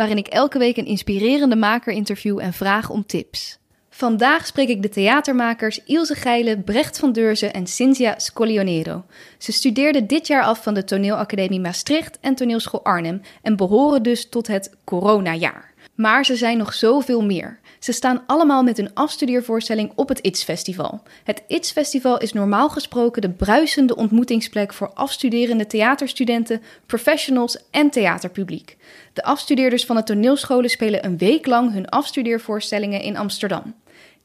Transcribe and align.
waarin 0.00 0.18
ik 0.18 0.26
elke 0.26 0.58
week 0.58 0.76
een 0.76 0.86
inspirerende 0.86 1.56
maker 1.56 1.92
interview 1.92 2.38
en 2.38 2.52
vraag 2.52 2.90
om 2.90 3.06
tips. 3.06 3.58
Vandaag 3.90 4.46
spreek 4.46 4.68
ik 4.68 4.82
de 4.82 4.88
theatermakers 4.88 5.84
Ilse 5.84 6.14
Geile, 6.14 6.58
Brecht 6.58 6.98
van 6.98 7.12
Deurzen 7.12 7.52
en 7.52 7.66
Cynthia 7.66 8.18
Scolionero. 8.18 9.04
Ze 9.38 9.52
studeerden 9.52 10.06
dit 10.06 10.26
jaar 10.26 10.42
af 10.42 10.62
van 10.62 10.74
de 10.74 10.84
Toneelacademie 10.84 11.60
Maastricht 11.60 12.18
en 12.20 12.34
Toneelschool 12.34 12.84
Arnhem 12.84 13.20
en 13.42 13.56
behoren 13.56 14.02
dus 14.02 14.28
tot 14.28 14.46
het 14.46 14.76
coronajaar. 14.84 15.72
Maar 15.94 16.24
ze 16.24 16.36
zijn 16.36 16.58
nog 16.58 16.74
zoveel 16.74 17.24
meer. 17.24 17.59
Ze 17.80 17.92
staan 17.92 18.22
allemaal 18.26 18.62
met 18.62 18.78
een 18.78 18.94
afstudeervoorstelling 18.94 19.92
op 19.94 20.08
het 20.08 20.20
ITS 20.20 20.44
Festival. 20.44 21.02
Het 21.24 21.42
ITS 21.46 21.70
Festival 21.70 22.18
is 22.18 22.32
normaal 22.32 22.68
gesproken 22.68 23.22
de 23.22 23.30
bruisende 23.30 23.96
ontmoetingsplek 23.96 24.72
voor 24.72 24.90
afstuderende 24.94 25.66
theaterstudenten, 25.66 26.62
professionals 26.86 27.58
en 27.70 27.90
theaterpubliek. 27.90 28.76
De 29.12 29.22
afstudeerders 29.22 29.84
van 29.84 29.96
de 29.96 30.02
toneelscholen 30.02 30.70
spelen 30.70 31.04
een 31.04 31.18
week 31.18 31.46
lang 31.46 31.72
hun 31.72 31.88
afstudeervoorstellingen 31.88 33.00
in 33.00 33.16
Amsterdam. 33.16 33.74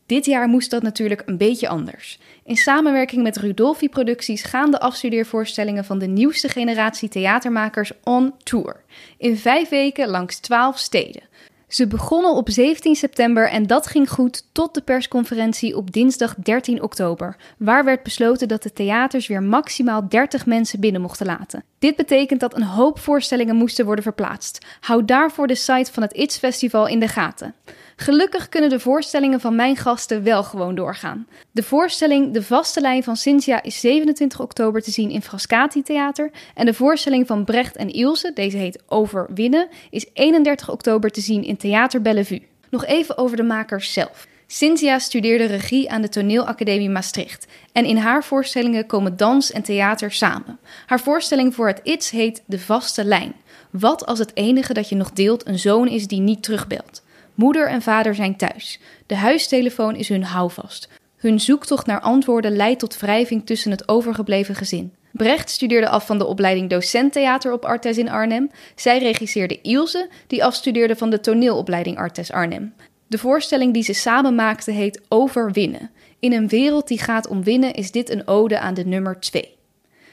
Dit 0.05 0.25
jaar 0.25 0.47
moest 0.47 0.69
dat 0.69 0.83
natuurlijk 0.83 1.23
een 1.25 1.37
beetje 1.37 1.67
anders. 1.67 2.19
In 2.43 2.57
samenwerking 2.57 3.23
met 3.23 3.37
Rudolfi 3.37 3.89
Producties 3.89 4.43
gaan 4.43 4.71
de 4.71 4.79
afstudeervoorstellingen 4.79 5.85
van 5.85 5.99
de 5.99 6.07
nieuwste 6.07 6.49
generatie 6.49 7.09
theatermakers 7.09 7.91
on 8.03 8.33
tour. 8.43 8.83
In 9.17 9.37
vijf 9.37 9.69
weken 9.69 10.07
langs 10.07 10.39
twaalf 10.39 10.77
steden. 10.77 11.23
Ze 11.67 11.87
begonnen 11.87 12.31
op 12.31 12.49
17 12.49 12.95
september 12.95 13.49
en 13.49 13.67
dat 13.67 13.87
ging 13.87 14.09
goed 14.09 14.43
tot 14.51 14.73
de 14.73 14.81
persconferentie 14.81 15.77
op 15.77 15.91
dinsdag 15.91 16.35
13 16.35 16.81
oktober, 16.81 17.35
waar 17.57 17.83
werd 17.83 18.03
besloten 18.03 18.47
dat 18.47 18.63
de 18.63 18.73
theaters 18.73 19.27
weer 19.27 19.43
maximaal 19.43 20.09
30 20.09 20.45
mensen 20.45 20.79
binnen 20.79 21.01
mochten 21.01 21.25
laten. 21.25 21.63
Dit 21.79 21.95
betekent 21.95 22.39
dat 22.39 22.55
een 22.55 22.63
hoop 22.63 22.99
voorstellingen 22.99 23.55
moesten 23.55 23.85
worden 23.85 24.03
verplaatst. 24.03 24.65
Hou 24.79 25.05
daarvoor 25.05 25.47
de 25.47 25.55
site 25.55 25.93
van 25.93 26.03
het 26.03 26.13
ITS 26.13 26.37
Festival 26.37 26.87
in 26.87 26.99
de 26.99 27.07
gaten. 27.07 27.53
Gelukkig 27.95 28.49
kunnen 28.49 28.69
de 28.69 28.79
voorstellingen 28.79 29.39
van 29.39 29.55
mijn 29.55 29.75
gasten 29.77 30.23
wel 30.23 30.43
gewoon 30.43 30.75
doorgaan. 30.75 31.27
De 31.51 31.63
voorstelling 31.63 32.33
De 32.33 32.43
Vaste 32.43 32.81
Lijn 32.81 33.03
van 33.03 33.15
Cynthia 33.15 33.63
is 33.63 33.79
27 33.79 34.39
oktober 34.39 34.81
te 34.81 34.91
zien 34.91 35.09
in 35.09 35.21
Frascati 35.21 35.81
Theater. 35.81 36.31
En 36.53 36.65
de 36.65 36.73
voorstelling 36.73 37.27
van 37.27 37.43
Brecht 37.43 37.75
en 37.75 37.89
Ilse, 37.89 38.31
deze 38.33 38.57
heet 38.57 38.83
Overwinnen, 38.87 39.67
is 39.89 40.05
31 40.13 40.69
oktober 40.69 41.09
te 41.09 41.21
zien 41.21 41.43
in 41.43 41.57
Theater 41.57 42.01
Bellevue. 42.01 42.47
Nog 42.69 42.85
even 42.85 43.17
over 43.17 43.37
de 43.37 43.43
makers 43.43 43.93
zelf. 43.93 44.27
Cynthia 44.47 44.99
studeerde 44.99 45.45
regie 45.45 45.91
aan 45.91 46.01
de 46.01 46.09
Toneelacademie 46.09 46.89
Maastricht 46.89 47.47
en 47.71 47.85
in 47.85 47.97
haar 47.97 48.23
voorstellingen 48.23 48.85
komen 48.85 49.17
dans 49.17 49.51
en 49.51 49.63
theater 49.63 50.11
samen. 50.11 50.59
Haar 50.85 50.99
voorstelling 50.99 51.55
voor 51.55 51.67
het 51.67 51.79
ITS 51.83 52.09
heet 52.09 52.43
De 52.45 52.59
Vaste 52.59 53.03
Lijn. 53.03 53.33
Wat 53.69 54.05
als 54.05 54.19
het 54.19 54.31
enige 54.33 54.73
dat 54.73 54.89
je 54.89 54.95
nog 54.95 55.11
deelt 55.11 55.47
een 55.47 55.59
zoon 55.59 55.87
is 55.87 56.07
die 56.07 56.19
niet 56.19 56.43
terugbelt? 56.43 57.03
Moeder 57.35 57.67
en 57.67 57.81
vader 57.81 58.15
zijn 58.15 58.35
thuis. 58.35 58.79
De 59.05 59.15
huistelefoon 59.15 59.95
is 59.95 60.09
hun 60.09 60.23
houvast. 60.23 60.89
Hun 61.17 61.39
zoektocht 61.39 61.85
naar 61.85 61.99
antwoorden 61.99 62.55
leidt 62.55 62.79
tot 62.79 62.99
wrijving 62.99 63.45
tussen 63.45 63.71
het 63.71 63.87
overgebleven 63.87 64.55
gezin. 64.55 64.93
Brecht 65.11 65.49
studeerde 65.49 65.89
af 65.89 66.05
van 66.05 66.17
de 66.17 66.25
opleiding 66.25 66.69
docent 66.69 67.13
theater 67.13 67.51
op 67.51 67.65
Artes 67.65 67.97
in 67.97 68.09
Arnhem. 68.09 68.51
Zij 68.75 68.99
regisseerde 68.99 69.61
Ilse, 69.61 70.09
die 70.27 70.43
afstudeerde 70.43 70.95
van 70.95 71.09
de 71.09 71.19
toneelopleiding 71.19 71.97
Artes 71.97 72.31
Arnhem. 72.31 72.73
De 73.07 73.17
voorstelling 73.17 73.73
die 73.73 73.83
ze 73.83 73.93
samen 73.93 74.35
maakten 74.35 74.73
heet 74.73 75.01
Overwinnen. 75.07 75.91
In 76.19 76.33
een 76.33 76.47
wereld 76.47 76.87
die 76.87 76.99
gaat 76.99 77.27
om 77.27 77.43
winnen 77.43 77.73
is 77.73 77.91
dit 77.91 78.09
een 78.09 78.27
ode 78.27 78.59
aan 78.59 78.73
de 78.73 78.85
nummer 78.85 79.19
2. 79.19 79.55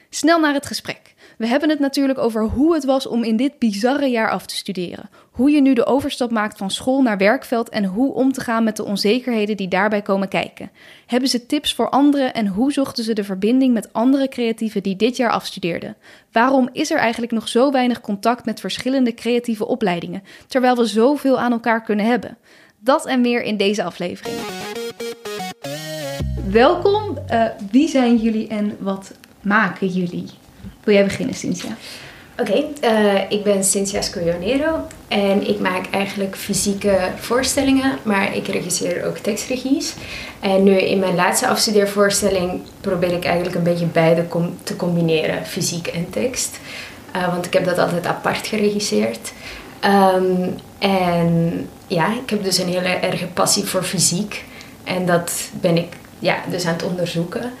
Snel 0.09 0.39
naar 0.39 0.53
het 0.53 0.65
gesprek. 0.65 1.12
We 1.37 1.47
hebben 1.47 1.69
het 1.69 1.79
natuurlijk 1.79 2.19
over 2.19 2.43
hoe 2.43 2.73
het 2.73 2.83
was 2.83 3.07
om 3.07 3.23
in 3.23 3.35
dit 3.35 3.59
bizarre 3.59 4.07
jaar 4.07 4.29
af 4.29 4.45
te 4.45 4.55
studeren. 4.55 5.09
Hoe 5.31 5.51
je 5.51 5.61
nu 5.61 5.73
de 5.73 5.85
overstap 5.85 6.31
maakt 6.31 6.57
van 6.57 6.71
school 6.71 7.01
naar 7.01 7.17
werkveld 7.17 7.69
en 7.69 7.85
hoe 7.85 8.13
om 8.13 8.31
te 8.31 8.41
gaan 8.41 8.63
met 8.63 8.75
de 8.75 8.83
onzekerheden 8.83 9.57
die 9.57 9.67
daarbij 9.67 10.01
komen 10.01 10.27
kijken. 10.27 10.71
Hebben 11.05 11.29
ze 11.29 11.45
tips 11.45 11.73
voor 11.73 11.89
anderen 11.89 12.33
en 12.33 12.47
hoe 12.47 12.71
zochten 12.71 13.03
ze 13.03 13.13
de 13.13 13.23
verbinding 13.23 13.73
met 13.73 13.93
andere 13.93 14.27
creatieven 14.27 14.83
die 14.83 14.95
dit 14.95 15.17
jaar 15.17 15.31
afstudeerden? 15.31 15.95
Waarom 16.31 16.69
is 16.71 16.91
er 16.91 16.97
eigenlijk 16.97 17.31
nog 17.31 17.47
zo 17.47 17.71
weinig 17.71 18.01
contact 18.01 18.45
met 18.45 18.59
verschillende 18.59 19.13
creatieve 19.13 19.65
opleidingen, 19.65 20.23
terwijl 20.47 20.75
we 20.75 20.85
zoveel 20.85 21.39
aan 21.39 21.51
elkaar 21.51 21.83
kunnen 21.83 22.05
hebben? 22.05 22.37
Dat 22.79 23.05
en 23.05 23.21
meer 23.21 23.43
in 23.43 23.57
deze 23.57 23.83
aflevering. 23.83 24.37
Welkom. 26.51 27.17
Uh, 27.31 27.45
wie 27.71 27.87
zijn 27.87 28.17
jullie 28.17 28.47
en 28.47 28.77
wat 28.79 29.13
maken 29.41 29.87
jullie? 29.87 30.29
Wil 30.83 30.93
jij 30.93 31.03
beginnen, 31.03 31.35
Cynthia? 31.35 31.77
Oké, 32.39 32.63
eh, 32.81 33.31
ik 33.31 33.43
ben 33.43 33.63
Cynthia 33.63 34.01
Scoglionero 34.01 34.87
en 35.07 35.47
ik 35.47 35.59
maak 35.59 35.85
eigenlijk 35.91 36.35
fysieke 36.35 36.99
voorstellingen, 37.15 37.97
maar 38.03 38.35
ik 38.35 38.47
regisseer 38.47 39.05
ook 39.05 39.17
tekstregies. 39.17 39.93
En 40.39 40.63
nu 40.63 40.71
in 40.71 40.99
mijn 40.99 41.15
laatste 41.15 41.47
afstudeervoorstelling 41.47 42.61
probeer 42.81 43.11
ik 43.11 43.25
eigenlijk 43.25 43.55
een 43.55 43.63
beetje 43.63 43.85
beide 43.85 44.25
te 44.63 44.75
combineren, 44.75 45.45
fysiek 45.45 45.87
en 45.87 46.09
tekst. 46.09 46.59
Uh, 47.15 47.27
want 47.27 47.45
ik 47.45 47.53
heb 47.53 47.65
dat 47.65 47.77
altijd 47.77 48.05
apart 48.05 48.47
geregisseerd. 48.47 49.31
Um, 50.15 50.55
en 50.79 51.69
ja, 51.87 52.13
ik 52.23 52.29
heb 52.29 52.43
dus 52.43 52.57
een 52.57 52.67
hele 52.67 52.87
erge 52.87 53.27
passie 53.27 53.63
voor 53.63 53.83
fysiek. 53.83 54.43
En 54.83 55.05
dat 55.05 55.31
ben 55.51 55.77
ik 55.77 55.93
ja, 56.19 56.35
dus 56.49 56.65
aan 56.65 56.73
het 56.73 56.83
onderzoeken. 56.83 57.51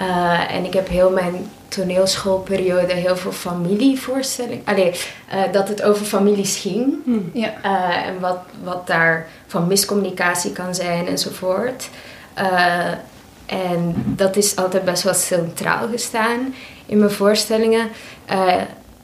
Uh, 0.00 0.54
en 0.54 0.64
ik 0.64 0.72
heb 0.72 0.88
heel 0.88 1.10
mijn 1.10 1.50
toneelschoolperiode 1.68 2.92
heel 2.92 3.16
veel 3.16 3.32
familievoorstellingen. 3.32 4.62
Allee, 4.64 4.92
uh, 5.34 5.52
dat 5.52 5.68
het 5.68 5.82
over 5.82 6.04
families 6.06 6.56
ging. 6.56 6.94
Hmm. 7.04 7.30
Ja. 7.32 7.54
Uh, 7.64 8.06
en 8.06 8.20
wat, 8.20 8.38
wat 8.62 8.86
daar 8.86 9.28
van 9.46 9.66
miscommunicatie 9.66 10.52
kan 10.52 10.74
zijn 10.74 11.06
enzovoort. 11.06 11.88
Uh, 12.38 12.92
en 13.46 13.94
dat 14.06 14.36
is 14.36 14.56
altijd 14.56 14.84
best 14.84 15.02
wel 15.02 15.14
centraal 15.14 15.88
gestaan 15.88 16.54
in 16.86 16.98
mijn 16.98 17.10
voorstellingen. 17.10 17.88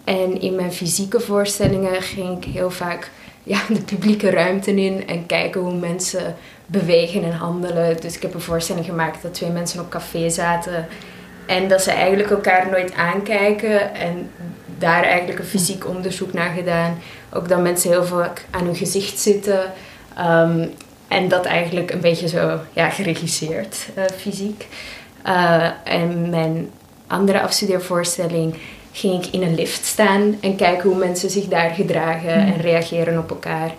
en 0.04 0.40
in 0.40 0.54
mijn 0.54 0.72
fysieke 0.72 1.20
voorstellingen 1.20 2.02
ging 2.02 2.44
ik 2.44 2.52
heel 2.52 2.70
vaak 2.70 3.10
ja, 3.42 3.60
de 3.74 3.82
publieke 3.82 4.30
ruimte 4.30 4.74
in 4.74 5.06
en 5.06 5.26
kijken 5.26 5.60
hoe 5.60 5.74
mensen 5.74 6.36
bewegen 6.66 7.24
en 7.24 7.32
handelen. 7.32 8.00
Dus 8.00 8.16
ik 8.16 8.22
heb 8.22 8.34
een 8.34 8.40
voorstelling 8.40 8.84
gemaakt 8.84 9.22
dat 9.22 9.34
twee 9.34 9.50
mensen 9.50 9.80
op 9.80 9.90
café 9.90 10.30
zaten 10.30 10.86
en 11.46 11.68
dat 11.68 11.82
ze 11.82 11.90
eigenlijk 11.90 12.30
elkaar 12.30 12.70
nooit 12.70 12.94
aankijken 12.94 13.94
en 13.94 14.30
daar 14.78 15.02
eigenlijk 15.02 15.38
een 15.38 15.44
fysiek 15.44 15.88
onderzoek 15.88 16.32
naar 16.32 16.54
gedaan. 16.54 16.98
Ook 17.32 17.48
dat 17.48 17.60
mensen 17.60 17.90
heel 17.90 18.04
vaak 18.04 18.44
aan 18.50 18.64
hun 18.64 18.76
gezicht 18.76 19.18
zitten. 19.18 19.72
Um, 20.18 20.72
en 21.08 21.28
dat 21.28 21.44
eigenlijk 21.44 21.90
een 21.90 22.00
beetje 22.00 22.28
zo 22.28 22.60
ja, 22.72 22.88
geregisseerd, 22.88 23.76
uh, 23.98 24.04
fysiek. 24.16 24.66
Uh, 25.26 25.70
en 25.84 26.30
mijn 26.30 26.70
andere 27.06 27.40
afstudeervoorstelling 27.40 28.54
ging 28.92 29.24
ik 29.24 29.32
in 29.32 29.42
een 29.42 29.54
lift 29.54 29.84
staan 29.84 30.36
en 30.40 30.56
kijken 30.56 30.88
hoe 30.88 30.98
mensen 30.98 31.30
zich 31.30 31.44
daar 31.44 31.70
gedragen 31.70 32.32
en 32.32 32.52
hmm. 32.52 32.60
reageren 32.60 33.18
op 33.18 33.30
elkaar. 33.30 33.74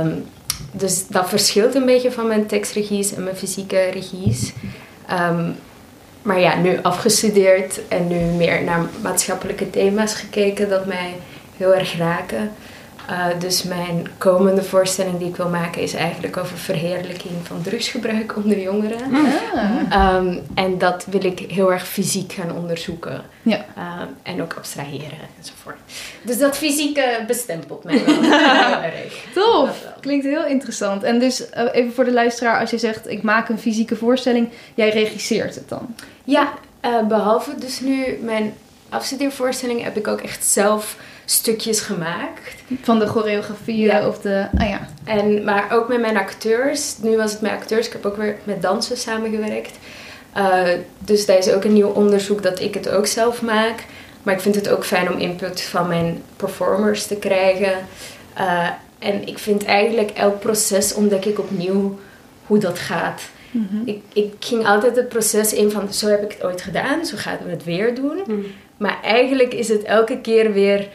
Um, 0.00 0.24
dus 0.72 1.06
dat 1.06 1.28
verschilt 1.28 1.74
een 1.74 1.86
beetje 1.86 2.12
van 2.12 2.26
mijn 2.26 2.46
tekstregies 2.46 3.14
en 3.14 3.24
mijn 3.24 3.36
fysieke 3.36 3.90
regies. 3.92 4.52
Um, 5.30 5.56
maar 6.22 6.40
ja, 6.40 6.56
nu 6.56 6.78
afgestudeerd 6.82 7.88
en 7.88 8.08
nu 8.08 8.18
meer 8.18 8.62
naar 8.62 8.80
maatschappelijke 9.02 9.70
thema's 9.70 10.14
gekeken 10.14 10.68
dat 10.68 10.86
mij 10.86 11.14
heel 11.56 11.74
erg 11.74 11.96
raken. 11.96 12.52
Uh, 13.10 13.26
dus 13.38 13.62
mijn 13.62 14.06
komende 14.18 14.62
voorstelling 14.62 15.18
die 15.18 15.28
ik 15.28 15.36
wil 15.36 15.48
maken 15.48 15.82
is 15.82 15.94
eigenlijk 15.94 16.36
over 16.36 16.58
verheerlijking 16.58 17.32
van 17.42 17.62
drugsgebruik 17.62 18.36
onder 18.36 18.60
jongeren. 18.60 19.00
Ah. 19.92 20.14
Um, 20.14 20.40
en 20.54 20.78
dat 20.78 21.06
wil 21.10 21.24
ik 21.24 21.38
heel 21.38 21.72
erg 21.72 21.88
fysiek 21.88 22.32
gaan 22.32 22.56
onderzoeken. 22.56 23.22
Ja. 23.42 23.64
Uh, 23.78 23.84
en 24.22 24.42
ook 24.42 24.54
abstraheren 24.54 25.18
enzovoort. 25.38 25.76
Dus 26.22 26.38
dat 26.38 26.56
fysieke 26.56 27.24
bestempelt 27.26 27.84
mij 27.84 28.04
wel 28.04 28.22
heel 28.22 28.82
erg. 28.82 29.24
Klinkt 30.00 30.24
heel 30.24 30.46
interessant. 30.46 31.02
En 31.02 31.18
dus 31.18 31.40
uh, 31.40 31.64
even 31.72 31.92
voor 31.92 32.04
de 32.04 32.12
luisteraar, 32.12 32.60
als 32.60 32.70
je 32.70 32.78
zegt 32.78 33.08
ik 33.08 33.22
maak 33.22 33.48
een 33.48 33.58
fysieke 33.58 33.96
voorstelling, 33.96 34.48
jij 34.74 34.90
regisseert 34.90 35.54
het 35.54 35.68
dan? 35.68 35.94
Ja, 36.24 36.52
behalve 37.08 37.54
dus 37.58 37.80
nu 37.80 38.18
mijn 38.22 38.54
afstudeervoorstelling 38.88 39.82
heb 39.82 39.96
ik 39.96 40.08
ook 40.08 40.20
echt 40.20 40.44
zelf 40.44 40.96
stukjes 41.24 41.80
gemaakt. 41.80 42.54
Van 42.82 42.98
de 42.98 43.06
choreografieën 43.06 43.86
Ja. 43.86 44.08
of 44.08 44.18
de... 44.20 44.46
Ah 44.58 44.68
ja. 44.68 44.88
En, 45.04 45.44
maar 45.44 45.72
ook 45.72 45.88
met 45.88 46.00
mijn 46.00 46.16
acteurs. 46.16 46.98
Nu 46.98 47.16
was 47.16 47.32
het 47.32 47.40
met 47.40 47.50
acteurs. 47.50 47.86
Ik 47.86 47.92
heb 47.92 48.06
ook 48.06 48.16
weer 48.16 48.36
met 48.44 48.62
dansen 48.62 48.96
samengewerkt. 48.96 49.78
Eh, 50.32 50.62
dus 50.98 51.26
dat 51.26 51.38
is 51.38 51.52
ook 51.52 51.64
een 51.64 51.72
nieuw 51.72 51.88
onderzoek 51.88 52.42
dat 52.42 52.60
ik 52.60 52.74
het 52.74 52.88
ook 52.88 53.06
zelf 53.06 53.42
maak. 53.42 53.84
Maar 54.22 54.34
ik 54.34 54.40
vind 54.40 54.54
het 54.54 54.68
ook 54.68 54.84
fijn 54.84 55.12
om 55.12 55.18
input 55.18 55.62
van 55.62 55.88
mijn 55.88 56.22
performers 56.36 57.06
te 57.06 57.16
krijgen. 57.16 57.72
Eh, 58.34 58.68
en 58.98 59.26
ik 59.26 59.38
vind 59.38 59.64
eigenlijk 59.64 60.10
elk 60.10 60.40
proces 60.40 60.94
ontdek 60.94 61.24
ik 61.24 61.38
opnieuw 61.38 61.98
hoe 62.46 62.58
dat 62.58 62.78
gaat. 62.78 63.22
Mhm. 63.50 63.76
Ik, 63.84 64.02
ik 64.12 64.32
ging 64.38 64.66
altijd 64.66 64.96
het 64.96 65.08
proces 65.08 65.52
in 65.52 65.70
van 65.70 65.92
zo 65.92 66.06
heb 66.08 66.22
ik 66.22 66.32
het 66.32 66.44
ooit 66.44 66.62
gedaan, 66.62 67.04
zo 67.06 67.16
gaan 67.16 67.38
we 67.44 67.50
het 67.50 67.64
weer 67.64 67.94
doen. 67.94 68.18
Mm. 68.26 68.44
Maar 68.76 68.98
eigenlijk 69.02 69.54
is 69.54 69.68
het 69.68 69.82
elke 69.82 70.20
keer 70.20 70.52
weer 70.52 70.88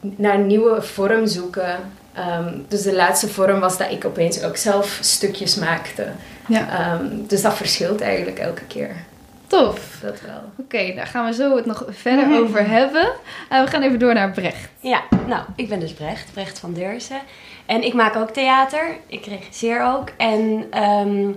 naar 0.00 0.34
een 0.34 0.46
nieuwe 0.46 0.82
vorm 0.82 1.26
zoeken. 1.26 1.76
Ehm, 2.12 2.54
dus 2.68 2.82
de 2.82 2.94
laatste 2.94 3.28
vorm 3.28 3.60
was 3.60 3.78
dat 3.78 3.90
ik 3.90 4.04
opeens 4.04 4.42
ook 4.42 4.56
zelf 4.56 4.98
stukjes 5.00 5.54
maakte. 5.54 6.06
Ja, 6.48 6.68
Ehm, 6.68 7.06
dus 7.26 7.42
dat 7.42 7.54
verschilt 7.56 8.00
eigenlijk 8.00 8.38
elke 8.38 8.64
keer. 8.64 8.96
tof. 9.46 9.98
Dat 10.02 10.20
wel. 10.20 10.42
Oké, 10.56 10.92
daar 10.94 11.06
gaan 11.06 11.26
we 11.26 11.32
zo 11.34 11.56
het 11.56 11.66
nog 11.66 11.84
verder 11.88 12.40
over 12.40 12.68
hebben. 12.68 13.08
Eh, 13.48 13.64
we 13.64 13.66
gaan 13.70 13.82
even 13.82 13.98
door 13.98 14.14
naar 14.14 14.30
Brecht. 14.30 14.68
Ja, 14.80 15.02
nou, 15.26 15.42
ik 15.56 15.68
ben 15.68 15.80
dus 15.80 15.92
Brecht, 15.92 16.32
Brecht 16.32 16.58
van 16.58 16.72
Deurzen. 16.72 17.20
En 17.68 17.82
ik 17.82 17.94
maak 17.94 18.16
ook 18.16 18.30
theater, 18.30 18.98
ik 19.06 19.26
regisseer 19.26 19.84
ook. 19.84 20.08
En 20.16 20.66
ehm, 20.70 21.32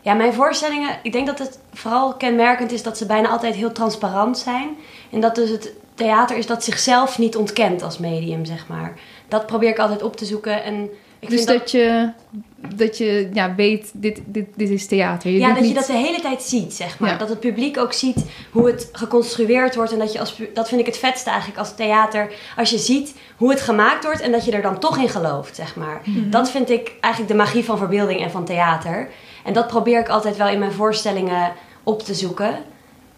ja, 0.00 0.14
mijn 0.14 0.32
voorstellingen, 0.32 0.98
ik 1.02 1.12
denk 1.12 1.26
dat 1.26 1.38
het 1.38 1.58
vooral 1.72 2.14
kenmerkend 2.14 2.72
is 2.72 2.82
dat 2.82 2.98
ze 2.98 3.06
bijna 3.06 3.28
altijd 3.28 3.54
heel 3.54 3.72
transparant 3.72 4.38
zijn. 4.38 4.76
En 5.10 5.20
dat 5.20 5.34
dus 5.34 5.50
het 5.50 5.72
theater 5.94 6.36
is 6.36 6.46
dat 6.46 6.64
zichzelf 6.64 7.18
niet 7.18 7.36
ontkent 7.36 7.82
als 7.82 7.98
medium, 7.98 8.44
zeg 8.44 8.68
maar. 8.68 8.98
Dat 9.28 9.46
probeer 9.46 9.68
ik 9.68 9.78
altijd 9.78 10.02
op 10.02 10.16
te 10.16 10.24
zoeken. 10.24 10.64
En 10.64 10.90
ik 11.24 11.36
dus 11.36 11.46
dat, 11.46 11.70
je, 11.70 12.10
dat 12.74 12.98
je 12.98 13.30
ja, 13.32 13.54
weet, 13.54 13.90
dit, 13.92 14.20
dit, 14.26 14.46
dit 14.56 14.70
is 14.70 14.86
theater. 14.86 15.30
Je 15.30 15.38
ja, 15.38 15.54
dat 15.54 15.68
je 15.68 15.74
dat 15.74 15.86
de 15.86 15.92
hele 15.92 16.20
tijd 16.20 16.42
ziet, 16.42 16.74
zeg 16.74 16.98
maar. 16.98 17.10
Ja. 17.10 17.16
Dat 17.16 17.28
het 17.28 17.40
publiek 17.40 17.78
ook 17.78 17.92
ziet 17.92 18.24
hoe 18.50 18.66
het 18.66 18.88
geconstrueerd 18.92 19.74
wordt. 19.74 19.92
En 19.92 19.98
dat 19.98 20.12
je 20.12 20.18
als 20.18 20.40
dat 20.54 20.68
vind 20.68 20.80
ik 20.80 20.86
het 20.86 20.98
vetste 20.98 21.30
eigenlijk 21.30 21.58
als 21.58 21.74
theater. 21.74 22.32
Als 22.56 22.70
je 22.70 22.78
ziet 22.78 23.14
hoe 23.36 23.50
het 23.50 23.60
gemaakt 23.60 24.04
wordt 24.04 24.20
en 24.20 24.32
dat 24.32 24.44
je 24.44 24.52
er 24.52 24.62
dan 24.62 24.78
toch 24.78 24.98
in 24.98 25.08
gelooft, 25.08 25.56
zeg 25.56 25.76
maar. 25.76 26.00
Mhm. 26.04 26.30
Dat 26.30 26.50
vind 26.50 26.70
ik 26.70 26.92
eigenlijk 27.00 27.32
de 27.32 27.38
magie 27.38 27.64
van 27.64 27.78
verbeelding 27.78 28.20
en 28.20 28.30
van 28.30 28.44
theater. 28.44 29.08
En 29.44 29.52
dat 29.52 29.66
probeer 29.66 30.00
ik 30.00 30.08
altijd 30.08 30.36
wel 30.36 30.48
in 30.48 30.58
mijn 30.58 30.72
voorstellingen 30.72 31.52
op 31.82 32.02
te 32.02 32.14
zoeken. 32.14 32.56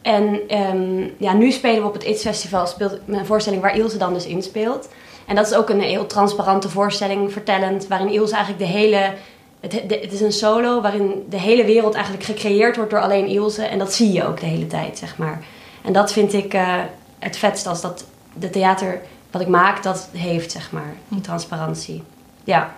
En 0.03 0.41
ehm, 0.49 1.08
ja, 1.19 1.32
nu 1.32 1.50
spelen 1.50 1.81
we 1.81 1.87
op 1.87 1.93
het 1.93 2.05
ITS 2.05 2.23
Festival 2.23 2.67
speelt 2.67 2.99
een 3.06 3.26
voorstelling 3.26 3.62
waar 3.62 3.76
Ilse 3.76 3.99
dan 3.99 4.12
dus 4.12 4.26
inspeelt. 4.26 4.88
En 5.26 5.34
dat 5.34 5.46
is 5.46 5.55
ook 5.55 5.69
een 5.69 5.81
heel 5.81 6.06
transparante 6.06 6.69
voorstelling, 6.69 7.32
vertellend, 7.32 7.87
waarin 7.87 8.12
Ilse 8.12 8.34
eigenlijk 8.34 8.64
de 8.64 8.78
hele... 8.78 9.14
Het, 9.61 9.73
het 9.73 10.12
is 10.12 10.20
een 10.20 10.32
solo 10.32 10.81
waarin 10.81 11.26
de 11.28 11.40
hele 11.40 11.64
wereld 11.64 11.94
eigenlijk 11.94 12.25
gecreëerd 12.25 12.76
wordt 12.76 12.90
door 12.90 13.00
alleen 13.00 13.26
Ilse. 13.26 13.64
En 13.64 13.78
dat 13.78 13.93
zie 13.93 14.12
je 14.12 14.26
ook 14.26 14.40
de 14.40 14.46
hele 14.46 14.67
tijd, 14.67 14.99
zeg 14.99 15.19
maar. 15.19 15.44
En 15.82 15.93
dat 15.93 16.12
vind 16.12 16.32
ik 16.32 16.55
eh, 16.55 16.75
het 17.19 17.37
vetst 17.37 17.67
als 17.67 17.81
dat 17.81 18.05
de 18.32 18.50
theater 18.50 19.00
wat 19.31 19.40
ik 19.40 19.49
maak, 19.49 19.82
dat 19.82 20.08
heeft, 20.12 20.52
zeg 20.52 20.73
maar. 20.73 20.94
Die 21.08 21.20
transparantie. 21.20 22.02
Ja. 22.44 22.75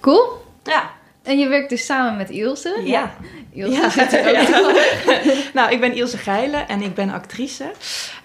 Cool. 0.00 0.42
Ja. 0.62 0.90
En 1.28 1.38
je 1.38 1.48
werkt 1.48 1.68
dus 1.68 1.84
samen 1.86 2.16
met 2.16 2.30
Ilse. 2.30 2.80
Ja. 2.84 3.10
Ilse 3.52 3.80
Ja. 3.80 3.90
zit 3.90 4.12
er 4.12 4.28
ook. 4.28 4.74
nou, 5.54 5.70
ik 5.72 5.80
ben 5.80 5.94
Ilse 5.94 6.16
Geilen 6.18 6.68
en 6.68 6.82
ik 6.82 6.94
ben 6.94 7.10
actrice. 7.10 7.64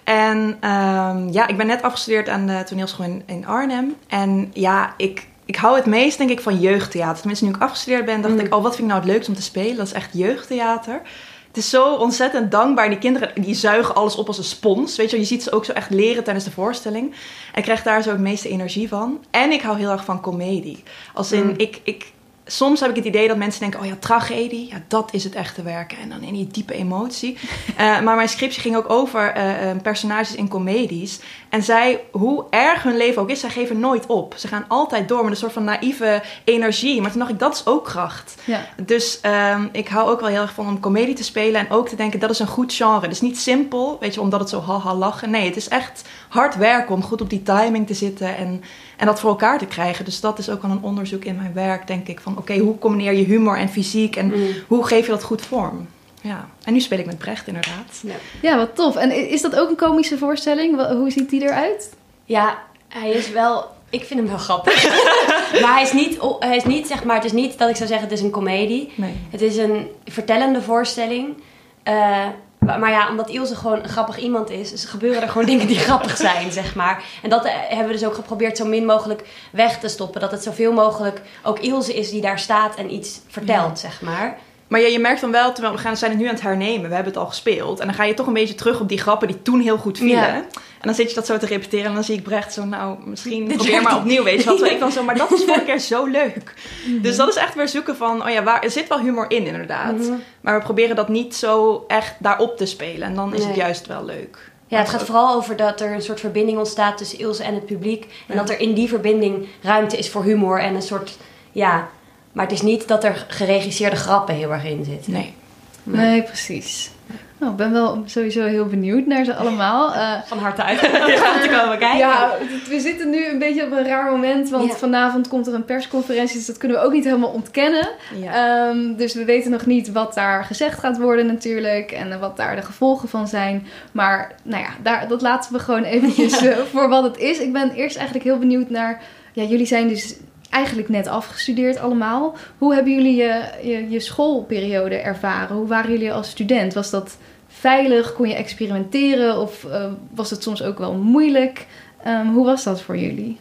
En 0.04 0.56
ehm, 0.60 1.28
ja, 1.32 1.46
ik 1.46 1.56
ben 1.56 1.66
net 1.66 1.82
afgestudeerd 1.82 2.28
aan 2.28 2.46
de 2.46 2.62
toneelschool 2.66 3.04
in, 3.06 3.22
in 3.26 3.46
Arnhem. 3.46 3.94
En 4.08 4.50
ja, 4.54 4.94
ik, 4.96 5.26
ik 5.44 5.56
hou 5.56 5.76
het 5.76 5.86
meest 5.86 6.18
denk 6.18 6.30
ik 6.30 6.40
van 6.40 6.60
jeugdtheater. 6.60 7.16
Tenminste, 7.18 7.44
nu 7.44 7.50
ik 7.50 7.62
afgestudeerd 7.62 8.04
ben, 8.04 8.20
dacht 8.20 8.34
Mm. 8.34 8.40
ik... 8.40 8.54
oh, 8.54 8.62
wat 8.62 8.76
vind 8.76 8.88
ik 8.88 8.94
nou 8.94 9.00
het 9.04 9.10
leukst 9.12 9.28
om 9.28 9.34
te 9.34 9.42
spelen? 9.42 9.76
Dat 9.76 9.86
is 9.86 9.92
echt 9.92 10.10
jeugdtheater. 10.12 11.00
Het 11.48 11.56
is 11.62 11.70
zo 11.70 11.94
ontzettend 11.94 12.50
dankbaar. 12.50 12.88
Die 12.88 12.98
kinderen 12.98 13.30
die 13.42 13.54
zuigen 13.54 13.94
alles 13.94 14.16
op 14.16 14.26
als 14.26 14.38
een 14.38 14.44
spons. 14.44 14.96
Weet 14.96 15.10
je, 15.10 15.18
je 15.18 15.24
ziet 15.24 15.42
ze 15.42 15.52
ook 15.52 15.64
zo 15.64 15.72
echt 15.72 15.90
leren 15.90 16.24
tijdens 16.24 16.44
de 16.44 16.50
voorstelling. 16.50 17.10
En 17.52 17.58
ik 17.58 17.62
krijg 17.62 17.82
daar 17.82 18.02
zo 18.02 18.10
het 18.10 18.18
meeste 18.20 18.48
energie 18.48 18.88
van. 18.88 19.24
En 19.30 19.52
ik 19.52 19.60
hou 19.62 19.78
heel 19.78 19.90
erg 19.90 20.04
van 20.04 20.20
komedie. 20.20 20.82
Als 21.14 21.32
in, 21.32 21.42
Mm. 21.44 21.54
ik, 21.56 21.80
ik, 21.82 22.12
soms 22.46 22.80
heb 22.80 22.90
ik 22.90 22.96
het 22.96 23.04
idee 23.04 23.28
dat 23.28 23.36
mensen 23.36 23.60
denken... 23.60 23.80
oh 23.80 23.86
ja, 23.86 23.96
tragedie, 23.98 24.68
ja, 24.68 24.82
dat 24.88 25.12
is 25.12 25.24
het 25.24 25.34
echte 25.34 25.62
werken. 25.62 25.98
En 25.98 26.08
dan 26.08 26.22
in 26.22 26.34
die 26.34 26.46
diepe 26.46 26.74
emotie. 26.74 27.36
Eh, 27.76 28.00
maar 28.00 28.16
mijn 28.16 28.28
scriptie 28.28 28.62
ging 28.62 28.76
ook 28.76 28.90
over 28.90 29.32
eh, 29.32 29.70
eh, 29.70 29.76
personages 29.82 30.34
in 30.34 30.48
comedies. 30.48 31.20
En 31.54 31.62
zij, 31.62 32.00
hoe 32.10 32.44
erg 32.50 32.82
hun 32.82 32.96
leven 32.96 33.22
ook 33.22 33.30
is, 33.30 33.40
zij 33.40 33.50
geven 33.50 33.80
nooit 33.80 34.06
op. 34.06 34.34
Ze 34.36 34.48
gaan 34.48 34.64
altijd 34.68 35.08
door 35.08 35.22
met 35.22 35.30
een 35.30 35.36
soort 35.36 35.52
van 35.52 35.64
naïeve 35.64 36.22
energie. 36.44 37.00
Maar 37.00 37.10
toen 37.10 37.18
dacht 37.18 37.32
ik, 37.32 37.38
dat 37.38 37.54
is 37.54 37.66
ook 37.66 37.84
kracht. 37.84 38.34
Ja. 38.44 38.66
Dus 38.82 39.18
ehm, 39.20 39.66
ik 39.72 39.88
hou 39.88 40.10
ook 40.10 40.20
wel 40.20 40.28
heel 40.28 40.40
erg 40.40 40.52
van 40.54 40.66
om 40.66 40.80
comedie 40.80 41.14
te 41.14 41.24
spelen. 41.24 41.60
En 41.60 41.70
ook 41.70 41.88
te 41.88 41.96
denken, 41.96 42.20
dat 42.20 42.30
is 42.30 42.38
een 42.38 42.46
goed 42.46 42.72
genre. 42.72 43.00
Het 43.00 43.10
is 43.10 43.20
niet 43.20 43.38
simpel, 43.38 43.96
weet 44.00 44.14
je, 44.14 44.20
omdat 44.20 44.40
het 44.40 44.48
zo 44.48 44.60
haha 44.60 44.94
lachen. 44.94 45.30
Nee, 45.30 45.46
het 45.46 45.56
is 45.56 45.68
echt 45.68 46.02
hard 46.28 46.56
werken 46.56 46.94
om 46.94 47.02
goed 47.02 47.20
op 47.20 47.30
die 47.30 47.42
timing 47.42 47.86
te 47.86 47.94
zitten. 47.94 48.36
En, 48.36 48.62
en 48.96 49.06
dat 49.06 49.20
voor 49.20 49.30
elkaar 49.30 49.58
te 49.58 49.66
krijgen. 49.66 50.04
Dus 50.04 50.20
dat 50.20 50.38
is 50.38 50.50
ook 50.50 50.62
wel 50.62 50.70
een 50.70 50.82
onderzoek 50.82 51.24
in 51.24 51.36
mijn 51.36 51.52
werk, 51.54 51.86
denk 51.86 52.08
ik. 52.08 52.20
Van 52.20 52.38
oké, 52.38 52.58
hoe 52.58 52.78
combineer 52.78 53.12
je 53.12 53.24
humor 53.24 53.56
en 53.58 53.68
fysiek? 53.68 54.16
En 54.16 54.26
Mm. 54.26 54.46
hoe 54.66 54.86
geef 54.86 55.04
je 55.06 55.12
dat 55.12 55.22
goed 55.22 55.42
vorm? 55.42 55.86
Ja, 56.24 56.48
en 56.64 56.72
nu 56.72 56.80
speel 56.80 56.98
ik 56.98 57.06
met 57.06 57.18
Brecht 57.18 57.46
inderdaad. 57.46 58.02
ja, 58.42 58.56
wat 58.56 58.74
tof. 58.74 58.96
En 58.96 59.30
is 59.30 59.42
dat 59.42 59.56
ook 59.56 59.68
een 59.68 59.76
komische 59.76 60.18
voorstelling? 60.18 60.86
Hoe 60.86 61.10
ziet 61.10 61.30
die 61.30 61.42
eruit? 61.42 61.94
Ja, 62.24 62.58
hij 62.88 63.10
is 63.10 63.30
wel... 63.30 63.72
Ik 63.90 64.04
vind 64.04 64.20
hem 64.20 64.28
wel 64.28 64.38
grappig. 64.38 64.84
maar 65.62 65.72
hij 65.72 65.82
is, 65.82 65.92
niet, 65.92 66.18
hij 66.38 66.56
is 66.56 66.64
niet, 66.64 66.86
zeg 66.86 67.04
maar... 67.04 67.16
Het 67.16 67.24
is 67.24 67.32
niet 67.32 67.58
dat 67.58 67.68
ik 67.68 67.76
zou 67.76 67.88
zeggen, 67.88 68.08
het 68.08 68.18
is 68.18 68.24
een 68.24 68.30
komedie. 68.30 68.92
Nee. 68.94 69.14
Het 69.30 69.42
is 69.42 69.56
een 69.56 69.88
vertellende 70.04 70.62
voorstelling. 70.62 71.34
Eh, 71.82 72.26
maar 72.58 72.90
ja, 72.90 73.08
omdat 73.08 73.28
Ilse 73.28 73.56
gewoon 73.56 73.82
een 73.82 73.88
grappig 73.88 74.18
iemand 74.18 74.50
is, 74.50 74.70
dus 74.70 74.84
gebeuren 74.84 75.22
er 75.22 75.28
gewoon 75.28 75.46
dingen 75.46 75.66
die 75.66 75.78
grappig 75.88 76.16
zijn, 76.16 76.52
zeg 76.52 76.74
maar. 76.74 77.04
En 77.22 77.30
dat 77.30 77.44
eh, 77.44 77.52
hebben 77.68 77.86
we 77.86 77.92
dus 77.92 78.04
ook 78.04 78.14
geprobeerd 78.14 78.56
zo 78.56 78.64
min 78.64 78.84
mogelijk 78.84 79.24
weg 79.50 79.78
te 79.78 79.88
stoppen. 79.88 80.20
Dat 80.20 80.30
het 80.30 80.42
zoveel 80.42 80.72
mogelijk 80.72 81.20
ook 81.42 81.58
Ilse 81.58 81.94
is 81.94 82.10
die 82.10 82.20
daar 82.20 82.38
staat 82.38 82.74
en 82.74 82.92
iets 82.92 83.20
vertelt, 83.28 83.78
zeg 83.78 84.00
maar. 84.00 84.38
Maar 84.68 84.80
ja, 84.80 84.86
je 84.86 84.98
merkt 84.98 85.20
dan 85.20 85.30
wel, 85.30 85.52
terwijl 85.52 85.74
we 85.74 85.80
gaan, 85.80 85.96
zijn 85.96 86.10
het 86.10 86.20
nu 86.20 86.26
aan 86.26 86.34
het 86.34 86.42
hernemen, 86.42 86.88
we 86.88 86.94
hebben 86.94 87.12
het 87.12 87.22
al 87.22 87.28
gespeeld. 87.28 87.80
En 87.80 87.86
dan 87.86 87.94
ga 87.94 88.04
je 88.04 88.14
toch 88.14 88.26
een 88.26 88.32
beetje 88.32 88.54
terug 88.54 88.80
op 88.80 88.88
die 88.88 88.98
grappen 88.98 89.28
die 89.28 89.42
toen 89.42 89.60
heel 89.60 89.76
goed 89.76 89.98
vielen. 89.98 90.22
Ja. 90.22 90.34
En 90.34 90.90
dan 90.90 90.94
zit 90.94 91.08
je 91.08 91.14
dat 91.14 91.26
zo 91.26 91.38
te 91.38 91.46
repeteren 91.46 91.86
en 91.86 91.94
dan 91.94 92.04
zie 92.04 92.16
ik 92.16 92.22
Brecht 92.22 92.52
zo, 92.52 92.64
nou, 92.64 92.98
misschien 93.04 93.44
Dit 93.48 93.56
probeer 93.56 93.82
maar 93.82 93.96
opnieuw, 93.96 94.22
weet 94.22 94.42
je 94.42 94.50
wat. 94.50 94.62
Ik 94.70 94.78
dan 94.78 94.92
zo, 94.92 95.02
maar 95.02 95.16
dat 95.18 95.30
was 95.30 95.44
vorige 95.44 95.64
keer 95.64 95.78
zo 95.78 96.04
leuk. 96.06 96.54
Dus 97.02 97.16
dat 97.16 97.28
is 97.28 97.36
echt 97.36 97.54
weer 97.54 97.68
zoeken 97.68 97.96
van, 97.96 98.22
oh 98.22 98.30
ja, 98.30 98.42
waar, 98.42 98.62
er 98.62 98.70
zit 98.70 98.88
wel 98.88 99.00
humor 99.00 99.30
in 99.30 99.46
inderdaad. 99.46 99.96
Mhm. 99.98 100.12
Maar 100.40 100.58
we 100.58 100.64
proberen 100.64 100.96
dat 100.96 101.08
niet 101.08 101.34
zo 101.34 101.84
echt 101.88 102.14
daarop 102.18 102.56
te 102.56 102.66
spelen. 102.66 103.08
En 103.08 103.14
dan 103.14 103.34
is 103.34 103.44
het 103.44 103.54
juist 103.54 103.86
wel 103.86 104.04
leuk. 104.04 104.52
Ja, 104.66 104.78
het 104.78 104.88
gaat 104.88 105.04
vooral 105.04 105.34
over 105.34 105.56
dat 105.56 105.80
er 105.80 105.92
een 105.92 106.02
soort 106.02 106.20
verbinding 106.20 106.58
ontstaat 106.58 106.96
tussen 106.98 107.18
Ilse 107.18 107.42
en 107.42 107.54
het 107.54 107.66
publiek. 107.66 108.02
En 108.02 108.34
Ja. 108.34 108.40
dat 108.40 108.50
er 108.50 108.60
in 108.60 108.74
die 108.74 108.88
verbinding 108.88 109.48
ruimte 109.62 109.96
is 109.96 110.10
voor 110.10 110.22
humor 110.22 110.60
en 110.60 110.74
een 110.74 110.82
soort, 110.82 111.16
ja... 111.52 111.88
Maar 112.34 112.44
het 112.44 112.54
is 112.54 112.62
niet 112.62 112.88
dat 112.88 113.04
er 113.04 113.24
geregisseerde 113.28 113.96
grappen 113.96 114.34
heel 114.34 114.52
erg 114.52 114.64
in 114.64 114.84
zitten. 114.84 115.12
Nee. 115.12 115.34
Nee. 115.82 116.06
Nee, 116.06 116.22
precies. 116.22 116.90
Nou, 117.38 117.52
ik 117.52 117.58
ben 117.58 117.72
wel 117.72 118.02
sowieso 118.06 118.44
heel 118.46 118.66
benieuwd 118.66 119.06
naar 119.06 119.24
ze 119.24 119.34
allemaal. 119.34 119.94
Eh, 119.94 120.12
Van 120.24 120.38
harte 120.38 120.62
uit 120.62 120.78
te 121.42 121.48
komen 121.60 121.78
kijken. 121.78 121.98
ja, 121.98 122.30
we 122.68 122.80
zitten 122.80 123.10
nu 123.10 123.26
een 123.28 123.38
beetje 123.38 123.64
op 123.64 123.70
een 123.72 123.86
raar 123.86 124.10
moment, 124.10 124.50
want 124.50 124.70
Ja. 124.70 124.74
vanavond 124.76 125.28
komt 125.28 125.46
er 125.46 125.54
een 125.54 125.64
persconferentie, 125.64 126.36
dus 126.36 126.46
dat 126.46 126.56
kunnen 126.58 126.76
we 126.78 126.84
ook 126.84 126.92
niet 126.92 127.04
helemaal 127.04 127.30
ontkennen. 127.30 127.88
Ja. 128.20 128.68
Ehm, 128.68 128.94
dus 128.96 129.14
we 129.14 129.24
weten 129.24 129.50
nog 129.50 129.66
niet 129.66 129.92
wat 129.92 130.14
daar 130.14 130.44
gezegd 130.44 130.78
gaat 130.78 130.98
worden 130.98 131.26
natuurlijk 131.26 131.92
en 131.92 132.20
wat 132.20 132.36
daar 132.36 132.56
de 132.56 132.62
gevolgen 132.62 133.08
van 133.08 133.28
zijn. 133.28 133.66
Maar 133.92 134.34
nou 134.42 134.62
ja, 134.62 134.70
daar, 134.82 135.08
dat 135.08 135.22
laten 135.22 135.52
we 135.52 135.58
gewoon 135.58 135.84
eventjes 135.84 136.36
eh, 136.46 136.56
voor 136.72 136.88
wat 136.88 137.02
het 137.04 137.18
is. 137.18 137.38
Ik 137.38 137.52
ben 137.52 137.70
eerst 137.70 137.96
eigenlijk 137.96 138.26
heel 138.26 138.38
benieuwd 138.38 138.70
naar, 138.70 139.02
ja, 139.32 139.42
jullie 139.42 139.66
zijn 139.66 139.88
dus 139.88 140.14
eigenlijk 140.54 140.88
net 140.88 141.06
afgestudeerd 141.06 141.78
allemaal. 141.78 142.36
Hoe 142.58 142.74
hebben 142.74 142.94
jullie 142.94 143.16
je, 143.16 143.44
je, 143.62 143.90
je 143.90 144.00
schoolperiode 144.00 144.96
ervaren? 144.96 145.56
Hoe 145.56 145.66
waren 145.66 145.90
jullie 145.90 146.12
als 146.12 146.30
student? 146.30 146.74
Was 146.74 146.90
dat 146.90 147.16
veilig? 147.48 148.12
Kon 148.12 148.28
je 148.28 148.34
experimenteren 148.34 149.38
of 149.38 149.64
eh, 149.64 149.86
was 150.14 150.30
het 150.30 150.42
soms 150.42 150.62
ook 150.62 150.78
wel 150.78 150.94
moeilijk? 150.94 151.66
Ehm, 152.04 152.26
hoe 152.26 152.44
was 152.44 152.64
dat 152.64 152.82
voor 152.82 152.96
jullie? 152.96 153.38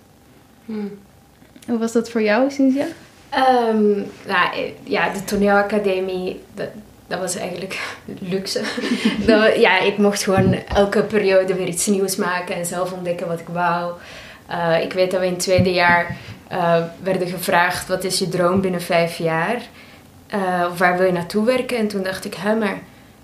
Hm. 0.66 0.88
Hoe 1.68 1.78
was 1.78 1.92
dat 1.92 2.10
voor 2.10 2.22
jou, 2.22 2.52
Cynthia? 2.52 2.86
Nou, 4.28 4.56
eh, 4.56 4.72
ja, 4.84 5.14
de 5.14 5.24
toneelacademie, 5.24 6.42
dat, 6.54 6.70
dat 7.08 7.20
was 7.20 7.36
eigenlijk 7.36 7.80
luxe. 8.34 8.62
dat, 9.28 9.56
ja, 9.56 9.80
ik 9.80 9.98
mocht 9.98 10.24
gewoon 10.24 10.54
elke 10.54 11.04
periode 11.04 11.54
weer 11.54 11.68
iets 11.68 11.86
nieuws 11.86 12.16
maken 12.16 12.56
en 12.56 12.66
zelf 12.66 12.92
ontdekken 12.92 13.28
wat 13.28 13.40
ik 13.40 13.48
wou. 13.48 13.94
Eh, 14.48 14.82
ik 14.82 14.94
weet 14.94 15.12
dat 15.12 15.20
we 15.20 15.26
in 15.26 15.32
het 15.32 15.42
tweede 15.42 15.72
jaar 15.72 16.18
eh, 16.54 16.76
werden 17.04 17.28
gevraagd, 17.28 17.88
wat 17.88 18.04
is 18.04 18.20
je 18.20 18.30
droom 18.30 18.62
binnen 18.62 18.82
vijf 18.82 19.18
jaar? 19.18 19.62
Eh, 20.28 20.40
of 20.72 20.78
waar 20.78 20.98
wil 20.98 21.06
je 21.06 21.12
naartoe 21.12 21.46
werken? 21.46 21.78
En 21.78 21.88
toen 21.88 22.04
dacht 22.04 22.26
ik, 22.26 22.34
hè, 22.34 22.56
maar 22.56 22.80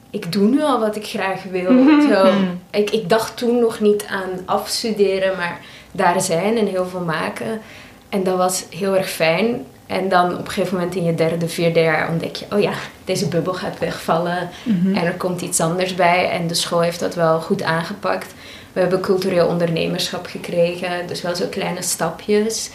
ik 0.10 0.32
doe 0.32 0.50
nu 0.50 0.62
al 0.62 0.80
wat 0.80 0.96
ik 0.96 1.06
graag 1.06 1.44
wil. 1.44 1.72
Zo, 2.12 2.28
ik, 2.72 2.90
ik 2.90 3.10
dacht 3.10 3.38
toen 3.38 3.60
nog 3.60 3.80
niet 3.80 4.06
aan 4.10 4.30
afstuderen, 4.46 5.38
maar 5.38 5.60
daar 5.92 6.22
zijn 6.22 6.58
en 6.58 6.66
heel 6.66 6.86
veel 6.86 7.04
maken. 7.06 7.62
En 8.10 8.24
dat 8.24 8.38
was 8.38 8.66
heel 8.70 8.96
erg 8.98 9.10
fijn. 9.10 9.66
En 9.88 10.10
dan 10.10 10.34
op 10.34 10.46
een 10.46 10.52
gegeven 10.52 10.78
moment 10.78 10.96
in 10.96 11.04
je 11.04 11.16
derde, 11.16 11.48
vierde 11.48 11.80
jaar 11.80 12.10
ontdek 12.10 12.36
je, 12.36 12.46
oh 12.52 12.62
ja, 12.62 12.74
deze 13.06 13.28
bubbel 13.28 13.54
gaat 13.54 13.80
wegvallen 13.80 14.50
Mhm. 14.64 14.96
en 14.96 15.06
er 15.06 15.14
komt 15.14 15.42
iets 15.42 15.60
anders 15.60 15.96
bij. 15.96 16.30
En 16.30 16.48
de 16.48 16.54
school 16.54 16.80
heeft 16.82 17.00
dat 17.00 17.16
wel 17.16 17.40
goed 17.42 17.64
aangepakt. 17.64 18.34
We 18.74 18.80
hebben 18.80 19.00
cultureel 19.02 19.48
ondernemerschap 19.48 20.26
gekregen, 20.26 21.08
dus 21.08 21.22
wel 21.22 21.36
zo 21.36 21.46
kleine 21.50 21.82
stapjes. 21.82 22.70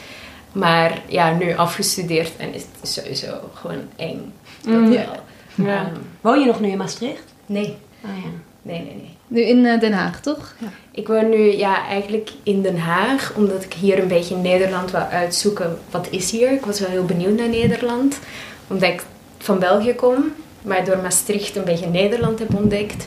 Maar 0.55 1.03
ja, 1.07 1.33
nu 1.37 1.57
afgestudeerd 1.57 2.33
en 2.37 2.55
is 2.55 2.65
het 2.81 2.91
sowieso 2.91 3.33
gewoon 3.55 3.81
eng. 3.97 4.33
Dat 4.61 4.73
Mm. 4.75 4.91
wel. 4.91 5.07
Ja. 5.55 5.77
Ehm, 5.85 5.95
Woon 6.21 6.41
je 6.41 6.47
nog 6.47 6.61
nu 6.61 6.69
in 6.69 6.79
Maastricht? 6.79 7.35
nee, 7.47 7.77
Oh 8.05 8.11
ja. 8.23 8.29
nee, 8.63 8.79
nee, 8.79 8.95
nee. 8.97 9.13
Nu 9.27 9.41
in 9.41 9.67
eh, 9.67 9.81
Den 9.81 9.93
Haag, 9.93 10.21
toch? 10.21 10.55
Ik 10.91 11.07
woon 11.07 11.29
nu 11.29 11.57
ja, 11.57 11.87
eigenlijk 11.87 12.31
in 12.43 12.63
Den 12.63 12.79
Haag, 12.79 13.33
omdat 13.37 13.65
ik 13.65 13.73
hier 13.73 13.99
een 13.99 14.09
beetje 14.09 14.35
in 14.35 14.43
Nederland 14.43 14.91
wil 14.91 15.01
uitzoeken 15.01 15.79
wat 15.91 16.07
is 16.11 16.31
hier. 16.31 16.53
Ik 16.53 16.65
was 16.67 16.81
wel 16.81 16.91
heel 16.91 17.05
benieuwd 17.05 17.39
naar 17.39 17.49
Nederland, 17.49 18.19
omdat 18.67 18.89
ik 18.89 19.03
van 19.39 19.59
België 19.59 19.95
kom, 19.95 20.33
maar 20.63 20.85
door 20.85 20.99
Maastricht 20.99 21.57
een 21.57 21.65
beetje 21.65 21.87
Nederland 21.89 22.39
heb 22.39 22.55
ontdekt. 22.55 23.07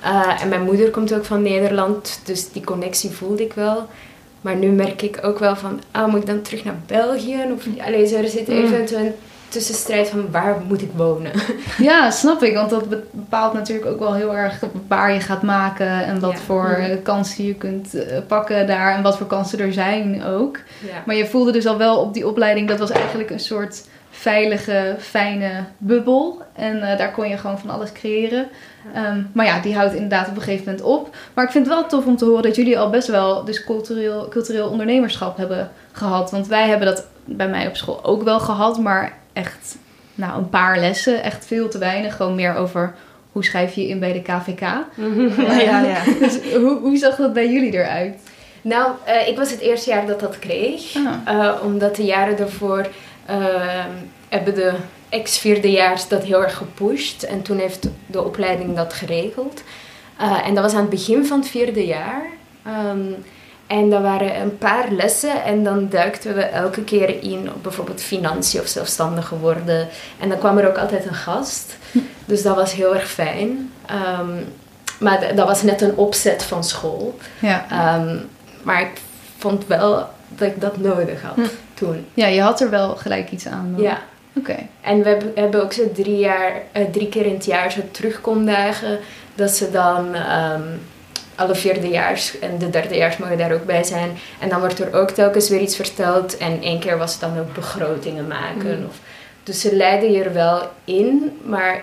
Eh, 0.00 0.42
en 0.42 0.48
mijn 0.48 0.62
moeder 0.62 0.90
komt 0.90 1.14
ook 1.14 1.24
van 1.24 1.42
Nederland, 1.42 2.20
dus 2.24 2.50
die 2.52 2.64
connectie 2.64 3.10
voelde 3.10 3.42
ik 3.42 3.52
wel. 3.52 3.88
Maar 4.42 4.56
nu 4.56 4.68
merk 4.68 5.02
ik 5.02 5.18
ook 5.22 5.38
wel 5.38 5.56
van, 5.56 5.80
ah, 5.90 6.08
moet 6.10 6.20
ik 6.20 6.26
dan 6.26 6.42
terug 6.42 6.64
naar 6.64 6.74
België? 6.86 7.36
Of, 7.54 7.66
allee, 7.86 8.06
zo, 8.06 8.16
er 8.16 8.28
zit 8.28 8.48
even 8.48 8.96
een 8.98 9.12
tussenstrijd 9.48 10.08
van 10.08 10.30
waar 10.30 10.56
moet 10.68 10.82
ik 10.82 10.90
wonen. 10.96 11.30
Ja, 11.78 12.10
snap 12.10 12.42
ik. 12.42 12.54
Want 12.54 12.70
dat 12.70 12.88
be- 12.88 13.04
bepaalt 13.10 13.52
natuurlijk 13.52 13.86
ook 13.86 13.98
wel 13.98 14.14
heel 14.14 14.36
erg 14.36 14.60
waar 14.88 15.12
je 15.12 15.20
gaat 15.20 15.42
maken. 15.42 16.04
En 16.04 16.20
wat 16.20 16.32
Ja. 16.32 16.38
voor 16.38 16.68
eh, 16.68 16.96
kansen 17.02 17.44
je 17.46 17.54
kunt 17.54 17.94
eh, 17.94 18.18
pakken 18.26 18.66
daar. 18.66 18.94
En 18.96 19.02
wat 19.02 19.16
voor 19.16 19.26
kansen 19.26 19.58
er 19.58 19.72
zijn 19.72 20.24
ook. 20.24 20.58
Ja. 20.78 21.02
Maar 21.06 21.16
je 21.16 21.26
voelde 21.26 21.52
dus 21.52 21.66
al 21.66 21.78
wel 21.78 21.96
op 22.00 22.14
die 22.14 22.26
opleiding, 22.26 22.68
dat 22.68 22.78
was 22.78 22.90
eigenlijk 22.90 23.30
een 23.30 23.40
soort 23.40 23.84
veilige, 24.22 24.96
fijne 24.98 25.64
bubbel. 25.78 26.42
En 26.52 26.82
eh, 26.82 26.98
daar 26.98 27.12
kon 27.12 27.28
je 27.28 27.36
gewoon 27.36 27.58
van 27.58 27.70
alles 27.70 27.92
creëren. 27.92 28.48
Ehm, 28.94 29.22
maar 29.32 29.46
ja, 29.46 29.60
die 29.60 29.74
houdt 29.74 29.94
inderdaad 29.94 30.28
op 30.28 30.36
een 30.36 30.42
gegeven 30.42 30.64
moment 30.64 30.82
op. 30.82 31.16
Maar 31.34 31.44
ik 31.44 31.50
vind 31.50 31.66
het 31.66 31.74
wel 31.74 31.86
tof 31.86 32.06
om 32.06 32.16
te 32.16 32.24
horen 32.24 32.42
dat 32.42 32.56
jullie 32.56 32.78
al 32.78 32.90
best 32.90 33.08
wel 33.08 33.44
dus 33.44 33.64
cultureel, 33.64 34.28
cultureel 34.28 34.68
ondernemerschap 34.68 35.36
hebben 35.36 35.70
gehad. 35.92 36.30
Want 36.30 36.46
wij 36.46 36.68
hebben 36.68 36.86
dat 36.86 37.06
bij 37.24 37.48
mij 37.48 37.66
op 37.66 37.76
school 37.76 38.04
ook 38.04 38.22
wel 38.22 38.40
gehad, 38.40 38.78
maar 38.78 39.18
echt 39.32 39.76
nou, 40.14 40.38
een 40.38 40.48
paar 40.48 40.78
lessen. 40.78 41.22
Echt 41.22 41.46
veel 41.46 41.68
te 41.68 41.78
weinig. 41.78 42.16
Gewoon 42.16 42.34
meer 42.34 42.54
over 42.54 42.94
hoe 43.32 43.44
schrijf 43.44 43.74
je 43.74 43.88
in 43.88 43.98
bij 43.98 44.12
de 44.12 44.22
KVK. 44.22 44.60
Ja, 44.60 45.58
ja, 45.58 45.80
ja. 45.80 46.00
Dus 46.26 46.38
hoe, 46.54 46.78
hoe 46.78 46.96
zag 46.96 47.16
dat 47.16 47.32
bij 47.32 47.52
jullie 47.52 47.72
eruit? 47.72 48.14
Nou, 48.62 48.92
eh, 49.04 49.28
ik 49.28 49.36
was 49.36 49.50
het 49.50 49.60
eerste 49.60 49.90
jaar 49.90 50.06
dat 50.06 50.20
dat 50.20 50.38
kreeg. 50.38 50.96
Ah. 50.96 51.44
Eh, 51.44 51.52
omdat 51.62 51.96
de 51.96 52.04
jaren 52.04 52.36
daarvoor 52.36 52.78
eh, 52.78 52.86
hebben 54.28 54.54
de 54.54 54.74
ex-vierdejaars 55.08 56.08
dat 56.08 56.22
heel 56.22 56.42
erg 56.42 56.56
gepusht. 56.56 57.22
En 57.22 57.42
toen 57.42 57.58
heeft 57.58 57.88
de 58.06 58.22
opleiding 58.22 58.76
dat 58.76 58.92
geregeld. 58.92 59.62
Eh, 60.18 60.46
en 60.46 60.54
dat 60.54 60.64
was 60.64 60.72
aan 60.72 60.80
het 60.80 60.90
begin 60.90 61.26
van 61.26 61.38
het 61.38 61.48
vierde 61.48 61.86
jaar. 61.86 62.22
Ehm, 62.64 63.12
en 63.66 63.90
dat 63.90 64.02
waren 64.02 64.40
een 64.40 64.58
paar 64.58 64.90
lessen 64.90 65.44
en 65.44 65.64
dan 65.64 65.88
duikten 65.88 66.34
we 66.34 66.42
elke 66.42 66.84
keer 66.84 67.22
in 67.22 67.50
op 67.54 67.62
bijvoorbeeld 67.62 68.00
financiën 68.00 68.60
of 68.60 68.66
zelfstandigen 68.66 69.38
worden. 69.38 69.88
En 70.18 70.28
dan 70.28 70.38
kwam 70.38 70.58
er 70.58 70.68
ook 70.68 70.78
altijd 70.78 71.06
een 71.06 71.14
gast. 71.14 71.76
Dus 72.24 72.42
dat 72.42 72.56
was 72.56 72.72
heel 72.72 72.94
erg 72.94 73.10
fijn. 73.10 73.72
Ehm, 73.86 74.30
maar 74.98 75.34
dat 75.34 75.46
was 75.46 75.62
net 75.62 75.80
een 75.80 75.96
opzet 75.96 76.42
van 76.42 76.64
school. 76.64 77.18
Ja. 77.38 77.66
Ehm, 77.70 78.16
maar 78.62 78.80
ik 78.80 79.00
vond 79.38 79.66
wel 79.66 80.08
dat 80.28 80.48
ik 80.48 80.60
dat 80.60 80.76
nodig 80.76 81.22
had 81.22 81.34
Hm. 81.34 81.42
Toen. 81.86 82.06
ja, 82.14 82.26
je 82.26 82.40
had 82.40 82.60
er 82.60 82.70
wel 82.70 82.96
gelijk 82.96 83.30
iets 83.30 83.46
aan. 83.46 83.72
dan. 83.72 83.82
Ja. 83.82 84.02
Oké. 84.36 84.56
En 84.80 85.02
we 85.02 85.32
hebben, 85.34 85.62
ook 85.62 85.72
zo 85.72 85.92
drie, 85.92 86.18
jaar, 86.18 86.52
eh, 86.72 86.84
drie 86.92 87.08
keer 87.08 87.26
in 87.26 87.34
het 87.34 87.44
jaar 87.44 87.72
zo 87.72 87.80
terugkomdagen. 87.90 88.98
Dat 89.34 89.50
ze 89.50 89.70
dan 89.70 90.14
ehm, 90.14 90.62
alle 91.34 91.54
vierdejaars 91.54 92.38
en 92.38 92.58
de 92.58 92.70
derdejaars 92.70 93.16
mogen 93.16 93.38
daar 93.38 93.52
ook 93.52 93.64
bij 93.64 93.84
zijn. 93.84 94.10
En 94.38 94.48
dan 94.48 94.60
wordt 94.60 94.78
er 94.78 94.94
ook 94.94 95.10
telkens 95.10 95.48
weer 95.48 95.60
iets 95.60 95.76
verteld. 95.76 96.36
En 96.36 96.62
één 96.62 96.80
keer 96.80 96.98
was 96.98 97.12
het 97.12 97.20
dan 97.20 97.38
ook 97.38 97.54
begrotingen 97.54 98.26
maken. 98.26 98.78
Mm. 98.78 98.86
Of, 98.86 98.98
dus 99.42 99.60
ze 99.60 99.76
leiden 99.76 100.12
je 100.12 100.22
er 100.22 100.32
wel 100.32 100.70
in. 100.84 101.38
Maar 101.44 101.82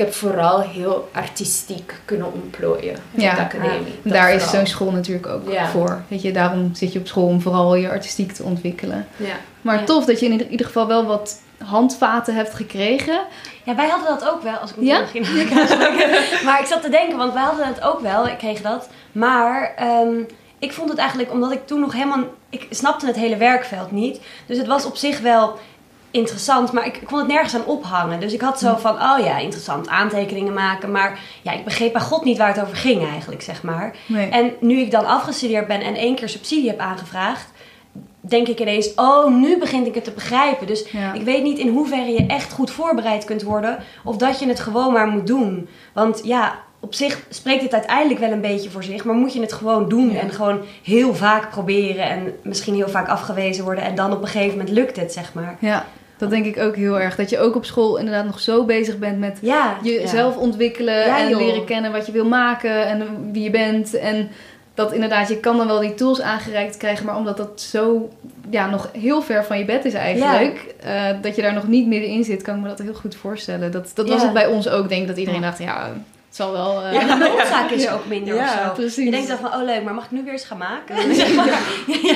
ik 0.00 0.06
heb 0.06 0.14
vooral 0.14 0.60
heel 0.60 1.08
artistiek 1.12 1.94
kunnen 2.04 2.32
ontplooien 2.32 2.96
Ja, 3.10 3.34
de 3.34 3.40
academie. 3.40 3.94
Daar 4.02 4.32
is 4.34 4.50
zo'n 4.50 4.66
school 4.66 4.90
natuurlijk 4.90 5.26
ook 5.26 5.50
Ja. 5.52 5.66
voor. 5.68 6.02
Weet 6.08 6.22
je, 6.22 6.32
daarom 6.32 6.74
zit 6.74 6.92
je 6.92 6.98
op 6.98 7.06
school 7.06 7.26
om 7.26 7.40
vooral 7.40 7.74
je 7.74 7.90
artistiek 7.90 8.32
te 8.32 8.42
ontwikkelen. 8.42 9.06
Ja. 9.16 9.34
Maar 9.62 9.78
Ja. 9.78 9.84
tof 9.84 10.04
dat 10.04 10.20
je 10.20 10.26
in 10.26 10.50
ieder 10.50 10.66
geval 10.66 10.86
wel 10.86 11.06
wat 11.06 11.40
handvaten 11.64 12.34
hebt 12.34 12.54
gekregen. 12.54 13.20
Ja, 13.64 13.74
wij 13.74 13.88
hadden 13.88 14.08
dat 14.18 14.28
ook 14.28 14.42
wel, 14.42 14.54
als 14.56 14.70
ik 14.70 14.76
Ja? 14.80 14.98
moet 15.00 15.12
beginnen. 15.12 15.68
maar 16.44 16.60
ik 16.60 16.66
zat 16.66 16.82
te 16.82 16.90
denken, 16.90 17.16
want 17.16 17.32
wij 17.32 17.42
hadden 17.42 17.66
het 17.66 17.80
ook 17.82 18.00
wel, 18.00 18.26
ik 18.26 18.38
kreeg 18.38 18.60
dat. 18.60 18.88
Maar 19.12 19.72
ehm, 19.76 20.14
ik 20.58 20.72
vond 20.72 20.88
het 20.88 20.98
eigenlijk, 20.98 21.32
omdat 21.32 21.52
ik 21.52 21.66
toen 21.66 21.80
nog 21.80 21.92
helemaal... 21.92 22.24
Ik 22.50 22.66
snapte 22.70 23.06
het 23.06 23.16
hele 23.16 23.36
werkveld 23.36 23.90
niet. 23.90 24.20
Dus 24.46 24.58
het 24.58 24.66
was 24.66 24.84
op 24.84 24.96
zich 24.96 25.20
wel 25.20 25.58
interessant, 26.10 26.72
maar 26.72 26.86
ik, 26.86 26.96
ik 26.96 27.06
kon 27.06 27.18
het 27.18 27.26
nergens 27.28 27.54
aan 27.54 27.64
ophangen. 27.66 28.20
Dus 28.20 28.32
ik 28.32 28.40
had 28.40 28.58
zo 28.58 28.76
van, 28.76 28.94
oh 28.94 29.18
ja, 29.24 29.38
interessant, 29.38 29.88
aantekeningen 29.88 30.52
maken. 30.52 30.90
Maar 30.90 31.18
ja, 31.42 31.52
ik 31.52 31.64
begreep 31.64 31.92
bij 31.92 32.02
god 32.02 32.24
niet 32.24 32.38
waar 32.38 32.54
het 32.54 32.62
over 32.62 32.76
ging 32.76 33.06
eigenlijk, 33.08 33.42
zeg 33.42 33.62
maar. 33.62 33.96
Nee. 34.06 34.28
En 34.28 34.52
nu 34.60 34.78
ik 34.80 34.90
dan 34.90 35.06
afgestudeerd 35.06 35.66
ben 35.66 35.80
en 35.80 35.94
één 35.94 36.14
keer 36.14 36.28
subsidie 36.28 36.68
heb 36.68 36.78
aangevraagd... 36.78 37.46
denk 38.20 38.48
ik 38.48 38.60
ineens, 38.60 38.94
oh, 38.94 39.34
nu 39.34 39.58
begin 39.58 39.86
ik 39.86 39.94
het 39.94 40.04
te 40.04 40.10
begrijpen. 40.10 40.66
Dus 40.66 40.90
Ja. 40.90 41.12
ik 41.12 41.22
weet 41.22 41.42
niet 41.42 41.58
in 41.58 41.68
hoeverre 41.68 42.10
je 42.10 42.26
echt 42.26 42.52
goed 42.52 42.70
voorbereid 42.70 43.24
kunt 43.24 43.42
worden. 43.42 43.78
Of 44.04 44.16
dat 44.16 44.38
je 44.40 44.46
het 44.48 44.60
gewoon 44.60 44.92
maar 44.92 45.06
moet 45.08 45.26
doen. 45.26 45.68
Want 45.92 46.20
ja, 46.24 46.58
op 46.80 46.94
zich 46.94 47.26
spreekt 47.28 47.62
het 47.62 47.72
uiteindelijk 47.72 48.20
wel 48.20 48.30
een 48.30 48.40
beetje 48.40 48.70
voor 48.70 48.84
zich. 48.84 49.04
Maar 49.04 49.14
moet 49.14 49.32
je 49.32 49.40
het 49.40 49.52
gewoon 49.52 49.88
doen. 49.88 50.12
Ja. 50.12 50.20
En 50.20 50.30
gewoon 50.30 50.60
heel 50.82 51.14
vaak 51.14 51.50
proberen. 51.50 52.04
En 52.04 52.34
misschien 52.42 52.74
heel 52.74 52.88
vaak 52.88 53.08
afgewezen 53.08 53.64
worden. 53.64 53.84
En 53.84 53.94
dan 53.94 54.12
op 54.12 54.22
een 54.22 54.28
gegeven 54.28 54.58
moment 54.58 54.74
lukt 54.74 54.96
het, 54.96 55.12
zeg 55.12 55.34
maar. 55.34 55.56
Ja, 55.60 55.86
dat 56.20 56.30
denk 56.30 56.44
ik 56.44 56.58
ook 56.58 56.76
heel 56.76 57.00
erg. 57.00 57.16
Dat 57.16 57.30
je 57.30 57.38
ook 57.38 57.54
op 57.56 57.64
school 57.64 57.96
inderdaad 57.96 58.24
nog 58.24 58.40
zo 58.40 58.64
bezig 58.64 58.98
bent 58.98 59.18
met 59.18 59.38
Ja. 59.42 59.76
jezelf 59.82 60.36
ontwikkelen 60.36 60.94
Ja, 61.06 61.18
en 61.18 61.28
joh. 61.28 61.40
leren 61.40 61.64
kennen 61.64 61.92
wat 61.92 62.06
je 62.06 62.12
wil 62.12 62.24
maken 62.24 62.86
en 62.86 63.02
wie 63.32 63.42
je 63.42 63.50
bent. 63.50 63.94
En 63.94 64.28
dat 64.74 64.92
inderdaad, 64.92 65.28
je 65.28 65.40
kan 65.40 65.56
dan 65.56 65.66
wel 65.66 65.80
die 65.80 65.94
tools 65.94 66.20
aangereikt 66.20 66.76
krijgen, 66.76 67.06
maar 67.06 67.16
omdat 67.16 67.36
dat 67.36 67.60
zo 67.60 68.08
ja, 68.50 68.70
nog 68.70 68.90
heel 68.98 69.22
ver 69.22 69.44
van 69.44 69.58
je 69.58 69.64
bed 69.64 69.84
is 69.84 69.94
eigenlijk, 69.94 70.74
eh, 70.82 71.04
dat 71.22 71.36
je 71.36 71.42
daar 71.42 71.54
nog 71.54 71.68
niet 71.68 71.86
middenin 71.86 72.24
zit, 72.24 72.42
kan 72.42 72.56
ik 72.56 72.62
me 72.62 72.68
dat 72.68 72.78
heel 72.78 72.94
goed 72.94 73.14
voorstellen. 73.14 73.72
Dat, 73.72 73.90
dat 73.94 74.08
was 74.08 74.22
het 74.22 74.32
bij 74.32 74.46
ons 74.46 74.68
ook, 74.68 74.88
denk 74.88 75.02
ik, 75.02 75.08
dat 75.08 75.16
iedereen 75.16 75.40
dacht, 75.40 75.58
ja, 75.58 75.90
zal 76.40 76.52
wel... 76.52 76.82
eh, 76.82 76.92
Ja, 76.92 77.00
de 77.00 77.24
noodzaak 77.36 77.70
is 77.70 77.88
ook 77.88 78.06
minder 78.06 78.34
Ja, 78.34 78.44
of 78.44 78.50
zo. 78.66 78.72
precies. 78.74 79.04
Je 79.04 79.10
denkt 79.10 79.28
dan 79.28 79.38
van, 79.38 79.54
oh 79.54 79.64
leuk, 79.64 79.82
maar 79.84 79.94
mag 79.94 80.04
ik 80.04 80.10
nu 80.10 80.22
weer 80.24 80.32
eens 80.32 80.44
gaan 80.44 80.58
maken? 80.58 81.14
Zeg 81.14 81.34
maar. 81.36 81.46
ja. 81.46 81.56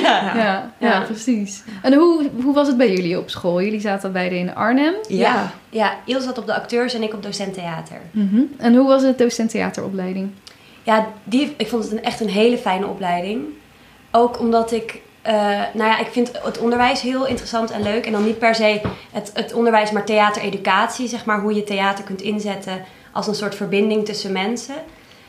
ja, 0.01 0.33
ja, 0.35 0.71
Ja. 0.77 0.99
precies. 1.01 1.63
En 1.81 1.93
hoe, 1.93 2.29
hoe 2.43 2.53
was 2.53 2.67
het 2.67 2.77
bij 2.77 2.91
jullie 2.91 3.17
op 3.19 3.29
school? 3.29 3.61
Jullie 3.61 3.79
zaten 3.81 4.11
beide 4.11 4.35
in 4.37 4.55
Arnhem. 4.55 4.93
Ja. 5.07 5.51
ja, 5.69 5.93
Ilse 6.05 6.25
zat 6.25 6.37
op 6.37 6.45
de 6.45 6.53
acteurs 6.55 6.93
en 6.93 7.03
ik 7.03 7.13
op 7.13 7.23
docent 7.23 7.53
theater. 7.53 7.97
Mhm. 8.11 8.41
En 8.57 8.75
hoe 8.75 8.87
was 8.87 9.01
het 9.03 9.17
docent 9.17 9.49
theateropleiding? 9.49 10.29
Ja, 10.83 11.07
die, 11.23 11.53
ik 11.57 11.67
vond 11.67 11.83
het 11.83 11.91
een, 11.91 12.03
echt 12.03 12.19
een 12.19 12.29
hele 12.29 12.57
fijne 12.57 12.87
opleiding. 12.87 13.43
Ook 14.11 14.39
omdat 14.39 14.71
ik, 14.71 15.01
eh, 15.21 15.33
nou 15.73 15.89
ja, 15.89 15.99
ik 15.99 16.07
vind 16.11 16.31
het 16.43 16.57
onderwijs 16.59 17.01
heel 17.01 17.25
interessant 17.27 17.71
en 17.71 17.83
leuk. 17.83 18.05
En 18.05 18.11
dan 18.11 18.25
niet 18.25 18.39
per 18.39 18.55
se 18.55 18.81
het, 19.11 19.31
het 19.33 19.53
onderwijs, 19.53 19.91
maar 19.91 20.05
theatereducatie, 20.05 21.07
zeg 21.07 21.25
maar. 21.25 21.39
Hoe 21.39 21.53
je 21.55 21.63
theater 21.63 22.03
kunt 22.03 22.21
inzetten 22.21 22.83
als 23.15 23.27
een 23.27 23.35
soort 23.35 23.55
verbinding 23.55 24.05
tussen 24.05 24.31
mensen. 24.31 24.75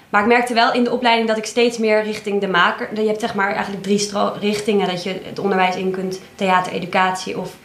Maar 0.09 0.21
ik 0.21 0.29
merkte 0.29 0.55
wel 0.55 0.73
in 0.73 0.85
de 0.85 0.93
opleiding 0.93 1.29
dat 1.29 1.37
ik 1.37 1.47
steeds 1.47 1.79
meer 1.79 2.03
richting 2.03 2.41
de 2.41 2.49
maker... 2.49 3.01
Je 3.01 3.07
hebt 3.07 3.21
zeg 3.21 3.35
maar 3.35 3.53
eigenlijk 3.53 3.83
drie 3.83 4.11
richtingen 4.41 4.89
dat 4.89 5.03
je 5.03 5.21
het 5.23 5.39
onderwijs 5.39 5.77
in 5.77 5.91
kunt. 5.91 6.21
Theater, 6.35 6.73
educatie 6.73 7.39
of 7.39 7.57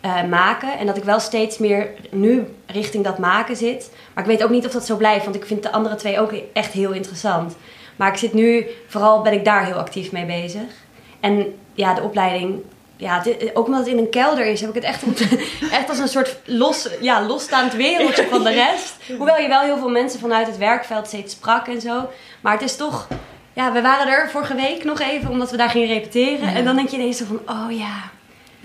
eh, 0.00 0.24
maken. 0.24 0.78
En 0.78 0.86
dat 0.86 0.96
ik 0.96 1.04
wel 1.04 1.20
steeds 1.20 1.58
meer 1.58 1.88
nu 2.10 2.44
richting 2.66 3.04
dat 3.04 3.18
maken 3.18 3.56
zit. 3.56 3.90
Maar 4.14 4.24
ik 4.24 4.30
weet 4.30 4.44
ook 4.44 4.50
niet 4.50 4.66
of 4.66 4.72
dat 4.72 4.86
zo 4.86 4.96
blijft, 4.96 5.24
want 5.24 5.36
ik 5.36 5.46
vind 5.46 5.62
de 5.62 5.72
andere 5.72 5.94
twee 5.94 6.20
ook 6.20 6.32
echt 6.52 6.72
heel 6.72 6.92
interessant. 6.92 7.56
Maar 7.96 8.08
ik 8.08 8.18
zit 8.18 8.32
nu, 8.32 8.66
vooral 8.86 9.22
ben 9.22 9.32
ik 9.32 9.44
daar 9.44 9.64
heel 9.64 9.74
actief 9.74 10.12
mee 10.12 10.26
bezig. 10.26 10.84
En 11.20 11.54
ja, 11.74 11.94
de 11.94 12.02
opleiding, 12.02 12.62
ja, 12.96 13.20
dit- 13.20 13.50
ook 13.56 13.66
omdat 13.66 13.80
het 13.80 13.88
in 13.88 13.98
een 13.98 14.10
kelder 14.10 14.46
is, 14.46 14.60
heb 14.60 14.68
ik 14.68 14.74
het 14.74 14.84
echt, 14.84 15.02
echt 15.78 15.88
als 15.88 15.98
een 15.98 16.08
soort 16.08 16.36
los, 16.44 16.88
ja, 17.00 17.22
losstaand 17.22 17.72
wereldje 17.74 18.26
van 18.30 18.42
de 18.44 18.50
rest. 18.52 18.94
Hoewel 19.16 19.36
je 19.40 19.48
wel 19.48 19.60
heel 19.60 19.78
veel 19.78 19.88
mensen 19.88 20.20
vanuit 20.20 20.46
het 20.46 20.56
werkveld 20.58 21.06
steeds 21.06 21.32
sprak 21.34 21.66
en 21.66 21.80
zo. 21.80 22.08
Maar 22.40 22.52
het 22.52 22.62
is 22.62 22.76
toch, 22.76 23.08
ja, 23.52 23.72
we 23.72 23.82
waren 23.82 24.08
er 24.12 24.30
vorige 24.30 24.54
week 24.54 24.84
nog 24.84 25.00
even, 25.00 25.30
omdat 25.30 25.50
we 25.50 25.56
daar 25.56 25.70
gingen 25.70 25.88
repeteren. 25.88 26.54
En 26.54 26.64
dan 26.64 26.76
denk 26.76 26.88
je 26.88 26.96
ineens 26.96 27.16
zo 27.18 27.24
van, 27.24 27.40
oh 27.46 27.76
ja, 27.78 28.10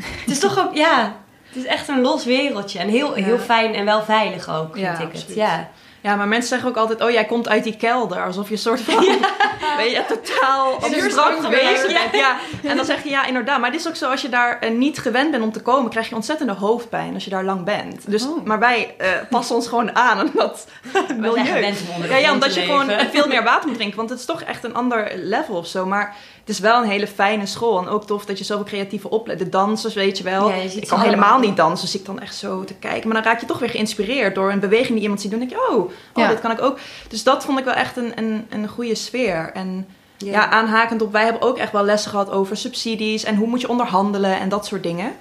het 0.02 0.30
is 0.32 0.40
toch 0.40 0.60
ook, 0.60 0.76
ja, 0.76 1.16
het 1.48 1.56
is 1.56 1.66
echt 1.66 1.88
een 1.88 2.02
los 2.02 2.26
wereldje. 2.26 2.80
En 2.80 2.90
heel, 2.90 3.14
heel 3.14 3.38
fijn 3.40 3.74
en 3.74 3.86
wel 3.86 4.04
veilig 4.04 4.50
ook, 4.50 4.74
vind 4.74 4.86
Ja, 4.86 5.00
ik 5.00 5.12
het. 5.14 5.26
Ja. 5.36 5.70
Ja, 6.02 6.16
maar 6.16 6.28
mensen 6.28 6.50
zeggen 6.50 6.70
ook 6.70 6.78
altijd, 6.78 7.02
oh 7.02 7.10
jij 7.10 7.26
komt 7.26 7.50
uit 7.50 7.64
die 7.64 7.78
kelder. 7.78 8.26
Alsof 8.26 8.48
je 8.48 8.54
een 8.54 8.60
soort 8.60 8.82
van, 8.82 9.00
weet 9.78 9.92
je, 9.92 10.04
totaal 10.08 10.74
abstract 10.74 11.44
geweest 11.44 11.88
bent. 11.88 12.14
Ja. 12.14 12.36
En 12.64 12.76
dan 12.76 12.86
zeg 12.86 13.04
je, 13.04 13.10
ja 13.10 13.26
inderdaad. 13.26 13.60
Maar 13.60 13.72
het 13.72 13.80
is 13.80 13.88
ook 13.88 13.96
zo, 13.96 14.10
als 14.10 14.22
je 14.22 14.30
daar 14.30 14.60
eh, 14.60 14.72
niet 14.72 15.00
gewend 15.00 15.32
bent 15.32 15.44
om 15.44 15.52
te 15.52 15.62
komen, 15.62 15.90
krijg 15.90 16.10
je 16.10 16.16
ontzettende 16.16 16.54
hoofdpijn 16.54 17.14
als 17.14 17.24
je 17.24 17.30
daar 17.30 17.44
lang 17.44 17.64
bent. 17.64 18.12
Dus, 18.12 18.20
Oh. 18.26 18.46
Maar 18.46 18.60
wij 18.60 18.96
eh, 18.98 19.10
passen 19.30 19.56
ons 19.56 19.68
gewoon 19.68 19.96
aan 19.96 20.18
aan 20.20 20.32
dat 20.34 20.68
milieu. 21.18 21.74
Ja, 22.10 22.18
ja, 22.18 22.32
omdat 22.32 22.54
je 22.54 22.62
gewoon 22.62 22.92
veel 23.12 23.28
meer 23.28 23.44
water 23.44 23.68
moet 23.68 23.78
drinken. 23.78 23.98
Want 23.98 24.10
het 24.10 24.20
is 24.20 24.26
toch 24.26 24.42
echt 24.42 24.64
een 24.64 24.74
ander 24.76 25.12
level 25.16 25.56
of 25.56 25.68
zo. 25.68 25.86
Maar 25.86 26.16
is 26.52 26.60
wel 26.60 26.82
een 26.84 26.90
hele 26.90 27.08
fijne 27.08 27.46
school. 27.46 27.80
En 27.80 27.88
ook 27.88 28.06
tof 28.06 28.26
dat 28.26 28.38
je 28.38 28.44
zoveel 28.44 28.66
creatieve 28.66 29.10
opleidingen... 29.10 29.52
De 29.52 29.58
dansers, 29.58 29.94
weet 29.94 30.18
je 30.18 30.24
wel. 30.24 30.50
Ja, 30.50 30.56
je 30.56 30.70
ziet 30.70 30.82
ik 30.82 30.88
kan 30.88 31.00
helemaal 31.00 31.30
allemaal. 31.30 31.48
niet 31.48 31.58
dansen. 31.58 31.86
Dus 31.86 32.00
ik 32.00 32.06
dan 32.06 32.20
echt 32.20 32.36
zo 32.36 32.64
te 32.64 32.74
kijken. 32.74 33.10
Maar 33.10 33.22
dan 33.22 33.32
raak 33.32 33.40
je 33.40 33.46
toch 33.46 33.60
weer 33.60 33.70
geïnspireerd 33.70 34.36
door 34.36 34.52
een 34.52 34.60
beweging 34.60 34.94
die 34.94 35.02
iemand 35.02 35.22
ziet 35.22 35.32
doen. 35.32 35.40
Dan 35.40 35.50
denk 35.50 35.62
je, 35.62 35.76
oh, 35.76 35.92
oh 36.14 36.30
dit 36.30 36.40
kan 36.40 36.52
ik 36.52 36.62
ook. 36.62 36.80
Dus 37.08 37.24
dat 37.24 37.46
vond 37.46 37.60
ik 37.60 37.66
wel 37.66 37.74
echt 37.74 37.98
een, 37.98 38.12
een, 38.16 38.46
een 38.50 38.68
goede 38.68 38.96
sfeer. 38.96 39.52
En 39.54 39.88
Ja. 40.18 40.32
ja. 40.32 40.50
aanhakend 40.50 41.02
op... 41.02 41.12
Wij 41.12 41.24
hebben 41.24 41.42
ook 41.42 41.58
echt 41.58 41.72
wel 41.72 41.84
lessen 41.84 42.12
gehad 42.12 42.30
over 42.30 42.58
subsidies. 42.58 43.24
En 43.24 43.36
hoe 43.36 43.48
moet 43.48 43.62
je 43.62 43.70
onderhandelen 43.70 44.40
en 44.40 44.50
dat 44.50 44.66
soort 44.66 44.84
dingen. 44.84 45.12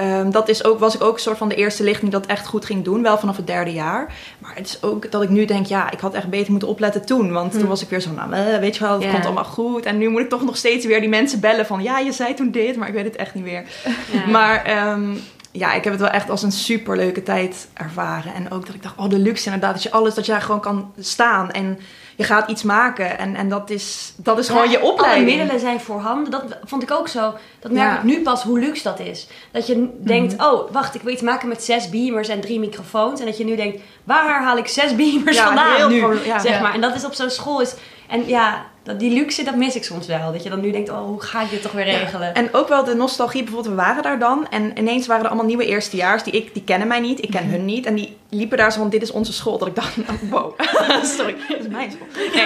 Ehm, 0.00 0.30
dat 0.30 0.48
is 0.48 0.64
ook, 0.64 0.78
was 0.78 0.94
ik 0.94 1.02
ook 1.02 1.14
een 1.14 1.20
soort 1.20 1.38
van 1.38 1.48
de 1.48 1.54
eerste 1.54 1.82
lichting 1.82 2.10
die 2.10 2.20
dat 2.20 2.30
echt 2.30 2.46
goed 2.46 2.64
ging 2.64 2.84
doen. 2.84 3.02
Wel 3.02 3.18
vanaf 3.18 3.36
het 3.36 3.46
derde 3.46 3.72
jaar. 3.72 4.14
Maar 4.38 4.54
het 4.54 4.66
is 4.66 4.82
ook 4.82 5.10
dat 5.10 5.22
ik 5.22 5.28
nu 5.28 5.44
denk, 5.44 5.66
ja, 5.66 5.90
ik 5.90 6.00
had 6.00 6.14
echt 6.14 6.28
beter 6.28 6.50
moeten 6.50 6.68
opletten 6.68 7.06
toen. 7.06 7.32
Want 7.32 7.52
toen 7.52 7.66
was 7.66 7.82
ik 7.82 7.88
weer 7.88 8.00
zo, 8.00 8.10
nou, 8.10 8.32
eh, 8.32 8.58
weet 8.58 8.76
je 8.76 8.84
wel, 8.84 9.00
het 9.00 9.10
komt 9.10 9.24
allemaal 9.24 9.44
goed. 9.44 9.84
En 9.84 9.98
nu 9.98 10.08
moet 10.08 10.20
ik 10.20 10.28
toch 10.28 10.44
nog 10.44 10.56
steeds 10.56 10.86
weer 10.86 11.00
die 11.00 11.08
mensen 11.08 11.40
bellen 11.40 11.66
van, 11.66 11.82
ja, 11.82 11.98
je 11.98 12.12
zei 12.12 12.34
toen 12.34 12.50
dit, 12.50 12.76
maar 12.76 12.88
ik 12.88 12.94
weet 12.94 13.04
het 13.04 13.16
echt 13.16 13.34
niet 13.34 13.44
meer. 13.44 13.64
Ja. 14.12 14.26
Maar 14.26 14.64
ehm, 14.64 15.14
ja, 15.52 15.72
ik 15.72 15.84
heb 15.84 15.92
het 15.92 16.02
wel 16.02 16.10
echt 16.10 16.30
als 16.30 16.42
een 16.42 16.52
super 16.52 16.96
leuke 16.96 17.22
tijd 17.22 17.68
ervaren. 17.74 18.34
En 18.34 18.50
ook 18.50 18.66
dat 18.66 18.74
ik 18.74 18.82
dacht, 18.82 18.98
oh, 18.98 19.08
de 19.08 19.18
luxe 19.18 19.44
inderdaad, 19.44 19.72
dat 19.72 19.82
je 19.82 19.90
alles, 19.90 20.14
dat 20.14 20.26
je 20.26 20.32
daar 20.32 20.42
gewoon 20.42 20.60
kan 20.60 20.92
staan 20.98 21.50
en 21.50 21.78
je 22.20 22.26
gaat 22.26 22.50
iets 22.50 22.62
maken. 22.62 23.18
En, 23.18 23.34
en 23.36 23.48
dat 23.48 23.70
is, 23.70 24.12
dat 24.16 24.38
is 24.38 24.48
gewoon 24.48 24.70
je 24.70 24.82
opleiding. 24.82 25.26
Alle 25.28 25.36
middelen 25.36 25.60
zijn 25.60 25.80
voorhanden. 25.80 26.30
Dat 26.30 26.44
vond 26.64 26.82
ik 26.82 26.90
ook 26.90 27.08
zo. 27.08 27.34
Dat 27.60 27.72
merk 27.72 27.90
Ja. 27.90 27.96
ik 27.96 28.02
nu 28.02 28.22
pas 28.22 28.42
hoe 28.42 28.58
luxe 28.58 28.82
dat 28.82 28.98
is. 29.00 29.26
Dat 29.52 29.66
je 29.66 29.88
denkt, 29.98 30.34
oh, 30.42 30.70
wacht, 30.72 30.94
ik 30.94 31.02
wil 31.02 31.12
iets 31.12 31.22
maken 31.22 31.48
met 31.48 31.62
zes 31.62 31.88
beamers 31.90 32.28
en 32.28 32.40
drie 32.40 32.58
microfoons. 32.60 33.20
En 33.20 33.26
dat 33.26 33.36
je 33.38 33.44
nu 33.44 33.56
denkt, 33.56 33.80
waar 34.04 34.42
haal 34.42 34.56
ik 34.56 34.66
zes 34.68 34.96
beamers 35.00 35.36
Ja, 35.36 35.44
vandaan 35.44 35.90
nu? 35.90 35.98
pro- 36.00 36.38
zeg 36.38 36.60
maar. 36.60 36.74
En 36.74 36.80
dat 36.80 36.94
is 36.94 37.04
op 37.04 37.12
zo'n 37.14 37.30
school 37.30 37.60
is... 37.60 37.74
En 38.08 38.26
ja, 38.28 38.64
dat, 38.82 38.98
die 39.00 39.12
luxe, 39.12 39.44
dat 39.44 39.54
mis 39.56 39.76
ik 39.76 39.84
soms 39.84 40.06
wel. 40.06 40.32
Dat 40.32 40.42
je 40.42 40.48
dan 40.50 40.60
nu 40.60 40.70
denkt, 40.70 40.90
oh, 40.90 40.98
hoe 41.04 41.22
ga 41.22 41.42
ik 41.42 41.50
dit 41.50 41.62
toch 41.62 41.72
weer 41.72 41.84
regelen? 41.84 42.34
En 42.34 42.54
ook 42.54 42.68
wel 42.68 42.84
de 42.84 42.94
nostalgie, 42.94 43.42
bijvoorbeeld, 43.42 43.74
we 43.74 43.82
waren 43.82 44.02
daar 44.02 44.18
dan 44.18 44.46
en 44.50 44.78
ineens 44.78 45.06
waren 45.06 45.22
er 45.22 45.28
allemaal 45.28 45.46
nieuwe 45.48 45.66
eerstejaars 45.66 46.22
die 46.22 46.32
ik, 46.32 46.54
die 46.54 46.62
kennen 46.64 46.88
mij 46.88 47.00
niet, 47.00 47.22
ik 47.22 47.30
ken 47.30 47.48
hun 47.50 47.64
niet 47.64 47.86
en 47.86 47.94
die 47.94 48.16
liepen 48.28 48.58
daar 48.58 48.72
zo 48.72 48.78
van, 48.78 48.88
dit 48.90 49.02
is 49.02 49.10
onze 49.10 49.32
school. 49.32 49.58
Dat 49.58 49.68
ik 49.68 49.74
dacht, 49.74 49.96
nou, 49.96 50.18
wow, 50.30 50.60
sorry, 51.16 51.36
dit 51.48 51.58
is 51.60 51.68
mijn 51.68 51.90
school. 51.90 52.06
Nee. 52.34 52.44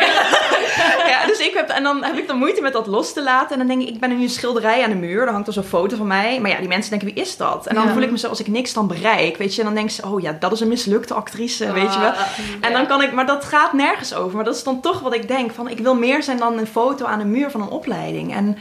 ja, 1.13 1.27
dus 1.27 1.39
ik 1.39 1.53
heb, 1.55 1.69
en 1.69 1.83
dan 1.83 2.05
heb 2.05 2.17
ik 2.17 2.27
dan 2.29 2.39
moeite 2.39 2.61
met 2.61 2.73
dat 2.73 2.87
los 2.87 3.13
te 3.13 3.23
laten 3.23 3.51
en 3.51 3.59
dan 3.59 3.67
denk 3.77 3.89
ik, 3.89 3.95
ik 3.95 4.01
ben 4.01 4.17
nu 4.17 4.23
een 4.23 4.29
schilderij 4.31 4.83
aan 4.85 4.91
de 4.91 4.97
muur, 4.97 5.25
dan 5.25 5.33
hangt 5.35 5.47
er 5.49 5.53
zo'n 5.55 5.63
foto 5.63 5.97
van 5.97 6.07
mij, 6.07 6.41
maar 6.41 6.51
ja, 6.51 6.59
die 6.59 6.69
mensen 6.69 6.91
denken, 6.91 7.09
wie 7.15 7.23
is 7.25 7.37
dat? 7.37 7.67
En 7.67 7.75
dan 7.75 7.85
Ja. 7.87 7.93
voel 7.93 8.03
ik 8.03 8.11
me 8.11 8.19
zo, 8.19 8.29
als 8.29 8.41
ik 8.41 8.47
niks 8.49 8.73
dan 8.73 8.87
bereik, 8.87 9.37
weet 9.37 9.55
je, 9.55 9.61
en 9.61 9.67
dan 9.67 9.75
denk 9.77 9.91
ze, 9.91 10.07
oh 10.07 10.21
ja, 10.21 10.37
dat 10.41 10.53
is 10.53 10.61
een 10.61 10.69
mislukte 10.69 11.15
actrice, 11.15 11.73
weet 11.73 11.95
je 11.95 12.01
wel. 12.01 12.11
Ah, 12.11 12.21
En 12.61 12.73
dan 12.73 12.87
kan 12.87 13.03
ik, 13.03 13.13
maar 13.13 13.27
dat 13.27 13.45
gaat 13.45 13.73
nergens 13.73 14.15
over. 14.15 14.37
Maar 14.37 14.45
dat 14.45 14.55
is 14.57 14.63
dan 14.65 14.81
toch 14.81 15.01
wat 15.01 15.15
ik 15.15 15.29
denk. 15.29 15.53
Van, 15.53 15.69
ik 15.69 15.79
wil 15.79 15.95
meer 15.95 16.23
zijn 16.25 16.39
dan 16.39 16.59
een 16.59 16.67
foto 16.67 17.05
aan 17.05 17.21
een 17.21 17.31
muur 17.31 17.51
van 17.51 17.61
een 17.63 17.69
opleiding. 17.69 18.35
En 18.35 18.57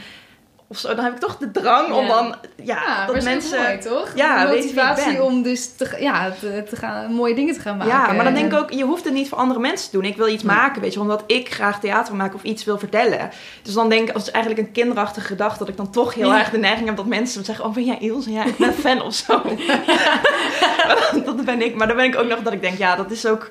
of 0.66 0.78
zo, 0.78 0.94
dan 0.94 1.04
heb 1.04 1.14
ik 1.14 1.20
toch 1.20 1.36
de 1.36 1.50
drang 1.50 1.92
om 1.92 2.06
dan, 2.06 2.34
ja, 2.56 2.82
Ja, 2.86 3.06
dat 3.06 3.22
mensen. 3.24 3.62
mooi, 3.62 3.78
toch? 3.78 4.12
Ja, 4.14 4.46
De 4.46 4.54
motivatie 4.54 5.22
om 5.22 5.42
dus 5.42 5.76
te, 5.76 5.96
ja, 6.00 6.30
te, 6.40 6.64
te 6.68 6.76
gaan, 6.76 7.12
mooie 7.12 7.34
dingen 7.34 7.54
te 7.54 7.60
gaan 7.60 7.76
maken. 7.76 7.92
Ja, 7.92 8.12
maar 8.12 8.24
dan 8.24 8.34
denk 8.34 8.52
ik 8.52 8.58
ook, 8.58 8.70
je 8.70 8.84
hoeft 8.84 9.04
het 9.04 9.12
niet 9.12 9.28
voor 9.28 9.38
andere 9.38 9.60
mensen 9.60 9.90
te 9.90 9.96
doen. 9.96 10.04
Ik 10.06 10.16
wil 10.16 10.28
iets 10.28 10.42
maken, 10.42 10.82
weet 10.82 10.92
je, 10.94 11.00
omdat 11.00 11.22
ik 11.26 11.54
graag 11.54 11.80
theater 11.80 12.08
wil 12.08 12.16
maken 12.22 12.34
of 12.34 12.42
iets 12.42 12.64
wil 12.64 12.78
vertellen. 12.78 13.30
Dus 13.62 13.74
dan 13.74 13.88
denk 13.88 14.08
ik, 14.08 14.14
als 14.14 14.24
het 14.26 14.34
eigenlijk 14.34 14.66
een 14.66 14.72
kinderachtige 14.72 15.26
gedachte, 15.26 15.58
dat 15.58 15.68
ik 15.68 15.76
dan 15.76 15.90
toch 15.90 16.14
heel 16.14 16.28
Ja. 16.32 16.38
erg 16.38 16.50
de 16.50 16.58
neiging 16.58 16.86
heb 16.86 16.96
dat 16.96 17.06
mensen 17.06 17.44
zeggen, 17.44 17.64
oh 17.64 17.74
ben 17.74 17.84
jij 17.84 17.98
Ilse? 17.98 18.32
Ja, 18.32 18.44
ik 18.44 18.56
ben 18.56 18.74
fan 18.84 19.02
of 19.02 19.14
zo. 19.14 19.42
dat 21.24 21.44
ben 21.44 21.62
ik, 21.62 21.74
maar 21.74 21.86
dan 21.86 21.96
ben 21.96 22.04
ik 22.06 22.16
ook 22.16 22.28
nog 22.28 22.42
dat 22.42 22.52
ik 22.52 22.60
denk, 22.60 22.78
ja, 22.78 22.96
dat 22.96 23.10
is 23.10 23.26
ook 23.26 23.48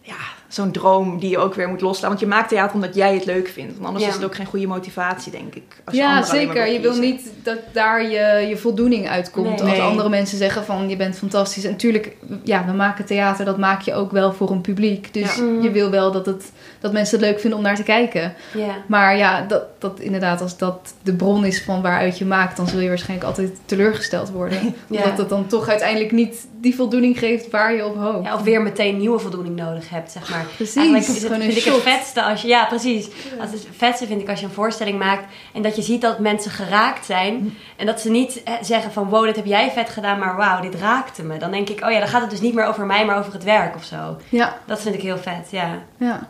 ja, 0.00 0.14
zo'n 0.54 0.70
droom 0.72 1.18
die 1.18 1.30
je 1.30 1.38
ook 1.38 1.54
weer 1.54 1.68
moet 1.68 1.80
loslaten. 1.80 2.08
Want 2.08 2.20
je 2.20 2.26
maakt 2.26 2.48
theater 2.48 2.74
omdat 2.74 2.94
jij 2.94 3.14
het 3.14 3.24
leuk 3.24 3.48
vindt. 3.48 3.72
Want 3.74 3.84
anders 3.86 4.04
Ja. 4.04 4.10
is 4.10 4.16
het 4.16 4.24
ook 4.24 4.34
geen 4.34 4.46
goede 4.46 4.66
motivatie, 4.66 5.32
denk 5.32 5.54
ik. 5.54 5.62
Als 5.84 5.94
je 5.96 6.02
ja, 6.02 6.22
zeker. 6.22 6.66
Je 6.68 6.80
wil 6.80 6.96
niet 6.96 7.30
dat 7.42 7.58
daar 7.72 8.02
je, 8.02 8.46
je 8.48 8.56
voldoening 8.56 9.08
uitkomt. 9.08 9.46
Nee. 9.48 9.60
Als 9.60 9.70
Nee. 9.70 9.80
andere 9.80 10.08
mensen 10.08 10.38
zeggen 10.38 10.64
van 10.64 10.88
je 10.88 10.96
bent 10.96 11.16
fantastisch. 11.18 11.64
En 11.64 11.70
natuurlijk, 11.70 12.16
ja, 12.42 12.64
we 12.66 12.72
maken 12.72 13.04
theater, 13.04 13.44
dat 13.44 13.58
maak 13.58 13.80
je 13.80 13.94
ook 13.94 14.10
wel 14.12 14.32
voor 14.32 14.50
een 14.50 14.60
publiek. 14.60 15.14
Dus 15.14 15.34
Ja. 15.36 15.42
Je 15.62 15.70
wil 15.70 15.90
wel 15.90 16.12
dat, 16.12 16.26
het, 16.26 16.52
dat 16.80 16.92
mensen 16.92 17.18
het 17.18 17.26
leuk 17.28 17.40
vinden 17.40 17.58
om 17.58 17.64
naar 17.64 17.76
te 17.76 17.82
kijken. 17.82 18.34
ja. 18.54 18.74
Maar 18.86 19.16
ja, 19.16 19.40
dat, 19.48 19.62
dat 19.78 20.00
inderdaad, 20.00 20.40
als 20.40 20.58
dat 20.58 20.94
de 21.02 21.14
bron 21.14 21.44
is 21.44 21.62
van 21.62 21.82
waaruit 21.82 22.18
je 22.18 22.24
maakt, 22.24 22.56
dan 22.56 22.66
zul 22.68 22.80
je 22.80 22.88
waarschijnlijk 22.88 23.28
altijd 23.28 23.52
teleurgesteld 23.64 24.30
worden. 24.30 24.58
Ja. 24.88 25.02
Omdat 25.02 25.18
het 25.18 25.28
dan 25.28 25.46
toch 25.46 25.68
uiteindelijk 25.68 26.12
niet 26.12 26.46
die 26.60 26.74
voldoening 26.74 27.18
geeft 27.18 27.50
waar 27.50 27.74
je 27.74 27.84
op 27.86 27.96
hoopt. 27.96 28.24
Ja, 28.26 28.34
of 28.34 28.42
weer 28.42 28.62
meteen 28.62 28.96
nieuwe 28.96 29.18
voldoening 29.18 29.56
nodig 29.56 29.90
hebt, 29.90 30.12
zeg 30.12 30.30
maar. 30.30 30.43
Precies, 30.56 30.76
Eigenlijk 30.76 31.06
is 31.06 31.14
het, 31.14 31.22
gewoon 31.22 31.40
een 31.40 31.52
vind 31.52 31.56
ik 31.56 31.72
shot. 31.72 31.84
het 31.84 31.94
vetste 31.94 32.22
als 32.22 32.42
je... 32.42 32.48
Ja, 32.48 32.64
precies. 32.64 33.08
Als 33.40 33.50
het 33.50 33.66
vetste 33.76 34.06
vind 34.06 34.20
ik 34.20 34.28
als 34.28 34.40
je 34.40 34.46
een 34.46 34.52
voorstelling 34.52 34.98
maakt... 34.98 35.24
en 35.54 35.62
dat 35.62 35.76
je 35.76 35.82
ziet 35.82 36.00
dat 36.00 36.18
mensen 36.18 36.50
geraakt 36.50 37.04
zijn... 37.06 37.56
en 37.76 37.86
dat 37.86 38.00
ze 38.00 38.10
niet 38.10 38.42
zeggen 38.60 38.92
van... 38.92 39.08
wow, 39.08 39.24
dit 39.24 39.36
heb 39.36 39.46
jij 39.46 39.70
vet 39.70 39.88
gedaan, 39.90 40.18
maar 40.18 40.36
wauw, 40.36 40.60
dit 40.60 40.74
raakte 40.74 41.22
me. 41.22 41.38
Dan 41.38 41.50
denk 41.50 41.68
ik, 41.68 41.84
oh 41.84 41.90
ja, 41.90 41.98
dan 41.98 42.08
gaat 42.08 42.20
het 42.20 42.30
dus 42.30 42.40
niet 42.40 42.54
meer 42.54 42.66
over 42.66 42.86
mij... 42.86 43.04
maar 43.04 43.18
over 43.18 43.32
het 43.32 43.44
werk 43.44 43.74
of 43.74 43.84
zo. 43.84 44.16
Ja, 44.28 44.56
Dat 44.64 44.80
vind 44.80 44.94
ik 44.94 45.02
heel 45.02 45.18
vet, 45.18 45.48
ja. 45.50 45.82
ja. 45.96 46.28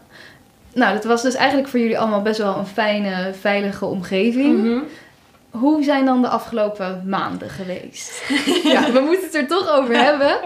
Nou, 0.75 0.95
dat 0.95 1.05
was 1.05 1.23
dus 1.23 1.35
eigenlijk 1.35 1.69
voor 1.69 1.81
jullie 1.81 1.99
allemaal 1.99 2.23
best 2.23 2.39
wel 2.39 2.57
een 2.57 2.67
fijne, 2.67 3.35
veilige 3.41 3.85
omgeving. 3.85 4.59
Mhm. 4.59 4.79
Hoe 5.59 5.83
zijn 5.83 6.05
dan 6.05 6.23
de 6.23 6.29
afgelopen 6.29 7.03
maanden 7.07 7.51
geweest? 7.51 8.23
ja, 8.75 8.93
we 8.93 9.01
moeten 9.01 9.25
het 9.25 9.35
er 9.35 9.47
toch 9.47 9.71
over 9.71 9.97
hebben. 9.97 10.41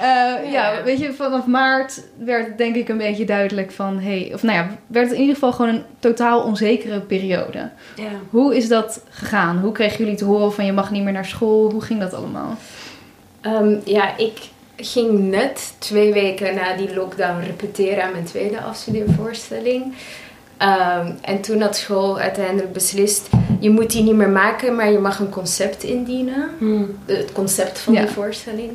Eh, 0.00 0.52
ja. 0.52 0.82
weet 0.84 0.98
je, 0.98 1.12
vanaf 1.12 1.46
maart 1.46 2.02
werd 2.18 2.46
het 2.46 2.58
denk 2.58 2.74
ik 2.74 2.88
een 2.88 2.98
beetje 2.98 3.24
duidelijk 3.24 3.72
van... 3.72 3.98
Hey, 3.98 4.30
of 4.34 4.42
nou 4.42 4.56
ja, 4.56 4.68
werd 4.86 5.04
het 5.04 5.14
in 5.14 5.20
ieder 5.20 5.34
geval 5.34 5.52
gewoon 5.52 5.74
een 5.74 5.84
totaal 5.98 6.42
onzekere 6.42 7.00
periode. 7.00 7.70
ja. 7.96 8.08
Hoe 8.30 8.56
is 8.56 8.68
dat 8.68 9.02
gegaan? 9.10 9.58
Hoe 9.58 9.72
kregen 9.72 9.98
jullie 9.98 10.18
te 10.18 10.24
horen 10.24 10.52
van 10.52 10.64
je 10.66 10.72
mag 10.72 10.90
niet 10.90 11.02
meer 11.02 11.12
naar 11.12 11.24
school? 11.24 11.70
Hoe 11.70 11.82
ging 11.82 12.00
dat 12.00 12.14
allemaal? 12.14 12.56
Ehm, 13.40 13.76
ja, 13.84 14.16
ik 14.16 14.38
ging 14.76 15.30
net 15.30 15.74
twee 15.78 16.12
weken 16.12 16.54
na 16.54 16.76
die 16.76 16.94
lockdown 16.94 17.44
repeteren 17.44 18.04
aan 18.04 18.12
mijn 18.12 18.24
tweede 18.24 18.60
afstudeervoorstelling. 18.60 19.94
Ehm, 20.56 21.10
en 21.20 21.40
toen 21.40 21.60
had 21.60 21.76
school 21.76 22.18
uiteindelijk 22.18 22.72
beslist, 22.72 23.28
je 23.60 23.70
moet 23.70 23.90
die 23.92 24.02
niet 24.02 24.14
meer 24.14 24.28
maken, 24.28 24.74
maar 24.76 24.90
je 24.92 24.98
mag 24.98 25.18
een 25.18 25.30
concept 25.30 25.82
indienen. 25.82 26.50
Hm. 26.58 26.82
De- 27.06 27.16
Het 27.16 27.32
concept 27.32 27.78
van 27.78 27.92
Ja. 27.92 28.00
die 28.00 28.10
voorstelling. 28.10 28.70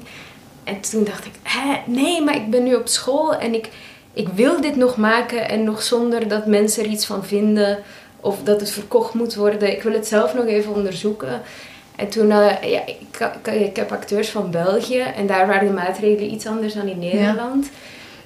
En 0.63 0.79
toen 0.81 1.03
dacht 1.03 1.25
ik, 1.25 1.31
hè, 1.43 1.75
nee, 1.85 2.21
maar 2.23 2.35
ik 2.35 2.49
ben 2.49 2.63
nu 2.63 2.75
op 2.75 2.87
school 2.87 3.35
en 3.35 3.53
ik, 3.53 3.69
ik 4.13 4.27
wil 4.27 4.61
dit 4.61 4.75
nog 4.75 4.97
maken 4.97 5.49
en 5.49 5.63
nog 5.63 5.81
zonder 5.81 6.27
dat 6.27 6.45
mensen 6.45 6.83
er 6.83 6.89
iets 6.89 7.05
van 7.05 7.25
vinden 7.25 7.77
of 8.19 8.37
dat 8.43 8.59
het 8.59 8.69
verkocht 8.71 9.13
moet 9.13 9.35
worden. 9.35 9.71
Ik 9.71 9.83
wil 9.83 9.93
het 9.93 10.07
zelf 10.07 10.33
nog 10.33 10.45
even 10.45 10.73
onderzoeken. 10.73 11.41
En 11.95 12.09
toen, 12.09 12.31
eh, 12.31 12.71
ja, 12.71 12.81
ik, 12.85 12.97
ik, 13.43 13.53
ik 13.53 13.75
heb 13.75 13.91
acteurs 13.91 14.29
van 14.29 14.51
België 14.51 14.99
en 14.99 15.27
daar 15.27 15.47
waren 15.47 15.67
de 15.67 15.73
maatregelen 15.73 16.33
iets 16.33 16.47
anders 16.47 16.73
dan 16.73 16.87
in 16.87 16.99
Nederland. 16.99 17.69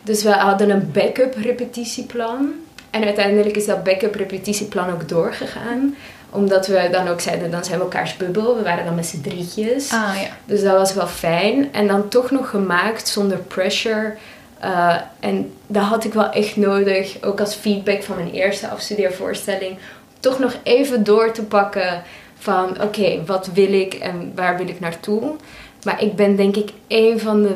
Dus 0.03 0.23
we 0.23 0.31
hadden 0.31 0.69
een 0.69 0.91
backup 0.91 1.35
repetitieplan. 1.41 2.51
En 2.93 3.03
uiteindelijk 3.03 3.55
is 3.55 3.65
dat 3.65 3.83
backup 3.83 4.15
repetitieplan 4.15 4.89
ook 4.89 5.09
doorgegaan. 5.09 5.95
Omdat 6.29 6.67
we 6.67 6.89
dan 6.91 7.07
ook 7.07 7.21
zeiden, 7.21 7.51
dan 7.51 7.63
zijn 7.63 7.77
we 7.77 7.83
elkaars 7.83 8.17
bubbel. 8.17 8.55
We 8.55 8.63
waren 8.63 8.85
dan 8.85 8.95
met 8.95 9.05
z'n 9.05 9.21
drietjes. 9.21 9.91
Ah 9.91 10.21
ja. 10.21 10.27
Dus 10.45 10.63
dat 10.63 10.77
was 10.77 10.93
wel 10.93 11.07
fijn. 11.07 11.73
En 11.73 11.87
dan 11.87 12.09
toch 12.09 12.31
nog 12.31 12.49
gemaakt 12.49 13.07
zonder 13.07 13.37
pressure. 13.37 14.13
Eh, 14.59 14.95
en 15.19 15.53
dat 15.67 15.83
had 15.83 16.03
ik 16.03 16.13
wel 16.13 16.31
echt 16.31 16.55
nodig, 16.55 17.17
ook 17.21 17.39
als 17.39 17.55
feedback 17.55 18.03
van 18.03 18.15
mijn 18.15 18.31
eerste 18.31 18.67
afstudeervoorstelling. 18.67 19.77
Toch 20.19 20.39
nog 20.39 20.55
even 20.63 21.03
door 21.03 21.31
te 21.31 21.43
pakken 21.43 22.03
van 22.37 22.81
oké, 22.81 23.23
wat 23.25 23.49
wil 23.53 23.73
ik 23.73 23.93
en 23.93 24.31
waar 24.35 24.57
wil 24.57 24.67
ik 24.67 24.79
naartoe. 24.79 25.35
Maar 25.83 26.01
ik 26.03 26.15
ben 26.15 26.35
denk 26.35 26.55
ik 26.55 26.69
een 26.87 27.19
van 27.19 27.41
de... 27.41 27.55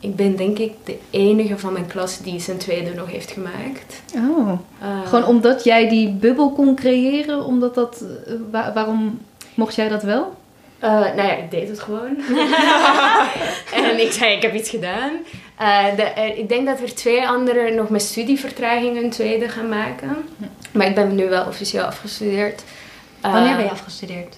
Ik 0.00 0.16
ben 0.16 0.36
denk 0.36 0.58
ik 0.58 0.72
de 0.84 0.98
enige 1.10 1.58
van 1.58 1.72
mijn 1.72 1.86
klas 1.86 2.18
die 2.18 2.40
zijn 2.40 2.56
tweede 2.58 2.94
nog 2.94 3.10
heeft 3.10 3.30
gemaakt. 3.30 4.02
Oh. 4.16 4.50
Eh, 4.80 5.06
Gewoon 5.08 5.24
omdat 5.24 5.64
jij 5.64 5.88
die 5.88 6.08
bubbel 6.08 6.52
kon 6.52 6.74
creëren? 6.74 7.44
Omdat 7.44 7.74
dat... 7.74 8.04
eh, 8.26 8.32
wa- 8.50 8.72
waarom 8.72 9.20
mocht 9.54 9.74
jij 9.74 9.88
dat 9.88 10.02
wel? 10.02 10.34
Eh, 10.78 10.90
nou 10.90 11.16
ja, 11.22 11.32
ik 11.36 11.50
deed 11.50 11.68
het 11.68 11.80
gewoon. 11.80 12.16
en 13.88 14.00
ik 14.00 14.12
zei, 14.12 14.36
ik 14.36 14.42
heb 14.42 14.54
iets 14.54 14.70
gedaan. 14.70 15.10
Eh, 15.56 15.84
de, 15.96 16.32
ik 16.36 16.48
denk 16.48 16.66
dat 16.66 16.80
er 16.80 16.94
twee 16.94 17.28
anderen 17.28 17.74
nog 17.74 17.88
met 17.88 18.02
studievertraging 18.02 19.02
een 19.02 19.10
tweede 19.10 19.48
gaan 19.48 19.68
maken. 19.68 20.16
Maar 20.72 20.86
ik 20.86 20.94
ben 20.94 21.14
nu 21.14 21.28
wel 21.28 21.46
officieel 21.46 21.84
afgestudeerd. 21.84 22.62
Wanneer 23.20 23.56
ben 23.56 23.64
je 23.64 23.70
afgestudeerd? 23.70 24.36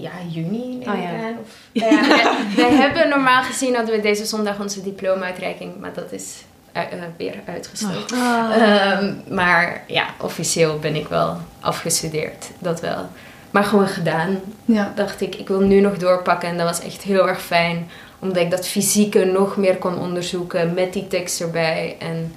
Ja, 0.00 0.10
juni. 0.28 0.76
neem 0.76 0.88
Oh, 0.88 0.94
ik 0.94 1.02
ja. 1.02 1.26
aan. 1.26 1.36
Of, 1.42 1.56
Nou 1.72 1.94
ja, 1.94 2.08
wij, 2.08 2.34
wij 2.56 2.70
hebben 2.70 3.08
normaal 3.08 3.42
gezien 3.42 3.74
hadden 3.74 3.94
we 3.94 4.00
deze 4.00 4.24
zondag 4.24 4.60
onze 4.60 4.82
diploma-uitreiking. 4.82 5.80
Maar 5.80 5.92
dat 5.94 6.12
is 6.12 6.42
eh, 6.72 6.82
eh, 6.82 6.98
weer 7.16 7.34
uitgesteld. 7.46 8.12
Ah. 8.12 8.56
Ehm, 8.56 9.14
maar 9.28 9.84
ja, 9.86 10.06
officieel 10.20 10.78
ben 10.78 10.94
ik 10.94 11.08
wel 11.08 11.36
afgestudeerd. 11.60 12.50
Dat 12.58 12.80
wel. 12.80 13.08
Maar 13.50 13.64
gewoon 13.64 13.88
gedaan. 13.88 14.40
Ja. 14.64 14.92
Dacht 14.94 15.20
ik, 15.20 15.34
ik 15.34 15.48
wil 15.48 15.60
nu 15.60 15.80
nog 15.80 15.96
doorpakken. 15.96 16.48
En 16.48 16.56
dat 16.56 16.66
was 16.66 16.80
echt 16.80 17.02
heel 17.02 17.28
erg 17.28 17.42
fijn. 17.42 17.90
Omdat 18.18 18.42
ik 18.42 18.50
dat 18.50 18.68
fysieke 18.68 19.24
nog 19.24 19.56
meer 19.56 19.76
kon 19.76 19.98
onderzoeken. 19.98 20.74
Met 20.74 20.92
die 20.92 21.06
tekst 21.06 21.40
erbij. 21.40 21.96
En 21.98 22.34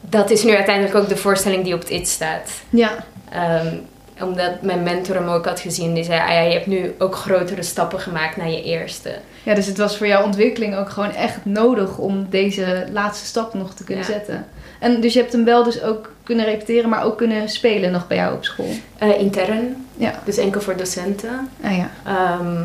dat 0.00 0.30
is 0.30 0.44
nu 0.44 0.54
uiteindelijk 0.54 0.94
ook 0.94 1.08
de 1.08 1.16
voorstelling 1.16 1.64
die 1.64 1.74
op 1.74 1.80
het 1.80 1.90
IT 1.90 2.08
staat. 2.08 2.50
Ja. 2.70 3.04
Ehm, 3.30 3.76
omdat 4.20 4.62
mijn 4.62 4.82
mentor 4.82 5.14
hem 5.16 5.28
ook 5.28 5.44
had 5.44 5.60
gezien. 5.60 5.94
Die 5.94 6.04
zei, 6.04 6.20
ah 6.20 6.28
ja, 6.28 6.40
je 6.40 6.52
hebt 6.52 6.66
nu 6.66 6.94
ook 6.98 7.14
grotere 7.16 7.62
stappen 7.62 8.00
gemaakt 8.00 8.36
naar 8.36 8.50
je 8.50 8.62
eerste. 8.62 9.14
ja, 9.42 9.54
dus 9.54 9.66
het 9.66 9.78
was 9.78 9.96
voor 9.96 10.06
jouw 10.06 10.24
ontwikkeling 10.24 10.76
ook 10.76 10.90
gewoon 10.90 11.10
echt 11.14 11.44
nodig 11.44 11.98
om 11.98 12.26
deze 12.30 12.86
laatste 12.92 13.26
stap 13.26 13.54
nog 13.54 13.74
te 13.74 13.84
kunnen 13.84 14.04
Ja. 14.04 14.10
zetten. 14.12 14.46
En 14.80 15.00
dus 15.00 15.12
je 15.12 15.20
hebt 15.20 15.32
hem 15.32 15.44
wel 15.44 15.64
dus 15.64 15.82
ook 15.82 16.12
kunnen 16.22 16.44
repeteren, 16.44 16.88
maar 16.90 17.04
ook 17.04 17.16
kunnen 17.18 17.48
spelen 17.48 17.92
nog 17.92 18.06
bij 18.06 18.16
jou 18.16 18.34
op 18.34 18.44
school. 18.44 18.70
Eh, 18.98 19.20
intern, 19.20 19.86
Ja. 19.96 20.14
dus 20.24 20.36
enkel 20.36 20.60
voor 20.60 20.76
docenten. 20.76 21.48
Ah 21.62 21.76
ja. 21.76 21.90
Ehm, 22.04 22.62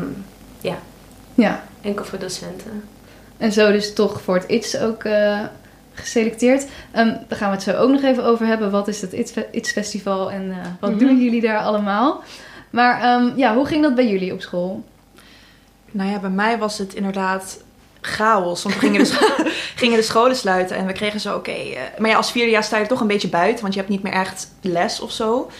Ja. 1.36 1.62
enkel 1.82 2.04
voor 2.04 2.18
docenten. 2.18 2.84
En 3.36 3.52
zo 3.52 3.72
dus 3.72 3.94
toch 3.94 4.20
voor 4.22 4.34
het 4.34 4.44
ITS 4.48 4.78
ook 4.78 5.04
eh, 5.04 5.40
geselecteerd. 5.94 6.66
Ehm, 6.92 7.06
daar 7.28 7.38
gaan 7.38 7.48
we 7.48 7.54
het 7.54 7.64
zo 7.64 7.72
ook 7.76 7.90
nog 7.90 8.02
even 8.02 8.24
over 8.24 8.46
hebben. 8.46 8.70
Wat 8.70 8.88
is 8.88 9.00
het 9.00 9.12
ITS, 9.52 9.72
Festival 9.72 10.30
en 10.30 10.50
eh, 10.50 10.56
wat 10.80 10.90
Mhm. 10.90 10.98
doen 10.98 11.22
jullie 11.22 11.40
daar 11.40 11.58
allemaal? 11.58 12.22
Maar 12.70 13.00
ehm, 13.02 13.30
ja, 13.36 13.54
hoe 13.54 13.66
ging 13.66 13.82
dat 13.82 13.94
bij 13.94 14.08
jullie 14.08 14.32
op 14.32 14.40
school? 14.40 14.84
Nou 15.90 16.10
ja, 16.10 16.18
bij 16.18 16.30
mij 16.30 16.58
was 16.58 16.78
het 16.78 16.94
inderdaad 16.94 17.62
chaos. 18.00 18.62
Want 18.62 18.74
we 18.74 18.80
gingen 18.80 19.04
de, 19.04 19.44
gingen 19.76 19.96
de 19.96 20.02
scholen 20.02 20.36
sluiten 20.36 20.76
en 20.76 20.86
we 20.86 20.92
kregen 20.92 21.20
zo, 21.20 21.34
oké... 21.36 21.50
eh, 21.50 21.80
maar 21.98 22.10
ja, 22.10 22.16
als 22.16 22.32
vierde 22.32 22.50
jaar 22.50 22.64
sta 22.64 22.76
je 22.76 22.82
er 22.82 22.88
toch 22.88 23.00
een 23.00 23.06
beetje 23.06 23.28
buiten, 23.28 23.62
want 23.62 23.74
je 23.74 23.78
hebt 23.80 23.92
niet 23.92 24.02
meer 24.02 24.12
echt 24.12 24.48
les 24.60 25.00
of 25.00 25.12
zo. 25.12 25.50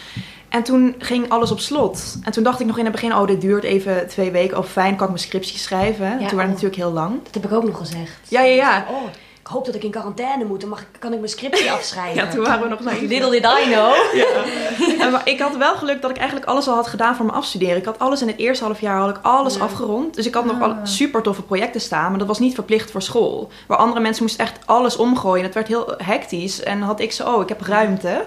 En 0.49 0.63
toen 0.63 0.95
ging 0.99 1.29
alles 1.29 1.51
op 1.51 1.59
slot. 1.59 2.17
En 2.23 2.31
toen 2.31 2.43
dacht 2.43 2.59
ik 2.59 2.65
nog 2.65 2.77
in 2.77 2.83
het 2.83 2.93
begin, 2.93 3.15
oh, 3.15 3.27
dit 3.27 3.41
duurt 3.41 3.63
even 3.63 4.07
twee 4.07 4.31
weken. 4.31 4.57
Oh, 4.57 4.63
fijn, 4.65 4.95
kan 4.95 5.03
ik 5.07 5.13
mijn 5.13 5.25
scriptie 5.25 5.57
schrijven. 5.59 6.05
En 6.05 6.19
Ja, 6.19 6.27
toen 6.27 6.37
werd 6.37 6.49
het 6.49 6.61
natuurlijk 6.61 6.75
heel 6.75 6.91
lang. 6.91 7.19
Dat 7.23 7.33
heb 7.33 7.45
ik 7.45 7.51
ook 7.51 7.63
nog 7.65 7.77
gezegd. 7.77 8.11
Ja, 8.27 8.41
ja, 8.41 8.55
ja. 8.55 8.85
Oh, 8.89 9.01
ik 9.45 9.51
hoop 9.51 9.65
dat 9.65 9.75
ik 9.75 9.83
in 9.83 9.91
quarantaine 9.91 10.43
moet. 10.45 10.59
Dan 10.61 10.69
mag 10.69 10.79
ik, 10.79 10.87
kan 10.99 11.11
ik 11.13 11.17
mijn 11.19 11.31
scriptie 11.31 11.71
afschrijven. 11.77 12.23
Ja, 12.23 12.29
toen 12.31 12.43
waren 12.43 12.63
we 12.63 12.69
nog 12.69 12.79
naïef. 12.79 13.01
Little 13.09 13.29
did 13.29 13.43
I 13.45 13.63
know. 13.71 13.93
En, 15.01 15.11
maar 15.11 15.21
ik 15.29 15.39
had 15.39 15.55
wel 15.57 15.75
geluk 15.75 16.01
dat 16.01 16.11
ik 16.11 16.17
eigenlijk 16.17 16.47
alles 16.49 16.67
al 16.67 16.75
had 16.75 16.87
gedaan 16.87 17.15
voor 17.15 17.25
mijn 17.25 17.37
afstuderen. 17.37 17.77
Ik 17.77 17.85
had 17.85 17.99
alles 17.99 18.21
in 18.21 18.27
het 18.27 18.37
eerste 18.37 18.63
half 18.63 18.81
jaar 18.81 18.97
had 18.99 19.09
ik 19.09 19.19
alles 19.21 19.55
Ja. 19.55 19.61
afgerond. 19.61 20.15
Dus 20.15 20.25
ik 20.25 20.33
had 20.33 20.45
nog 20.45 20.55
Ah. 20.55 20.61
al 20.61 20.75
super 20.83 21.21
toffe 21.21 21.41
projecten 21.41 21.81
staan, 21.81 22.09
maar 22.09 22.19
dat 22.19 22.27
was 22.27 22.39
niet 22.39 22.53
verplicht 22.53 22.91
voor 22.91 23.01
school. 23.01 23.49
Waar 23.67 23.77
andere 23.77 23.99
mensen 24.01 24.23
moesten 24.23 24.45
echt 24.45 24.59
alles 24.65 24.95
omgooien. 24.97 25.43
Het 25.45 25.53
werd 25.53 25.67
heel 25.67 25.93
hectisch. 25.97 26.61
En 26.63 26.81
had 26.81 26.99
ik 26.99 27.11
zo, 27.11 27.33
oh, 27.33 27.41
ik 27.41 27.49
heb 27.49 27.61
ruimte. 27.61 28.25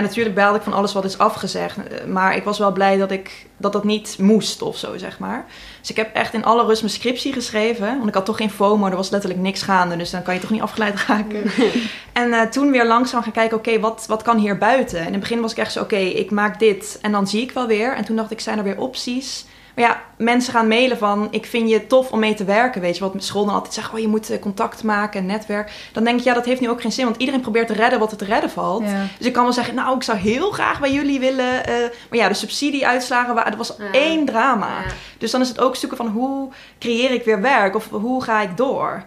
En 0.00 0.06
natuurlijk 0.06 0.34
baalde 0.34 0.58
ik 0.58 0.64
van 0.64 0.72
alles 0.72 0.92
wat 0.92 1.04
is 1.04 1.18
afgezegd. 1.18 1.76
Eh, 1.76 2.04
Maar 2.06 2.36
ik 2.36 2.44
was 2.44 2.58
wel 2.58 2.72
blij 2.72 2.96
dat 2.96 3.10
ik 3.10 3.46
dat, 3.56 3.72
dat 3.72 3.84
niet 3.84 4.16
moest 4.18 4.62
of 4.62 4.76
zo, 4.76 4.96
zeg 4.98 5.18
maar. 5.18 5.44
Dus 5.80 5.90
ik 5.90 5.96
heb 5.96 6.14
echt 6.14 6.34
in 6.34 6.44
alle 6.44 6.64
rust 6.64 6.82
mijn 6.82 6.94
scriptie 6.94 7.32
geschreven. 7.32 7.96
Want 7.96 8.08
ik 8.08 8.14
had 8.14 8.24
toch 8.24 8.36
geen 8.36 8.50
FOMO, 8.50 8.86
er 8.86 8.96
was 8.96 9.10
letterlijk 9.10 9.42
niks 9.42 9.62
gaande. 9.62 9.96
Dus 9.96 10.10
dan 10.10 10.22
kan 10.22 10.34
je 10.34 10.40
toch 10.40 10.50
niet 10.50 10.62
afgeleid 10.62 11.04
raken. 11.06 11.42
En 12.12 12.32
eh, 12.32 12.42
toen 12.42 12.70
weer 12.70 12.86
langzaam 12.86 13.22
gaan 13.22 13.32
kijken, 13.32 13.56
oké, 13.56 13.80
wat, 13.80 14.04
wat 14.08 14.22
kan 14.22 14.38
hier 14.38 14.58
buiten? 14.58 14.98
En 14.98 15.06
in 15.06 15.12
het 15.12 15.20
begin 15.20 15.40
was 15.40 15.52
ik 15.52 15.58
echt 15.58 15.72
zo, 15.72 15.80
oké, 15.80 15.96
ik 15.96 16.30
maak 16.30 16.58
dit 16.58 16.98
en 17.02 17.12
dan 17.12 17.26
zie 17.26 17.42
ik 17.42 17.52
wel 17.52 17.66
weer. 17.66 17.94
En 17.94 18.04
toen 18.04 18.16
dacht 18.16 18.30
ik, 18.30 18.40
zijn 18.40 18.58
er 18.58 18.64
weer 18.64 18.78
opties? 18.78 19.44
Maar 19.74 19.84
ja, 19.84 20.00
mensen 20.16 20.52
gaan 20.52 20.68
mailen 20.68 20.98
van, 20.98 21.28
ik 21.30 21.46
vind 21.46 21.70
je 21.70 21.86
tof 21.86 22.10
om 22.12 22.18
mee 22.18 22.34
te 22.34 22.44
werken, 22.44 22.80
weet 22.80 22.96
je. 22.96 23.00
Wat 23.12 23.14
school 23.24 23.44
dan 23.44 23.54
altijd 23.54 23.74
zegt, 23.74 23.92
oh, 23.92 23.98
je 23.98 24.08
moet 24.08 24.30
eh, 24.30 24.40
contact 24.40 24.82
maken, 24.82 25.26
netwerk. 25.26 25.72
Dan 25.92 26.04
denk 26.04 26.18
ik, 26.18 26.24
ja, 26.24 26.34
dat 26.34 26.44
heeft 26.44 26.60
nu 26.60 26.68
ook 26.70 26.80
geen 26.80 26.92
zin, 26.92 27.04
want 27.04 27.16
iedereen 27.16 27.40
probeert 27.40 27.66
te 27.66 27.72
redden 27.72 27.98
wat 27.98 28.10
er 28.10 28.16
te 28.16 28.24
redden 28.24 28.50
valt. 28.50 28.82
Ja. 28.82 29.06
Dus 29.18 29.26
ik 29.26 29.32
kan 29.32 29.42
wel 29.44 29.52
zeggen, 29.52 29.74
nou, 29.74 29.96
ik 29.96 30.02
zou 30.02 30.18
heel 30.18 30.50
graag 30.50 30.80
bij 30.80 30.92
jullie 30.92 31.20
willen. 31.20 31.66
eh, 31.66 31.74
maar 32.10 32.18
ja, 32.18 32.28
de 32.28 32.34
subsidieuitslagen, 32.34 33.34
dat 33.34 33.56
was 33.56 33.74
Ja. 33.78 33.84
één 33.92 34.24
drama. 34.24 34.66
Ja. 34.68 34.92
Dus 35.18 35.30
dan 35.30 35.40
is 35.40 35.48
het 35.48 35.60
ook 35.60 35.76
zoeken 35.76 35.96
van 35.98 36.06
hoe 36.08 36.48
creëer 36.78 37.10
ik 37.10 37.24
weer 37.24 37.40
werk 37.40 37.74
of 37.76 37.88
hoe 37.90 38.22
ga 38.22 38.40
ik 38.40 38.56
door. 38.56 39.04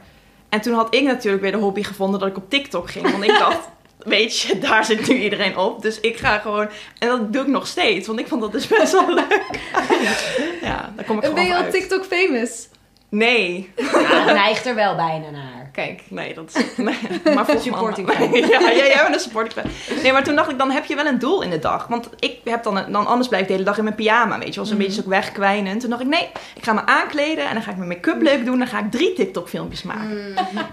En 0.49 0.62
toen 0.62 0.73
had 0.73 0.95
ik 0.95 1.04
natuurlijk 1.04 1.41
weer 1.43 1.52
de 1.52 1.58
hobby 1.58 1.84
gevonden 1.84 2.19
dat 2.19 2.30
ik 2.30 2.38
op 2.38 2.49
TikTok 2.49 2.89
ging. 2.91 3.12
Want 3.12 3.23
ik 3.23 3.38
dacht, 3.45 3.60
weet 4.05 4.39
je, 4.39 4.57
daar 4.67 4.85
zit 4.85 5.07
nu 5.07 5.15
iedereen 5.15 5.57
op. 5.57 5.81
Dus 5.81 5.99
ik 5.99 6.17
ga 6.17 6.37
gewoon, 6.37 6.69
en 6.99 7.07
dat 7.07 7.33
doe 7.33 7.41
ik 7.41 7.47
nog 7.47 7.67
steeds, 7.67 8.07
want 8.07 8.19
ik 8.19 8.27
vond 8.27 8.41
dat 8.41 8.51
dus 8.51 8.67
best 8.67 8.91
wel 8.91 9.13
leuk. 9.13 9.59
ja, 10.61 10.93
daar 10.95 11.05
kom 11.05 11.17
ik 11.17 11.23
En 11.23 11.29
gewoon 11.29 11.33
ben 11.33 11.45
je 11.45 11.55
al 11.55 11.63
uit. 11.63 11.71
TikTok 11.71 12.05
famous? 12.05 12.67
Nee, 13.09 13.71
Ja, 13.75 13.83
het 14.25 14.35
neigt 14.35 14.65
er 14.65 14.75
wel 14.75 14.95
bijna 14.95 15.29
naar. 15.29 15.62
Kijk. 15.73 16.01
nee, 16.07 16.33
dat 16.33 16.51
is... 16.55 16.63
Nee, 16.83 16.95
maar 17.36 17.45
volgens 17.45 17.63
Supporting 17.63 18.07
mij- 18.07 18.15
fan. 18.15 18.31
Ja, 18.33 18.59
jij, 18.62 18.75
jij 18.88 19.01
bent 19.03 19.13
een 19.15 19.19
supporting 19.29 19.53
fan. 19.53 20.01
Nee, 20.03 20.12
maar 20.12 20.23
toen 20.23 20.36
dacht 20.36 20.49
ik, 20.51 20.57
dan 20.57 20.71
heb 20.71 20.86
je 20.86 20.95
wel 20.95 21.05
een 21.05 21.19
doel 21.19 21.41
in 21.41 21.49
de 21.49 21.59
dag. 21.59 21.88
Want 21.88 22.09
ik 22.19 22.38
heb 22.43 22.63
dan, 22.63 22.73
dan 22.91 23.07
anders 23.07 23.27
blijf 23.27 23.41
ik 23.41 23.47
de 23.47 23.53
hele 23.53 23.65
dag 23.65 23.77
in 23.77 23.83
mijn 23.83 23.95
pyjama, 23.95 24.39
weet 24.39 24.53
je. 24.53 24.59
Was 24.59 24.69
een 24.69 24.77
beetje 24.77 25.01
zo 25.01 25.09
wegkwijnend. 25.09 25.81
Toen 25.81 25.89
dacht 25.89 26.01
ik, 26.01 26.07
nee, 26.07 26.27
ik 26.55 26.63
ga 26.63 26.73
me 26.73 26.86
aankleden 26.86 27.47
en 27.47 27.53
dan 27.53 27.63
ga 27.63 27.71
ik 27.71 27.77
mijn 27.77 27.89
make-up 27.89 28.21
leuk 28.21 28.45
doen. 28.45 28.57
Dan 28.57 28.67
ga 28.67 28.79
ik 28.79 28.91
drie 28.91 29.13
TikTok 29.13 29.49
filmpjes 29.49 29.83
maken. 29.83 30.09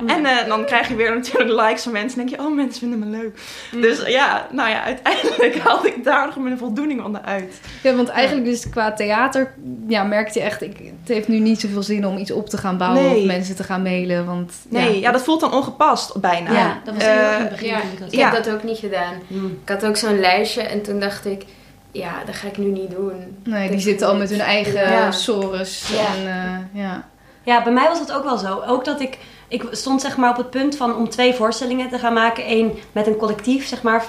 En 0.06 0.26
eh, 0.26 0.46
dan 0.48 0.64
krijg 0.64 0.88
je 0.88 0.94
weer 0.94 1.14
natuurlijk 1.14 1.50
likes 1.60 1.82
van 1.82 1.92
mensen. 1.92 2.20
En 2.20 2.26
denk 2.26 2.40
je, 2.40 2.46
oh, 2.46 2.54
mensen 2.54 2.80
vinden 2.80 2.98
me 2.98 3.06
leuk. 3.16 3.38
Dus 3.80 4.06
ja, 4.06 4.46
nou 4.50 4.68
ja, 4.70 4.82
uiteindelijk 4.84 5.58
haalde 5.64 5.88
ik 5.88 6.04
daar 6.04 6.26
nog 6.26 6.36
mijn 6.36 6.58
voldoening 6.58 7.00
van 7.02 7.24
uit. 7.24 7.60
Ja, 7.82 7.94
want 7.94 8.08
eigenlijk 8.08 8.46
dus 8.46 8.68
qua 8.68 8.92
theater 8.92 9.54
ja, 9.88 10.02
merkte 10.04 10.38
je 10.38 10.44
echt... 10.44 10.62
Ik, 10.62 10.76
het 10.78 11.08
heeft 11.16 11.28
nu 11.28 11.38
niet 11.38 11.60
zoveel 11.60 11.82
zin 11.82 12.06
om 12.06 12.16
iets 12.18 12.30
op 12.30 12.48
te 12.48 12.56
gaan 12.58 12.78
bouwen 12.78 13.02
Nee. 13.02 13.20
of 13.20 13.26
mensen 13.26 13.56
te 13.56 13.62
gaan 13.62 13.82
mailen. 13.82 14.26
Want 14.26 14.52
Nee, 14.68 14.84
ja, 14.84 14.89
dat 15.12 15.22
voelt 15.22 15.40
dan 15.40 15.52
ongepast 15.52 16.20
bijna. 16.20 16.52
Ja, 16.52 16.80
dat 16.84 16.94
was 16.94 17.02
Eh, 17.04 17.08
heel 17.10 17.18
erg 17.20 17.34
in 17.36 17.40
het 17.40 17.50
begin. 17.50 17.68
Ja, 17.68 17.80
toen 17.80 17.90
ik 17.92 17.98
dat 18.00 18.12
Ja. 18.12 18.30
heb 18.30 18.44
dat 18.44 18.54
ook 18.54 18.62
niet 18.62 18.78
gedaan. 18.78 19.14
Hmm. 19.26 19.58
Ik 19.62 19.68
had 19.68 19.84
ook 19.86 19.96
zo'n 19.96 20.20
lijstje 20.20 20.62
en 20.62 20.82
toen 20.82 21.00
dacht 21.00 21.26
ik, 21.26 21.44
ja, 21.92 22.12
dat 22.26 22.34
ga 22.34 22.46
ik 22.46 22.56
nu 22.58 22.64
niet 22.66 22.90
doen. 22.90 23.12
nee, 23.44 23.62
die 23.62 23.70
Dat 23.76 23.80
zitten 23.82 24.06
al 24.08 24.16
met 24.16 24.30
hun 24.30 24.40
eigen 24.40 24.90
Ja. 24.90 25.10
sores. 25.10 25.88
Ja. 25.92 25.98
En, 26.16 26.26
eh, 26.72 26.82
ja. 26.82 27.04
Ja, 27.42 27.62
bij 27.62 27.72
mij 27.72 27.88
was 27.88 27.98
het 27.98 28.12
ook 28.12 28.24
wel 28.24 28.38
zo. 28.38 28.62
Ook 28.66 28.84
dat 28.84 29.00
ik, 29.00 29.18
ik 29.48 29.64
stond 29.70 30.00
zeg 30.00 30.16
maar 30.16 30.30
op 30.30 30.36
het 30.36 30.50
punt 30.50 30.76
van 30.76 30.96
om 30.96 31.08
twee 31.08 31.34
voorstellingen 31.34 31.88
te 31.88 31.98
gaan 31.98 32.12
maken. 32.12 32.50
Eén 32.50 32.78
met 32.92 33.06
een 33.06 33.16
collectief, 33.16 33.66
zeg 33.66 33.82
maar. 33.82 34.04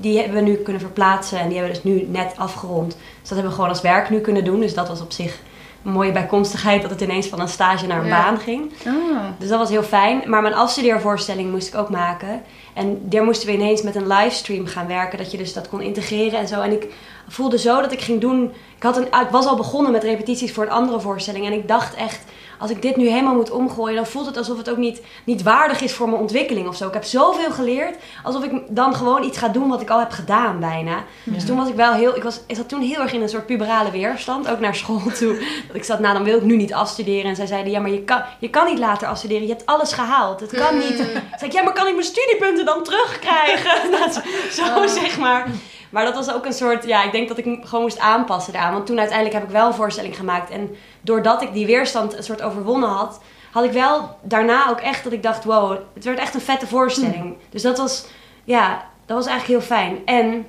Die 0.00 0.18
hebben 0.18 0.34
we 0.44 0.50
nu 0.50 0.54
kunnen 0.56 0.80
verplaatsen 0.82 1.38
en 1.38 1.48
die 1.48 1.58
hebben 1.58 1.76
we 1.76 1.82
dus 1.82 1.92
nu 1.92 2.06
net 2.10 2.32
afgerond. 2.36 2.90
Dus 2.90 2.98
dat 3.22 3.28
hebben 3.28 3.48
we 3.48 3.54
gewoon 3.54 3.68
als 3.68 3.80
werk 3.80 4.10
nu 4.10 4.20
kunnen 4.20 4.44
doen. 4.44 4.60
Dus 4.60 4.74
dat 4.74 4.88
was 4.88 5.00
op 5.00 5.12
zich 5.12 5.38
mooie 5.84 6.12
bijkomstigheid 6.12 6.82
dat 6.82 6.90
het 6.90 7.00
ineens 7.00 7.26
van 7.26 7.40
een 7.40 7.48
stage 7.48 7.86
naar 7.86 7.98
een 8.00 8.06
Ja. 8.06 8.22
baan 8.22 8.38
ging. 8.38 8.72
Ah. 8.86 8.92
Dus 9.38 9.48
dat 9.48 9.58
was 9.58 9.68
heel 9.70 9.82
fijn. 9.82 10.22
Maar 10.26 10.42
mijn 10.42 10.54
afstudeervoorstelling 10.54 11.50
moest 11.50 11.68
ik 11.68 11.74
ook 11.74 11.90
maken. 11.90 12.42
En 12.74 12.98
daar 13.02 13.24
moesten 13.24 13.46
we 13.46 13.54
ineens 13.54 13.82
met 13.82 13.94
een 13.94 14.06
livestream 14.06 14.66
gaan 14.66 14.86
werken. 14.86 15.18
Dat 15.18 15.30
je 15.30 15.36
dus 15.36 15.52
dat 15.52 15.68
kon 15.68 15.80
integreren 15.80 16.38
en 16.38 16.48
zo. 16.48 16.60
En 16.60 16.72
ik 16.72 16.86
voelde 17.28 17.58
zo 17.58 17.80
dat 17.80 17.92
ik 17.92 18.00
ging 18.00 18.20
doen... 18.20 18.52
Ik, 18.76 18.82
had 18.82 18.96
een, 18.96 19.06
ik 19.06 19.28
was 19.30 19.46
al 19.46 19.56
begonnen 19.56 19.92
met 19.92 20.02
repetities 20.02 20.52
voor 20.52 20.64
een 20.64 20.70
andere 20.70 21.00
voorstelling. 21.00 21.46
En 21.46 21.52
ik 21.52 21.68
dacht 21.68 21.94
echt, 21.94 22.20
als 22.58 22.70
ik 22.70 22.82
dit 22.82 22.96
nu 22.96 23.08
helemaal 23.08 23.34
moet 23.34 23.50
omgooien... 23.50 23.96
dan 23.96 24.06
voelt 24.06 24.26
het 24.26 24.36
alsof 24.36 24.56
het 24.56 24.70
ook 24.70 24.76
niet, 24.76 25.00
niet 25.24 25.42
waardig 25.42 25.80
is 25.80 25.92
voor 25.92 26.08
mijn 26.08 26.20
ontwikkeling 26.20 26.68
of 26.68 26.76
zo. 26.76 26.86
Ik 26.86 26.94
heb 26.94 27.04
zoveel 27.04 27.50
geleerd. 27.50 27.96
Alsof 28.22 28.44
ik 28.44 28.62
dan 28.68 28.94
gewoon 28.94 29.24
iets 29.24 29.38
ga 29.38 29.48
doen 29.48 29.68
wat 29.68 29.80
ik 29.80 29.90
al 29.90 29.98
heb 29.98 30.10
gedaan 30.10 30.60
bijna. 30.60 31.04
Dus 31.24 31.46
toen 31.46 31.56
was 31.56 31.68
ik 31.68 31.74
wel 31.74 31.92
heel... 31.92 32.16
Ik, 32.16 32.22
was, 32.22 32.40
ik 32.46 32.56
zat 32.56 32.68
toen 32.68 32.80
heel 32.80 33.00
erg 33.00 33.12
in 33.12 33.22
een 33.22 33.28
soort 33.28 33.46
puberale 33.46 33.90
weerstand. 33.90 34.48
Ook 34.48 34.60
naar 34.60 34.74
school 34.74 35.02
toe. 35.18 35.38
Dat 35.66 35.76
ik 35.76 35.84
zat, 35.84 36.00
nou 36.00 36.14
dan 36.14 36.24
wil 36.24 36.36
ik 36.36 36.42
nu 36.42 36.56
niet 36.56 36.74
afstuderen. 36.74 37.30
En 37.30 37.36
zij 37.36 37.46
zeiden, 37.46 37.72
ja 37.72 37.80
maar 37.80 37.90
je 37.90 38.02
kan, 38.02 38.22
je 38.38 38.50
kan 38.50 38.66
niet 38.66 38.78
later 38.78 39.08
afstuderen. 39.08 39.46
Je 39.46 39.52
hebt 39.52 39.66
alles 39.66 39.92
gehaald. 39.92 40.40
Het 40.40 40.52
kan 40.52 40.78
niet. 40.78 40.96
Toen 40.96 41.06
zei 41.38 41.50
ik, 41.50 41.52
ja 41.52 41.62
maar 41.62 41.72
kan 41.72 41.86
ik 41.86 41.92
mijn 41.92 42.06
studiepunten 42.06 42.64
dan 42.64 42.82
terugkrijgen? 42.82 43.72
Nou, 43.94 44.10
zo 44.12 44.20
zo, 44.50 44.86
zeg 44.86 45.18
maar. 45.18 45.46
Maar 45.94 46.04
dat 46.04 46.14
was 46.14 46.32
ook 46.32 46.44
een 46.44 46.52
soort, 46.52 46.84
ja, 46.84 47.04
ik 47.04 47.12
denk 47.12 47.28
dat 47.28 47.38
ik 47.38 47.44
gewoon 47.44 47.82
moest 47.82 47.98
aanpassen 47.98 48.52
daaraan. 48.52 48.72
Want 48.72 48.86
toen 48.86 48.98
uiteindelijk 48.98 49.36
heb 49.38 49.46
ik 49.46 49.54
wel 49.54 49.66
een 49.66 49.74
voorstelling 49.74 50.16
gemaakt. 50.16 50.50
En 50.50 50.76
doordat 51.00 51.42
ik 51.42 51.52
die 51.52 51.66
weerstand 51.66 52.16
een 52.16 52.22
soort 52.22 52.42
overwonnen 52.42 52.88
had, 52.88 53.20
had 53.50 53.64
ik 53.64 53.72
wel 53.72 54.18
daarna 54.22 54.70
ook 54.70 54.80
echt 54.80 55.04
dat 55.04 55.12
ik 55.12 55.22
dacht, 55.22 55.44
wow, 55.44 55.78
het 55.94 56.04
werd 56.04 56.18
echt 56.18 56.34
een 56.34 56.40
vette 56.40 56.66
voorstelling. 56.66 57.36
Dus 57.50 57.62
dat 57.62 57.78
was, 57.78 58.06
ja, 58.44 58.84
dat 59.06 59.16
was 59.16 59.26
eigenlijk 59.26 59.60
heel 59.60 59.76
fijn. 59.76 59.98
En 60.04 60.46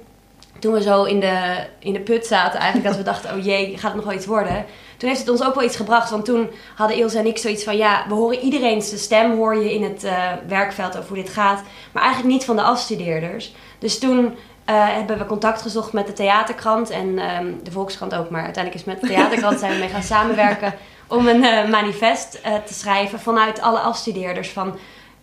toen 0.60 0.74
we 0.74 0.82
zo 0.82 1.04
in 1.04 1.20
de, 1.20 1.66
in 1.80 1.94
de 1.94 2.00
put 2.00 2.26
zaten, 2.26 2.60
eigenlijk 2.60 2.88
dat 2.88 2.98
we 2.98 3.10
dachten, 3.12 3.38
oh 3.38 3.46
jee, 3.46 3.78
gaat 3.78 3.92
het 3.92 3.96
nog 3.96 4.06
wel 4.06 4.16
iets 4.16 4.26
worden? 4.26 4.66
Toen 4.98 5.10
heeft 5.10 5.22
het 5.22 5.30
ons 5.30 5.44
ook 5.44 5.56
wel 5.56 5.64
iets 5.64 5.76
gebracht, 5.76 6.10
want 6.10 6.26
toen 6.26 6.50
hadden 6.76 6.98
Ilse 6.98 7.18
en 7.18 7.26
ik 7.26 7.38
zoiets 7.38 7.64
van, 7.64 7.78
ja, 7.78 8.06
we 8.08 8.14
horen 8.14 8.40
iedereen 8.40 8.82
zijn 8.82 9.00
stem, 9.00 9.36
hoor 9.36 9.56
je 9.56 9.74
in 9.74 9.84
het 9.84 10.04
eh, 10.04 10.32
werkveld 10.48 10.98
over 10.98 11.10
hoe 11.10 11.24
dit 11.24 11.30
gaat, 11.30 11.62
maar 11.92 12.04
eigenlijk 12.04 12.34
niet 12.34 12.46
van 12.46 12.56
de 12.56 12.62
afstudeerders. 12.62 13.54
Dus 13.80 14.00
toen 14.00 14.36
eh, 14.66 14.76
hebben 14.96 15.18
we 15.18 15.26
contact 15.26 15.62
gezocht 15.62 15.94
met 15.94 16.08
de 16.08 16.14
theaterkrant 16.14 16.90
en 16.90 17.20
ehm, 17.20 17.46
de 17.64 17.72
Volkskrant 17.72 18.16
ook, 18.16 18.30
maar 18.30 18.44
uiteindelijk 18.44 18.84
is 18.86 18.94
met 18.94 19.02
de 19.02 19.08
theaterkrant 19.08 19.60
zijn 19.60 19.72
we 19.72 19.78
mee 19.80 19.90
gaan 19.90 20.04
samenwerken 20.04 20.74
om 21.08 21.28
een 21.28 21.44
eh, 21.44 21.70
manifest 21.70 22.40
eh, 22.44 22.54
te 22.66 22.74
schrijven 22.74 23.20
vanuit 23.20 23.62
alle 23.62 23.80
afstudeerders 23.80 24.50
van 24.50 24.78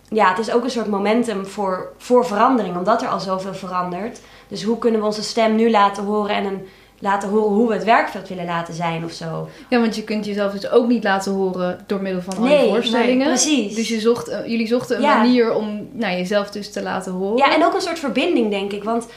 ja, 0.09 0.29
het 0.29 0.39
is 0.39 0.51
ook 0.51 0.63
een 0.63 0.69
soort 0.69 0.87
momentum 0.87 1.45
voor, 1.45 1.93
voor 1.97 2.25
verandering, 2.25 2.77
omdat 2.77 3.01
er 3.01 3.07
al 3.07 3.19
zoveel 3.19 3.53
verandert. 3.53 4.19
Dus 4.47 4.63
hoe 4.63 4.77
kunnen 4.77 4.99
we 4.99 5.05
onze 5.05 5.23
stem 5.23 5.55
nu 5.55 5.69
laten 5.71 6.03
horen 6.03 6.35
en 6.35 6.45
een, 6.45 6.67
laten 6.99 7.29
horen 7.29 7.53
hoe 7.55 7.67
we 7.67 7.73
het 7.73 7.83
werkveld 7.83 8.27
willen 8.27 8.45
laten 8.45 8.73
zijn 8.73 9.03
of 9.05 9.11
zo. 9.11 9.49
Ja, 9.69 9.79
want 9.79 9.95
je 9.95 10.03
kunt 10.03 10.25
jezelf 10.25 10.51
dus 10.51 10.69
ook 10.69 10.87
niet 10.87 11.03
laten 11.03 11.31
horen 11.31 11.79
door 11.87 12.01
middel 12.01 12.21
van 12.21 12.43
Nee, 12.43 12.69
voorstellingen. 12.69 13.17
nee, 13.17 13.27
precies. 13.27 13.75
Dus 13.75 13.87
je 13.87 13.99
zocht, 13.99 14.27
jullie 14.45 14.67
zochten 14.67 14.95
een 14.95 15.01
Ja. 15.01 15.17
manier 15.17 15.53
om 15.53 15.87
nou, 15.91 16.15
jezelf 16.17 16.49
dus 16.51 16.71
te 16.71 16.81
laten 16.81 17.11
horen. 17.11 17.37
Ja, 17.37 17.55
en 17.55 17.65
ook 17.65 17.73
een 17.73 17.81
soort 17.81 17.99
verbinding, 17.99 18.49
denk 18.49 18.71
ik. 18.71 18.83
Want 18.83 19.07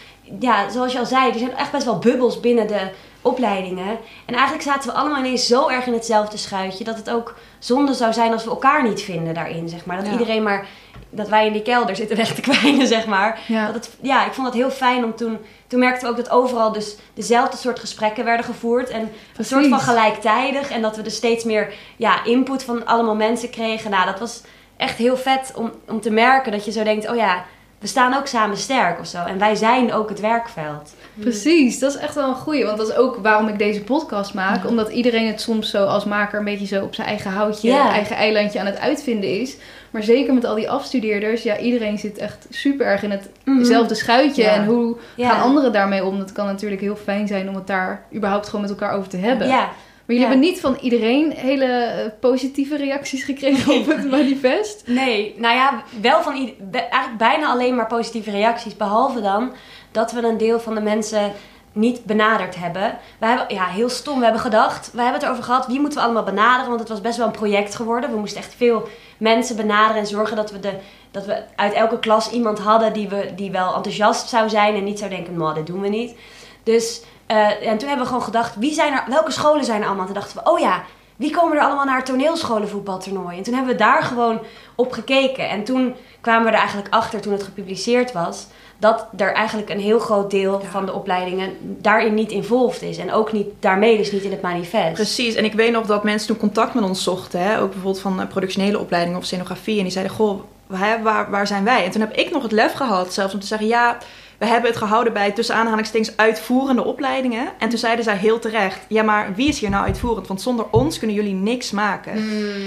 ja, 0.40 0.70
zoals 0.70 0.92
je 0.92 0.98
al 0.98 1.06
zei, 1.06 1.32
er 1.32 1.38
zijn 1.38 1.56
echt 1.56 1.72
best 1.72 1.84
wel 1.84 1.98
bubbels 1.98 2.40
binnen 2.40 2.66
de 2.66 2.90
opleidingen. 3.22 3.98
En 4.24 4.34
eigenlijk 4.34 4.62
zaten 4.62 4.90
we 4.90 4.96
allemaal 4.96 5.18
ineens 5.18 5.46
zo 5.46 5.68
erg 5.68 5.86
in 5.86 5.92
hetzelfde 5.92 6.36
schuitje... 6.36 6.84
dat 6.84 6.96
het 6.96 7.10
ook 7.10 7.34
zonde 7.58 7.94
zou 7.94 8.12
zijn 8.12 8.32
als 8.32 8.44
we 8.44 8.50
elkaar 8.50 8.82
niet 8.82 9.02
vinden 9.02 9.34
daarin, 9.34 9.68
zeg 9.68 9.84
maar. 9.84 9.96
Dat 9.96 10.06
Ja. 10.06 10.12
iedereen 10.12 10.42
maar... 10.42 10.66
Dat 11.10 11.28
wij 11.28 11.46
in 11.46 11.52
die 11.52 11.62
kelder 11.62 11.96
zitten 11.96 12.16
weg 12.16 12.34
te 12.34 12.40
kwijnen, 12.40 12.86
zeg 12.86 13.06
maar. 13.06 13.40
Ja. 13.46 13.66
Dat 13.66 13.74
het, 13.74 13.96
ja, 14.00 14.26
ik 14.26 14.32
vond 14.32 14.46
dat 14.46 14.56
heel 14.56 14.70
fijn 14.70 15.04
om 15.04 15.16
toen... 15.16 15.38
Toen 15.66 15.80
merkten 15.80 16.02
we 16.02 16.10
ook 16.10 16.24
dat 16.24 16.30
overal 16.30 16.72
dus 16.72 16.96
dezelfde 17.14 17.56
soort 17.56 17.78
gesprekken 17.78 18.24
werden 18.24 18.46
gevoerd. 18.46 18.90
En 18.90 19.12
een 19.36 19.44
soort 19.44 19.66
van 19.66 19.80
gelijktijdig. 19.80 20.70
En 20.70 20.82
dat 20.82 20.96
we 20.96 21.02
dus 21.02 21.16
steeds 21.16 21.44
meer 21.44 21.74
ja, 21.96 22.24
input 22.24 22.62
van 22.64 22.86
allemaal 22.86 23.14
mensen 23.14 23.50
kregen. 23.50 23.90
Nou, 23.90 24.06
dat 24.06 24.18
was 24.18 24.42
echt 24.76 24.96
heel 24.98 25.16
vet 25.16 25.52
om, 25.54 25.72
om 25.88 26.00
te 26.00 26.10
merken 26.10 26.52
dat 26.52 26.64
je 26.64 26.72
zo 26.72 26.84
denkt... 26.84 27.10
Oh 27.10 27.16
ja, 27.16 27.44
we 27.78 27.86
staan 27.86 28.14
ook 28.14 28.26
samen 28.26 28.56
sterk 28.56 29.00
of 29.00 29.06
zo. 29.06 29.24
En 29.24 29.38
wij 29.38 29.54
zijn 29.54 29.92
ook 29.92 30.08
het 30.08 30.20
werkveld. 30.20 30.94
Precies, 31.14 31.78
dat 31.78 31.94
is 31.94 32.00
echt 32.00 32.14
wel 32.14 32.28
een 32.28 32.34
goeie. 32.34 32.64
Want 32.64 32.78
dat 32.78 32.88
is 32.88 32.94
ook 32.96 33.16
waarom 33.22 33.48
ik 33.48 33.58
deze 33.58 33.82
podcast 33.82 34.34
maak. 34.34 34.62
Ja. 34.62 34.68
Omdat 34.68 34.88
iedereen 34.88 35.26
het 35.26 35.40
soms 35.40 35.70
zo 35.70 35.84
als 35.84 36.04
maker 36.04 36.38
een 36.38 36.44
beetje 36.44 36.66
zo 36.66 36.84
op 36.84 36.94
zijn 36.94 37.06
eigen 37.06 37.30
houtje, 37.30 37.68
Ja. 37.68 37.90
eigen 37.90 38.16
eilandje 38.16 38.60
aan 38.60 38.66
het 38.66 38.78
uitvinden 38.78 39.40
is. 39.40 39.56
Maar 39.90 40.02
zeker 40.02 40.34
met 40.34 40.44
al 40.44 40.54
die 40.54 40.70
afstudeerders, 40.70 41.42
ja, 41.42 41.58
iedereen 41.58 41.98
zit 41.98 42.18
echt 42.18 42.46
super 42.50 42.86
erg 42.86 43.02
in 43.02 43.20
hetzelfde 43.44 43.94
schuitje. 43.94 44.42
Mhm. 44.44 44.52
Ja. 44.52 44.56
En 44.60 44.66
hoe 44.66 44.96
gaan 45.16 45.40
anderen 45.42 45.72
daarmee 45.72 46.04
om? 46.04 46.18
Dat 46.18 46.32
kan 46.32 46.46
natuurlijk 46.46 46.80
heel 46.80 46.96
fijn 46.96 47.26
zijn 47.26 47.48
om 47.48 47.54
het 47.54 47.66
daar 47.66 48.02
überhaupt 48.14 48.46
gewoon 48.46 48.60
met 48.60 48.70
elkaar 48.70 48.92
over 48.92 49.08
te 49.08 49.16
hebben. 49.16 49.48
Ja, 49.48 49.68
jullie 50.06 50.22
Ja. 50.22 50.28
hebben 50.28 50.48
niet 50.48 50.60
van 50.60 50.76
iedereen 50.80 51.32
hele 51.32 51.64
eh, 51.64 52.10
positieve 52.20 52.76
reacties 52.76 53.24
gekregen 53.24 53.74
op 53.74 53.86
het 53.86 54.10
manifest. 54.18 54.82
nee. 54.86 55.34
Nou 55.38 55.54
ja, 55.54 55.82
wel 56.00 56.22
van 56.22 56.34
eigenlijk 56.34 57.18
bijna 57.18 57.46
alleen 57.46 57.74
maar 57.74 57.86
positieve 57.86 58.30
reacties. 58.30 58.76
Behalve 58.76 59.20
dan 59.20 59.52
dat 59.90 60.12
we 60.12 60.22
een 60.22 60.38
deel 60.38 60.60
van 60.60 60.74
de 60.74 60.80
mensen 60.80 61.32
niet 61.72 62.04
benaderd 62.04 62.56
hebben. 62.56 62.98
We 63.18 63.26
hebben, 63.26 63.54
ja, 63.54 63.64
heel 63.66 63.88
stom. 63.88 64.16
We 64.18 64.24
hebben 64.24 64.42
gedacht, 64.42 64.90
we 64.92 64.96
hebben 65.02 65.14
het 65.14 65.22
erover 65.22 65.44
gehad, 65.44 65.66
wie 65.66 65.80
moeten 65.80 65.98
we 65.98 66.04
allemaal 66.04 66.22
benaderen? 66.22 66.66
Want 66.68 66.80
het 66.80 66.88
was 66.88 67.00
best 67.00 67.16
wel 67.16 67.26
een 67.26 67.32
project 67.32 67.74
geworden. 67.74 68.10
We 68.10 68.16
moesten 68.18 68.40
echt 68.40 68.54
veel 68.56 68.88
mensen 69.18 69.56
benaderen 69.56 69.96
en 70.00 70.06
zorgen 70.06 70.36
dat 70.36 70.50
we, 70.50 70.60
de, 70.60 70.72
dat 71.10 71.24
we 71.26 71.42
uit 71.56 71.72
elke 71.72 71.98
klas 71.98 72.30
iemand 72.30 72.58
hadden 72.58 72.92
die, 72.92 73.08
we, 73.08 73.28
die 73.36 73.50
wel 73.50 73.74
enthousiast 73.74 74.28
zou 74.28 74.48
zijn 74.48 74.74
en 74.74 74.84
niet 74.84 74.98
zou 74.98 75.10
denken, 75.10 75.36
nou, 75.36 75.54
dat 75.54 75.66
doen 75.66 75.80
we 75.80 75.88
niet. 75.88 76.14
Dus, 76.62 77.02
eh, 77.26 77.68
en 77.68 77.78
toen 77.78 77.88
hebben 77.88 78.06
we 78.06 78.12
gewoon 78.12 78.22
gedacht, 78.22 78.56
wie 78.56 78.72
zijn 78.72 78.92
er, 78.92 79.04
welke 79.08 79.30
scholen 79.30 79.64
zijn 79.64 79.80
er 79.80 79.86
allemaal? 79.86 80.04
Toen 80.06 80.14
dachten 80.14 80.36
we, 80.44 80.50
oh 80.50 80.58
ja, 80.58 80.82
wie 81.16 81.30
komen 81.30 81.56
er 81.56 81.62
allemaal 81.62 81.84
naar 81.84 82.04
toneelscholenvoetbaltoernooi? 82.04 83.36
En 83.36 83.42
toen 83.42 83.54
hebben 83.54 83.72
we 83.72 83.78
daar 83.78 84.02
gewoon 84.02 84.40
op 84.74 84.92
gekeken. 84.92 85.48
En 85.48 85.64
toen 85.64 85.94
kwamen 86.20 86.44
we 86.44 86.50
er 86.50 86.58
eigenlijk 86.58 86.94
achter, 86.94 87.20
toen 87.20 87.32
het 87.32 87.42
gepubliceerd 87.42 88.12
was, 88.12 88.46
dat 88.78 89.06
er 89.16 89.32
eigenlijk 89.32 89.70
een 89.70 89.80
heel 89.80 89.98
groot 89.98 90.30
deel 90.30 90.60
Ja. 90.62 90.68
van 90.68 90.86
de 90.86 90.92
opleidingen 90.92 91.56
daarin 91.60 92.14
niet 92.14 92.30
involved 92.30 92.82
is. 92.82 92.98
En 92.98 93.12
ook 93.12 93.32
niet 93.32 93.46
daarmee, 93.60 93.96
dus 93.96 94.12
niet 94.12 94.22
in 94.22 94.30
het 94.30 94.42
manifest. 94.42 94.92
Precies, 94.92 95.34
en 95.34 95.44
ik 95.44 95.52
weet 95.52 95.72
nog 95.72 95.86
dat 95.86 96.04
mensen 96.04 96.28
toen 96.28 96.36
contact 96.36 96.74
met 96.74 96.84
ons 96.84 97.02
zochten. 97.02 97.40
Hè? 97.40 97.60
Ook 97.60 97.70
bijvoorbeeld 97.70 98.00
van 98.00 98.20
eh, 98.20 98.26
productionele 98.26 98.78
opleidingen 98.78 99.18
of 99.18 99.24
scenografie. 99.24 99.76
En 99.76 99.82
die 99.82 99.92
zeiden, 99.92 100.14
goh, 100.14 100.40
waar, 100.66 101.30
waar 101.30 101.46
zijn 101.46 101.64
wij? 101.64 101.84
En 101.84 101.90
toen 101.90 102.00
heb 102.00 102.12
ik 102.16 102.30
nog 102.30 102.42
het 102.42 102.52
lef 102.52 102.72
gehad 102.72 103.12
zelfs 103.12 103.34
om 103.34 103.40
te 103.40 103.46
zeggen... 103.46 103.66
ja, 103.68 103.98
we 104.38 104.46
hebben 104.46 104.70
het 104.70 104.78
gehouden 104.78 105.12
bij 105.12 105.32
tussen 105.32 105.54
aanhalingstekens 105.54 106.16
uitvoerende 106.16 106.84
opleidingen. 106.84 107.48
En 107.58 107.68
toen 107.68 107.78
zeiden 107.78 108.04
zij 108.04 108.16
heel 108.16 108.38
terecht... 108.38 108.78
ja, 108.88 109.02
maar 109.02 109.34
wie 109.34 109.48
is 109.48 109.60
hier 109.60 109.70
nou 109.70 109.84
uitvoerend? 109.84 110.26
Want 110.26 110.40
zonder 110.40 110.66
ons 110.70 110.98
kunnen 110.98 111.16
jullie 111.16 111.34
niks 111.34 111.70
maken. 111.70 112.24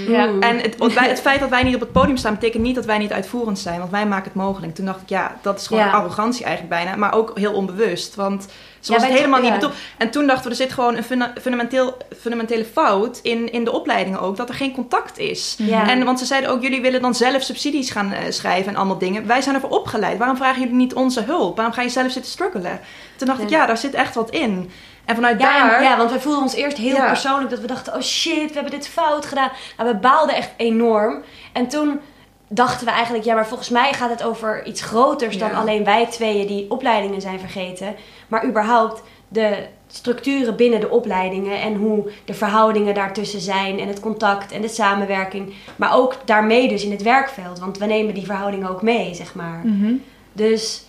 Ja. 0.08 0.26
Mm. 0.26 0.42
En 0.42 0.58
het, 0.58 0.76
het 0.94 1.20
feit 1.20 1.40
dat 1.40 1.48
wij 1.48 1.62
niet 1.62 1.74
op 1.74 1.80
het 1.80 1.92
podium 1.92 2.16
staan... 2.16 2.34
betekent 2.34 2.62
niet 2.62 2.74
dat 2.74 2.84
wij 2.84 2.98
niet 2.98 3.12
uitvoerend 3.12 3.58
zijn. 3.58 3.78
Want 3.78 3.90
wij 3.90 4.06
maken 4.06 4.24
het 4.24 4.34
mogelijk. 4.34 4.74
Toen 4.74 4.84
dacht 4.84 5.00
ik, 5.00 5.08
ja, 5.08 5.36
dat 5.42 5.60
is 5.60 5.66
gewoon 5.66 5.84
Ja. 5.84 5.90
arrogantie 5.90 6.44
eigenlijk 6.44 6.74
bijna. 6.74 6.96
Maar 6.96 7.14
ook 7.14 7.38
heel 7.38 7.52
onbewust. 7.52 8.14
Want 8.14 8.46
zo 8.80 8.92
Ja, 8.92 8.98
was 8.98 9.08
het 9.08 9.18
helemaal 9.18 9.40
niet 9.40 9.52
bedoeld. 9.52 9.72
En 9.96 10.10
toen 10.10 10.26
dachten 10.26 10.44
we, 10.44 10.50
er 10.50 10.56
zit 10.56 10.72
gewoon 10.72 10.96
een 10.96 11.04
funda- 11.04 11.32
fundamenteel, 11.40 11.96
fundamentele 12.20 12.64
fout 12.64 13.18
in, 13.22 13.52
in 13.52 13.64
de 13.64 13.72
opleidingen 13.72 14.20
ook. 14.20 14.36
Dat 14.36 14.48
er 14.48 14.54
geen 14.54 14.72
contact 14.74 15.18
is. 15.18 15.54
Ja. 15.58 15.88
En, 15.88 16.04
want 16.04 16.18
ze 16.18 16.24
zeiden 16.24 16.50
ook, 16.50 16.62
jullie 16.62 16.80
willen 16.80 17.02
dan 17.02 17.14
zelf 17.14 17.42
subsidies 17.42 17.90
gaan 17.90 18.12
eh, 18.12 18.30
schrijven 18.30 18.72
en 18.72 18.76
allemaal 18.76 18.98
dingen. 18.98 19.26
Wij 19.26 19.40
zijn 19.40 19.54
ervoor 19.54 19.70
opgeleid. 19.70 20.18
Waarom 20.18 20.36
vragen 20.36 20.60
jullie 20.60 20.74
niet 20.76 20.94
onze 20.94 21.22
hulp? 21.22 21.56
Waarom 21.56 21.74
ga 21.74 21.82
je 21.82 21.88
zelf 21.88 22.12
zitten 22.12 22.30
struggelen? 22.32 22.80
Toen 23.16 23.26
dacht 23.26 23.40
ik, 23.40 23.48
Ja. 23.48 23.66
daar 23.66 23.76
zit 23.78 23.94
echt 23.94 24.14
wat 24.14 24.30
in. 24.30 24.70
En 25.04 25.14
vanuit 25.14 25.40
Ja, 25.40 25.58
daar... 25.68 25.76
en- 25.76 25.82
ja, 25.82 25.96
want 25.96 26.10
wij 26.10 26.20
voelden 26.20 26.42
ons 26.42 26.54
eerst 26.54 26.76
heel 26.76 26.94
Ja. 26.94 27.06
persoonlijk 27.06 27.50
dat 27.50 27.60
we 27.60 27.66
dachten: 27.66 27.94
oh 27.94 28.00
shit, 28.00 28.48
we 28.48 28.54
hebben 28.54 28.70
dit 28.70 28.88
fout 28.88 29.26
gedaan. 29.26 29.50
Nou, 29.76 29.90
we 29.90 29.96
baalden 29.96 30.34
echt 30.34 30.50
enorm. 30.56 31.22
En 31.52 31.68
toen 31.68 32.00
dachten 32.48 32.86
we 32.86 32.92
eigenlijk: 32.92 33.24
ja, 33.24 33.34
maar 33.34 33.46
volgens 33.46 33.68
mij 33.68 33.92
gaat 33.92 34.10
het 34.10 34.22
over 34.22 34.66
iets 34.66 34.82
groters 34.82 35.38
dan 35.38 35.54
alleen 35.54 35.84
wij 35.84 36.06
tweeën 36.06 36.46
die 36.46 36.70
opleidingen 36.70 37.20
zijn 37.20 37.38
vergeten. 37.40 37.96
Maar 38.30 38.46
überhaupt 38.46 39.02
de 39.28 39.66
structuren 39.86 40.56
binnen 40.56 40.80
de 40.80 40.90
opleidingen 40.90 41.60
en 41.60 41.74
hoe 41.74 42.10
de 42.24 42.34
verhoudingen 42.34 42.94
daartussen 42.94 43.40
zijn 43.40 43.78
en 43.78 43.88
het 43.88 44.00
contact 44.00 44.52
en 44.52 44.60
de 44.60 44.68
samenwerking. 44.68 45.54
Maar 45.76 45.94
ook 45.94 46.16
daarmee 46.24 46.68
dus 46.68 46.84
in 46.84 46.90
het 46.90 47.02
werkveld, 47.02 47.58
want 47.58 47.78
we 47.78 47.86
nemen 47.86 48.14
die 48.14 48.26
verhoudingen 48.26 48.70
ook 48.70 48.82
mee, 48.82 49.14
zeg 49.14 49.34
maar. 49.34 49.60
Mhm. 49.64 49.92
Dus 50.32 50.84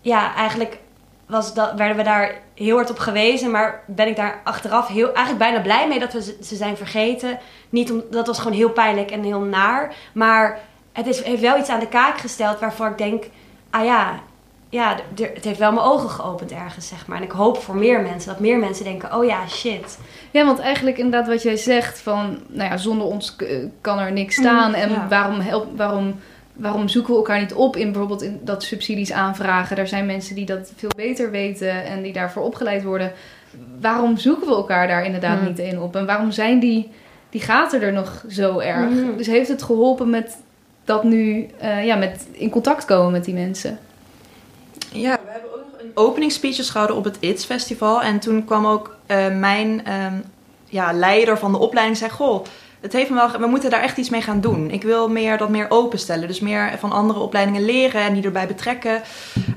ja, 0.00 0.34
eigenlijk 0.34 0.78
was 1.26 1.54
dat, 1.54 1.72
werden 1.74 1.96
we 1.96 2.02
daar 2.02 2.40
heel 2.54 2.76
hard 2.76 2.90
op 2.90 2.98
gewezen. 2.98 3.50
Maar 3.50 3.82
ben 3.86 4.08
ik 4.08 4.16
daar 4.16 4.40
achteraf 4.44 4.88
heel, 4.88 5.06
eigenlijk 5.06 5.38
bijna 5.38 5.60
blij 5.60 5.88
mee 5.88 5.98
dat 5.98 6.12
we 6.12 6.22
ze, 6.22 6.36
ze 6.42 6.56
zijn 6.56 6.76
vergeten. 6.76 7.38
Niet 7.70 7.92
om, 7.92 8.02
dat 8.10 8.26
was 8.26 8.38
gewoon 8.38 8.56
heel 8.56 8.70
pijnlijk 8.70 9.10
en 9.10 9.22
heel 9.22 9.40
naar. 9.40 9.94
Maar 10.12 10.60
het 10.92 11.06
is, 11.06 11.22
heeft 11.22 11.40
wel 11.40 11.58
iets 11.58 11.68
aan 11.68 11.80
de 11.80 11.88
kaak 11.88 12.18
gesteld 12.18 12.60
waarvan 12.60 12.90
ik 12.90 12.98
denk... 12.98 13.24
Ah 13.70 13.84
ja, 13.84 14.20
ja 14.74 14.96
het 15.34 15.44
heeft 15.44 15.58
wel 15.58 15.72
mijn 15.72 15.86
ogen 15.86 16.10
geopend 16.10 16.52
ergens, 16.52 16.88
zeg 16.88 17.06
maar. 17.06 17.16
En 17.16 17.22
ik 17.22 17.30
hoop 17.30 17.58
voor 17.62 17.76
meer 17.76 18.00
mensen. 18.00 18.30
Dat 18.30 18.40
meer 18.40 18.58
mensen 18.58 18.84
denken, 18.84 19.14
oh 19.16 19.24
ja, 19.24 19.48
shit. 19.48 19.98
Ja, 20.30 20.44
want 20.44 20.58
eigenlijk 20.58 20.98
inderdaad 20.98 21.28
wat 21.28 21.42
jij 21.42 21.56
zegt 21.56 21.98
van, 22.00 22.38
nou 22.48 22.70
ja, 22.70 22.76
zonder 22.76 23.06
ons 23.06 23.36
k- 23.36 23.46
kan 23.80 23.98
er 23.98 24.12
niks 24.12 24.34
staan. 24.36 24.74
en 24.74 24.90
ja. 24.90 25.06
waarom, 25.08 25.40
help, 25.40 25.66
waarom, 25.76 26.14
waarom 26.52 26.88
zoeken 26.88 27.10
we 27.12 27.16
elkaar 27.18 27.40
niet 27.40 27.54
op 27.54 27.76
in 27.76 27.90
bijvoorbeeld 27.90 28.22
in 28.22 28.40
dat 28.42 28.62
subsidies 28.62 29.12
aanvragen? 29.12 29.76
Er 29.76 29.88
zijn 29.88 30.06
mensen 30.06 30.34
die 30.34 30.46
dat 30.46 30.72
veel 30.76 30.90
beter 30.96 31.30
weten 31.30 31.84
en 31.84 32.02
die 32.02 32.12
daarvoor 32.12 32.42
opgeleid 32.42 32.82
worden. 32.82 33.12
Waarom 33.80 34.16
zoeken 34.16 34.46
we 34.48 34.54
elkaar 34.54 34.88
daar 34.88 35.04
inderdaad 35.04 35.38
Hmm. 35.38 35.48
niet 35.48 35.58
in 35.58 35.80
op? 35.80 35.96
En 35.96 36.06
waarom 36.06 36.30
zijn 36.30 36.58
die, 36.60 36.90
die 37.30 37.40
gaten 37.40 37.82
er 37.82 37.92
nog 37.92 38.24
zo 38.28 38.58
erg? 38.58 38.90
Mhm. 38.90 39.16
Dus 39.16 39.26
heeft 39.26 39.48
het 39.48 39.62
geholpen 39.62 40.10
met 40.10 40.36
dat 40.84 41.04
nu, 41.04 41.46
eh, 41.58 41.84
ja, 41.86 41.96
met 41.96 42.26
in 42.32 42.50
contact 42.50 42.84
komen 42.84 43.12
met 43.12 43.24
die 43.24 43.34
mensen? 43.34 43.78
Een 45.84 45.90
openingsspeeches 45.94 46.70
gehouden 46.70 46.96
op 46.96 47.04
het 47.04 47.16
ITS 47.20 47.44
Festival. 47.44 48.02
En 48.02 48.18
toen 48.18 48.44
kwam 48.44 48.66
ook 48.66 48.96
eh, 49.06 49.38
mijn 49.38 49.84
ehm, 49.84 50.14
ja, 50.64 50.92
leider 50.92 51.38
van 51.38 51.52
de 51.52 51.58
opleiding 51.58 51.98
zei... 51.98 52.10
Goh, 52.10 52.44
het 52.80 52.92
heeft 52.92 53.10
me 53.10 53.16
wel, 53.16 53.40
we 53.40 53.46
moeten 53.46 53.70
daar 53.70 53.82
echt 53.82 53.96
iets 53.96 54.10
mee 54.10 54.22
gaan 54.22 54.40
doen. 54.40 54.70
Ik 54.70 54.82
wil 54.82 55.08
meer 55.08 55.38
dat 55.38 55.48
meer 55.48 55.66
openstellen. 55.68 56.28
Dus 56.28 56.40
meer 56.40 56.74
van 56.78 56.92
andere 56.92 57.18
opleidingen 57.18 57.64
leren 57.64 58.02
en 58.02 58.14
die 58.14 58.24
erbij 58.24 58.46
betrekken. 58.46 59.02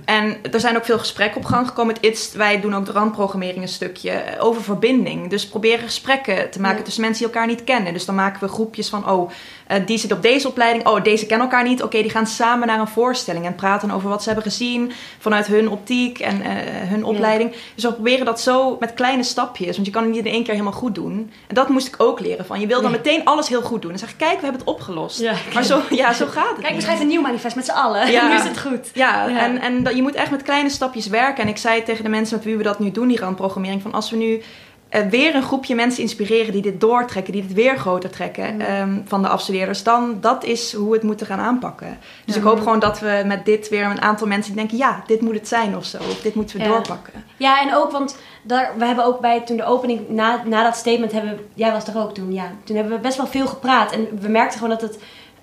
En 0.07 0.37
er 0.51 0.59
zijn 0.59 0.77
ook 0.77 0.85
veel 0.85 0.97
gesprekken 0.99 1.37
op 1.41 1.45
gang 1.47 1.67
gekomen 1.67 1.93
met 2.01 2.11
ITS. 2.11 2.31
Wij 2.33 2.59
doen 2.61 2.75
ook 2.75 2.85
de 2.85 2.91
randprogrammering 2.91 3.61
een 3.61 3.67
stukje 3.67 4.09
eh, 4.11 4.45
over 4.45 4.63
verbinding. 4.63 5.29
Dus 5.29 5.47
proberen 5.47 5.79
gesprekken 5.85 6.49
te 6.49 6.61
maken 6.61 6.77
Ja. 6.77 6.83
tussen 6.83 7.01
mensen 7.03 7.23
die 7.25 7.33
elkaar 7.33 7.47
niet 7.49 7.63
kennen. 7.63 7.93
Dus 7.93 8.05
dan 8.05 8.15
maken 8.15 8.39
we 8.41 8.47
groepjes 8.53 8.89
van... 8.89 9.09
Oh, 9.09 9.31
eh, 9.67 9.77
die 9.85 9.97
zit 9.97 10.11
op 10.11 10.21
deze 10.21 10.47
opleiding. 10.47 10.87
Oh, 10.87 11.03
deze 11.03 11.25
kennen 11.25 11.47
elkaar 11.49 11.63
niet. 11.63 11.83
Oké, 11.83 12.01
die 12.01 12.09
gaan 12.11 12.27
samen 12.27 12.67
naar 12.67 12.79
een 12.79 12.87
voorstelling 12.87 13.45
en 13.45 13.55
praten 13.55 13.91
over 13.91 14.09
wat 14.09 14.19
ze 14.23 14.25
hebben 14.29 14.51
gezien 14.51 14.91
vanuit 15.19 15.47
hun 15.47 15.69
optiek 15.69 16.19
en 16.19 16.41
eh, 16.41 16.49
hun 16.89 17.03
opleiding. 17.05 17.51
Dus 17.75 17.83
we 17.83 17.93
proberen 17.93 18.25
dat 18.25 18.41
zo 18.41 18.77
met 18.79 18.93
kleine 18.93 19.23
stapjes, 19.23 19.75
want 19.75 19.87
je 19.87 19.93
kan 19.93 20.03
het 20.03 20.11
niet 20.11 20.25
in 20.25 20.31
één 20.31 20.43
keer 20.43 20.51
helemaal 20.53 20.73
goed 20.73 20.95
doen. 20.95 21.31
En 21.47 21.55
dat 21.55 21.69
moest 21.69 21.87
ik 21.87 21.95
ook 21.97 22.19
leren 22.19 22.45
van. 22.45 22.59
Je 22.59 22.67
wil 22.67 22.81
dan 22.81 22.91
Nee. 22.91 22.99
meteen 23.03 23.25
alles 23.25 23.47
heel 23.47 23.61
goed 23.61 23.81
doen. 23.81 23.91
En 23.91 23.99
zeg 23.99 24.15
kijk, 24.15 24.35
we 24.39 24.41
hebben 24.43 24.59
het 24.61 24.69
opgelost. 24.69 25.19
Ja, 25.19 25.33
maar 25.53 25.63
zo, 25.63 25.81
ja, 25.89 26.13
zo 26.13 26.25
gaat 26.25 26.49
het. 26.55 26.61
Kijk, 26.61 26.75
we 26.75 26.81
schrijven 26.81 27.03
een 27.03 27.09
nieuw 27.11 27.21
manifest 27.21 27.55
met 27.55 27.65
z'n 27.65 27.71
allen. 27.71 28.11
Ja. 28.11 28.27
nu 28.29 28.35
is 28.35 28.43
het 28.43 28.59
goed. 28.59 28.89
Ja, 28.93 29.27
Ja. 29.27 29.39
en, 29.39 29.61
en 29.61 29.83
dat, 29.83 29.95
je 29.97 30.03
moet 30.03 30.15
echt 30.15 30.31
met 30.31 30.41
kleine 30.43 30.69
stapjes 30.69 31.07
werken. 31.07 31.43
En 31.43 31.49
ik 31.49 31.57
zei 31.57 31.83
tegen 31.83 32.03
de 32.03 32.09
mensen 32.09 32.35
met 32.35 32.45
wie 32.45 32.57
we 32.57 32.63
dat 32.63 32.79
nu 32.79 32.91
doen, 32.91 33.07
die 33.07 33.19
randprogrammering, 33.19 33.81
van 33.81 33.93
als 33.93 34.09
we 34.09 34.17
nu 34.17 34.41
eh, 34.89 35.01
weer 35.09 35.35
een 35.35 35.43
groepje 35.43 35.75
mensen 35.75 36.01
inspireren 36.01 36.51
die 36.53 36.61
dit 36.61 36.79
doortrekken, 36.81 37.33
die 37.33 37.41
dit 37.41 37.53
weer 37.53 37.77
groter 37.77 38.09
trekken 38.09 38.53
Mm. 38.53 38.61
ehm, 38.61 38.99
van 39.05 39.21
de 39.21 39.27
afstudeerders, 39.27 39.83
dan 39.83 40.17
dat 40.21 40.43
is 40.43 40.73
hoe 40.73 40.87
we 40.89 40.93
het 40.95 41.03
moeten 41.03 41.25
gaan 41.25 41.39
aanpakken. 41.39 41.97
Dus 42.25 42.35
Ja. 42.35 42.41
ik 42.41 42.47
hoop 42.47 42.57
gewoon 42.59 42.79
dat 42.79 42.99
we 42.99 43.23
met 43.25 43.45
dit 43.45 43.69
weer 43.69 43.83
een 43.85 44.01
aantal 44.01 44.27
mensen 44.27 44.51
die 44.53 44.61
denken, 44.61 44.77
ja, 44.77 45.03
dit 45.07 45.21
moet 45.21 45.33
het 45.33 45.47
zijn 45.47 45.75
of 45.77 45.85
zo. 45.85 45.97
Of 45.97 46.21
dit 46.21 46.35
moeten 46.35 46.57
we 46.57 46.63
Ja. 46.63 46.69
doorpakken. 46.69 47.13
Ja, 47.37 47.61
en 47.61 47.75
ook, 47.75 47.91
want 47.91 48.17
daar, 48.43 48.71
we 48.77 48.85
hebben 48.85 49.05
ook 49.05 49.19
bij 49.19 49.41
toen 49.41 49.57
de 49.57 49.65
opening, 49.65 50.09
na, 50.09 50.41
na 50.45 50.63
dat 50.63 50.75
statement 50.75 51.11
hebben, 51.11 51.39
jij 51.53 51.71
was 51.71 51.87
er 51.87 51.97
ook 51.97 52.13
toen, 52.13 52.33
ja. 52.33 52.51
Toen 52.63 52.75
hebben 52.75 52.93
we 52.95 52.99
best 53.01 53.17
wel 53.17 53.27
veel 53.27 53.47
gepraat. 53.47 53.91
En 53.91 54.07
we 54.19 54.27
merkten 54.27 54.59
gewoon 54.59 54.77
dat 54.79 54.89
het, 54.89 54.99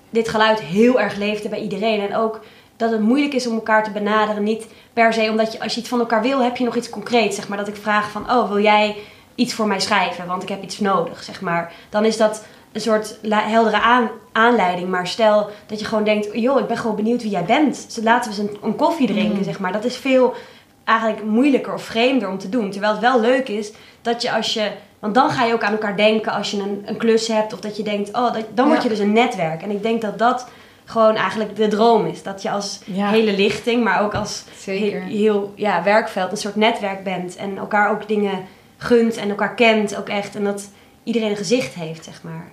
dit 0.09 0.29
geluid 0.29 0.59
heel 0.61 0.99
erg 0.99 1.15
leefde 1.15 1.49
bij 1.49 1.59
iedereen. 1.59 2.09
En 2.09 2.15
ook 2.15 2.39
dat 2.77 2.91
het 2.91 3.01
moeilijk 3.01 3.33
is 3.33 3.47
om 3.47 3.53
elkaar 3.53 3.83
te 3.83 3.91
benaderen. 3.91 4.43
Niet 4.43 4.67
per 4.93 5.13
se 5.13 5.29
omdat 5.29 5.51
je, 5.51 5.59
als 5.59 5.73
je 5.73 5.79
iets 5.79 5.89
van 5.89 5.99
elkaar 5.99 6.21
wil, 6.21 6.41
heb 6.41 6.57
je 6.57 6.63
nog 6.63 6.75
iets 6.75 6.89
concreets. 6.89 7.35
Zeg 7.35 7.47
maar 7.47 7.57
dat 7.57 7.67
ik 7.67 7.75
vraag 7.75 8.11
van, 8.11 8.31
oh, 8.31 8.47
wil 8.47 8.61
jij 8.61 8.95
iets 9.35 9.53
voor 9.53 9.67
mij 9.67 9.79
schrijven? 9.79 10.27
Want 10.27 10.43
ik 10.43 10.49
heb 10.49 10.63
iets 10.63 10.79
nodig, 10.79 11.23
zeg 11.23 11.41
maar. 11.41 11.73
Dan 11.89 12.05
is 12.05 12.17
dat 12.17 12.43
een 12.71 12.81
soort 12.81 13.19
heldere 13.29 13.81
aan, 13.81 14.09
aanleiding. 14.31 14.89
Maar 14.89 15.07
stel 15.07 15.49
dat 15.65 15.79
je 15.79 15.85
gewoon 15.85 16.03
denkt, 16.03 16.27
joh, 16.33 16.59
ik 16.59 16.67
ben 16.67 16.77
gewoon 16.77 16.95
benieuwd 16.95 17.21
wie 17.21 17.31
jij 17.31 17.45
bent. 17.45 17.95
Dus 17.95 18.03
laten 18.03 18.31
we 18.31 18.37
eens 18.37 18.49
een, 18.49 18.57
een 18.63 18.75
koffie 18.75 19.07
drinken, 19.07 19.43
zeg 19.43 19.59
maar. 19.59 19.71
Dat 19.71 19.85
is 19.85 19.97
veel 19.97 20.33
eigenlijk 20.83 21.23
moeilijker 21.23 21.73
of 21.73 21.83
vreemder 21.83 22.29
om 22.29 22.37
te 22.37 22.49
doen. 22.49 22.71
Terwijl 22.71 22.91
het 22.91 23.01
wel 23.01 23.19
leuk 23.19 23.47
is 23.47 23.71
dat 24.01 24.21
je 24.21 24.31
als 24.31 24.53
je... 24.53 24.71
Want 24.99 25.15
dan 25.15 25.29
ga 25.29 25.43
je 25.43 25.53
ook 25.53 25.63
aan 25.63 25.71
elkaar 25.71 25.97
denken 25.97 26.31
als 26.31 26.51
je 26.51 26.57
een, 26.57 26.83
een 26.85 26.97
klus 26.97 27.27
hebt. 27.27 27.53
Of 27.53 27.59
dat 27.59 27.77
je 27.77 27.83
denkt, 27.83 28.09
oh, 28.09 28.33
dat, 28.33 28.45
dan 28.53 28.67
word 28.67 28.83
je 28.83 28.89
dus 28.89 28.99
een 28.99 29.13
netwerk. 29.13 29.61
En 29.61 29.71
ik 29.71 29.83
denk 29.83 30.01
dat 30.01 30.19
dat 30.19 30.47
gewoon 30.85 31.15
eigenlijk 31.15 31.55
de 31.55 31.67
droom 31.67 32.05
is. 32.05 32.23
Dat 32.23 32.41
je 32.41 32.49
als 32.49 32.79
Ja. 32.85 33.09
hele 33.09 33.33
lichting, 33.35 33.83
maar 33.83 34.01
ook 34.01 34.13
als 34.13 34.43
Zeker. 34.57 35.01
he- 35.01 35.07
heel 35.09 35.53
ja, 35.55 35.83
werkveld 35.83 36.31
een 36.31 36.37
soort 36.37 36.55
netwerk 36.55 37.03
bent. 37.03 37.35
En 37.35 37.57
elkaar 37.57 37.91
ook 37.91 38.07
dingen 38.07 38.43
gunt 38.77 39.15
en 39.17 39.29
elkaar 39.29 39.55
kent 39.55 39.97
ook 39.97 40.09
echt. 40.09 40.35
En 40.35 40.43
dat 40.43 40.69
iedereen 41.03 41.29
een 41.29 41.35
gezicht 41.35 41.73
heeft, 41.73 42.03
zeg 42.03 42.23
maar. 42.23 42.47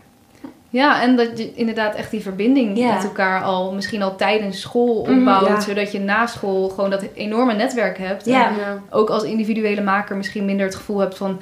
Ja, 0.70 1.02
en 1.02 1.16
dat 1.16 1.38
je 1.38 1.54
inderdaad 1.54 1.94
echt 1.94 2.10
die 2.10 2.20
verbinding 2.22 2.78
Ja. 2.78 2.94
met 2.94 3.04
elkaar 3.04 3.42
al 3.42 3.72
misschien 3.72 4.02
al 4.02 4.16
tijdens 4.16 4.60
school 4.60 5.02
Mhm, 5.06 5.18
opbouwt. 5.18 5.46
ja. 5.46 5.60
Zodat 5.60 5.92
je 5.92 6.00
na 6.00 6.26
school 6.26 6.68
gewoon 6.68 6.90
dat 6.90 7.04
enorme 7.14 7.54
netwerk 7.54 7.98
hebt. 7.98 8.24
Ja. 8.24 8.46
En 8.48 8.82
ook 8.90 9.10
als 9.10 9.22
individuele 9.22 9.80
maker 9.82 10.16
misschien 10.16 10.44
minder 10.44 10.66
het 10.66 10.74
gevoel 10.74 10.98
hebt 10.98 11.16
van... 11.16 11.40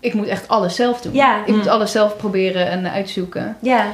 Ik 0.00 0.14
moet 0.14 0.26
echt 0.26 0.48
alles 0.48 0.74
zelf 0.76 1.00
doen. 1.00 1.14
Ja. 1.14 1.40
Ik 1.46 1.54
moet 1.54 1.64
Mm. 1.64 1.70
alles 1.70 1.92
zelf 1.92 2.16
proberen 2.16 2.66
en 2.70 2.90
uitzoeken. 2.90 3.56
Ja, 3.60 3.84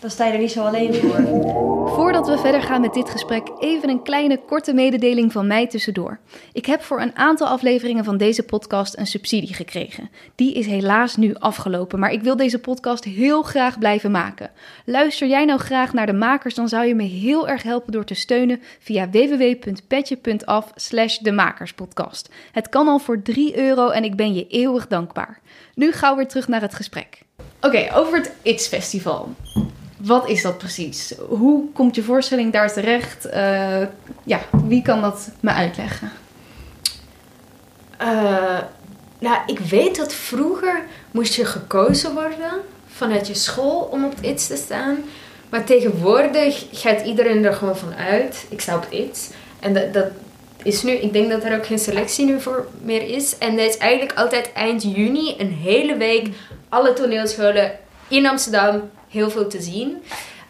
dan 0.00 0.10
sta 0.10 0.26
je 0.26 0.32
er 0.32 0.38
niet 0.38 0.52
zo 0.52 0.64
alleen 0.64 0.94
voor. 0.94 1.88
Voordat 1.94 2.28
we 2.28 2.38
verder 2.38 2.62
gaan 2.62 2.80
met 2.80 2.94
dit 2.94 3.10
gesprek, 3.10 3.48
even 3.58 3.88
een 3.88 4.02
kleine 4.02 4.40
korte 4.46 4.72
mededeling 4.72 5.32
van 5.32 5.46
mij 5.46 5.66
tussendoor. 5.66 6.18
Ik 6.52 6.66
heb 6.66 6.82
voor 6.82 7.00
een 7.00 7.16
aantal 7.16 7.46
afleveringen 7.46 8.04
van 8.04 8.16
deze 8.16 8.42
podcast 8.42 8.98
een 8.98 9.06
subsidie 9.06 9.54
gekregen. 9.54 10.10
Die 10.34 10.54
is 10.54 10.66
helaas 10.66 11.16
nu 11.16 11.34
afgelopen, 11.34 11.98
maar 11.98 12.12
ik 12.12 12.22
wil 12.22 12.36
deze 12.36 12.58
podcast 12.58 13.04
heel 13.04 13.42
graag 13.42 13.78
blijven 13.78 14.10
maken. 14.10 14.50
Luister 14.84 15.28
jij 15.28 15.44
nou 15.44 15.58
graag 15.58 15.92
naar 15.92 16.06
de 16.06 16.12
makers, 16.12 16.54
dan 16.54 16.68
zou 16.68 16.86
je 16.86 16.94
me 16.94 17.02
heel 17.02 17.48
erg 17.48 17.62
helpen 17.62 17.92
door 17.92 18.04
te 18.04 18.14
steunen 18.14 18.60
via 18.78 19.10
www.petje.af 19.10 20.72
slash 20.74 21.18
de 21.18 21.32
makerspodcast. 21.32 22.28
Het 22.52 22.68
kan 22.68 22.88
al 22.88 22.98
voor 22.98 23.22
3 23.22 23.58
euro 23.58 23.88
en 23.88 24.04
ik 24.04 24.16
ben 24.16 24.34
je 24.34 24.46
eeuwig 24.46 24.86
dankbaar. 24.86 25.40
Nu 25.74 25.92
gauw 25.92 26.16
weer 26.16 26.28
terug 26.28 26.48
naar 26.48 26.60
het 26.60 26.74
gesprek. 26.74 27.22
Oké, 27.60 27.88
over 27.94 28.18
het 28.18 28.32
ITS 28.42 28.66
Festival. 28.68 29.28
Wat 30.02 30.28
is 30.28 30.42
dat 30.42 30.58
precies? 30.58 31.14
Hoe 31.28 31.72
komt 31.72 31.94
je 31.94 32.02
voorstelling 32.02 32.52
daar 32.52 32.72
terecht? 32.72 33.24
Eh, 33.24 33.82
ja, 34.24 34.40
wie 34.64 34.82
kan 34.82 35.00
dat 35.00 35.28
me 35.40 35.50
uitleggen? 35.50 36.12
Eh, 37.96 38.58
nou, 39.18 39.38
ik 39.46 39.58
weet 39.58 39.96
dat 39.96 40.14
vroeger 40.14 40.82
moest 41.10 41.34
je 41.34 41.44
gekozen 41.44 42.14
worden 42.14 42.50
vanuit 42.86 43.26
je 43.26 43.34
school 43.34 43.80
om 43.80 44.04
op 44.04 44.16
het 44.16 44.24
ITS 44.24 44.46
te 44.46 44.56
staan. 44.56 44.96
Maar 45.48 45.64
tegenwoordig 45.64 46.64
gaat 46.72 47.04
iedereen 47.04 47.44
er 47.44 47.54
gewoon 47.54 47.76
van 47.76 47.94
uit. 47.94 48.46
Ik 48.48 48.60
sta 48.60 48.76
op 48.76 48.82
het 48.82 48.92
ITS. 48.92 49.28
En 49.60 49.74
dat, 49.74 49.92
dat 49.92 50.06
is 50.62 50.82
nu, 50.82 50.92
ik 50.92 51.12
denk 51.12 51.30
dat 51.30 51.44
er 51.44 51.56
ook 51.56 51.66
geen 51.66 51.78
selectie 51.78 52.24
nu 52.24 52.40
voor 52.40 52.66
meer 52.82 53.02
is. 53.08 53.38
En 53.38 53.56
dat 53.56 53.66
is 53.66 53.76
eigenlijk 53.76 54.18
altijd 54.18 54.52
eind 54.52 54.82
juni, 54.82 55.34
een 55.38 55.52
hele 55.52 55.96
week, 55.96 56.28
alle 56.68 56.92
toneelscholen 56.92 57.72
in 58.08 58.26
Amsterdam, 58.26 58.90
heel 59.10 59.30
veel 59.30 59.46
te 59.48 59.60
zien. 59.62 60.02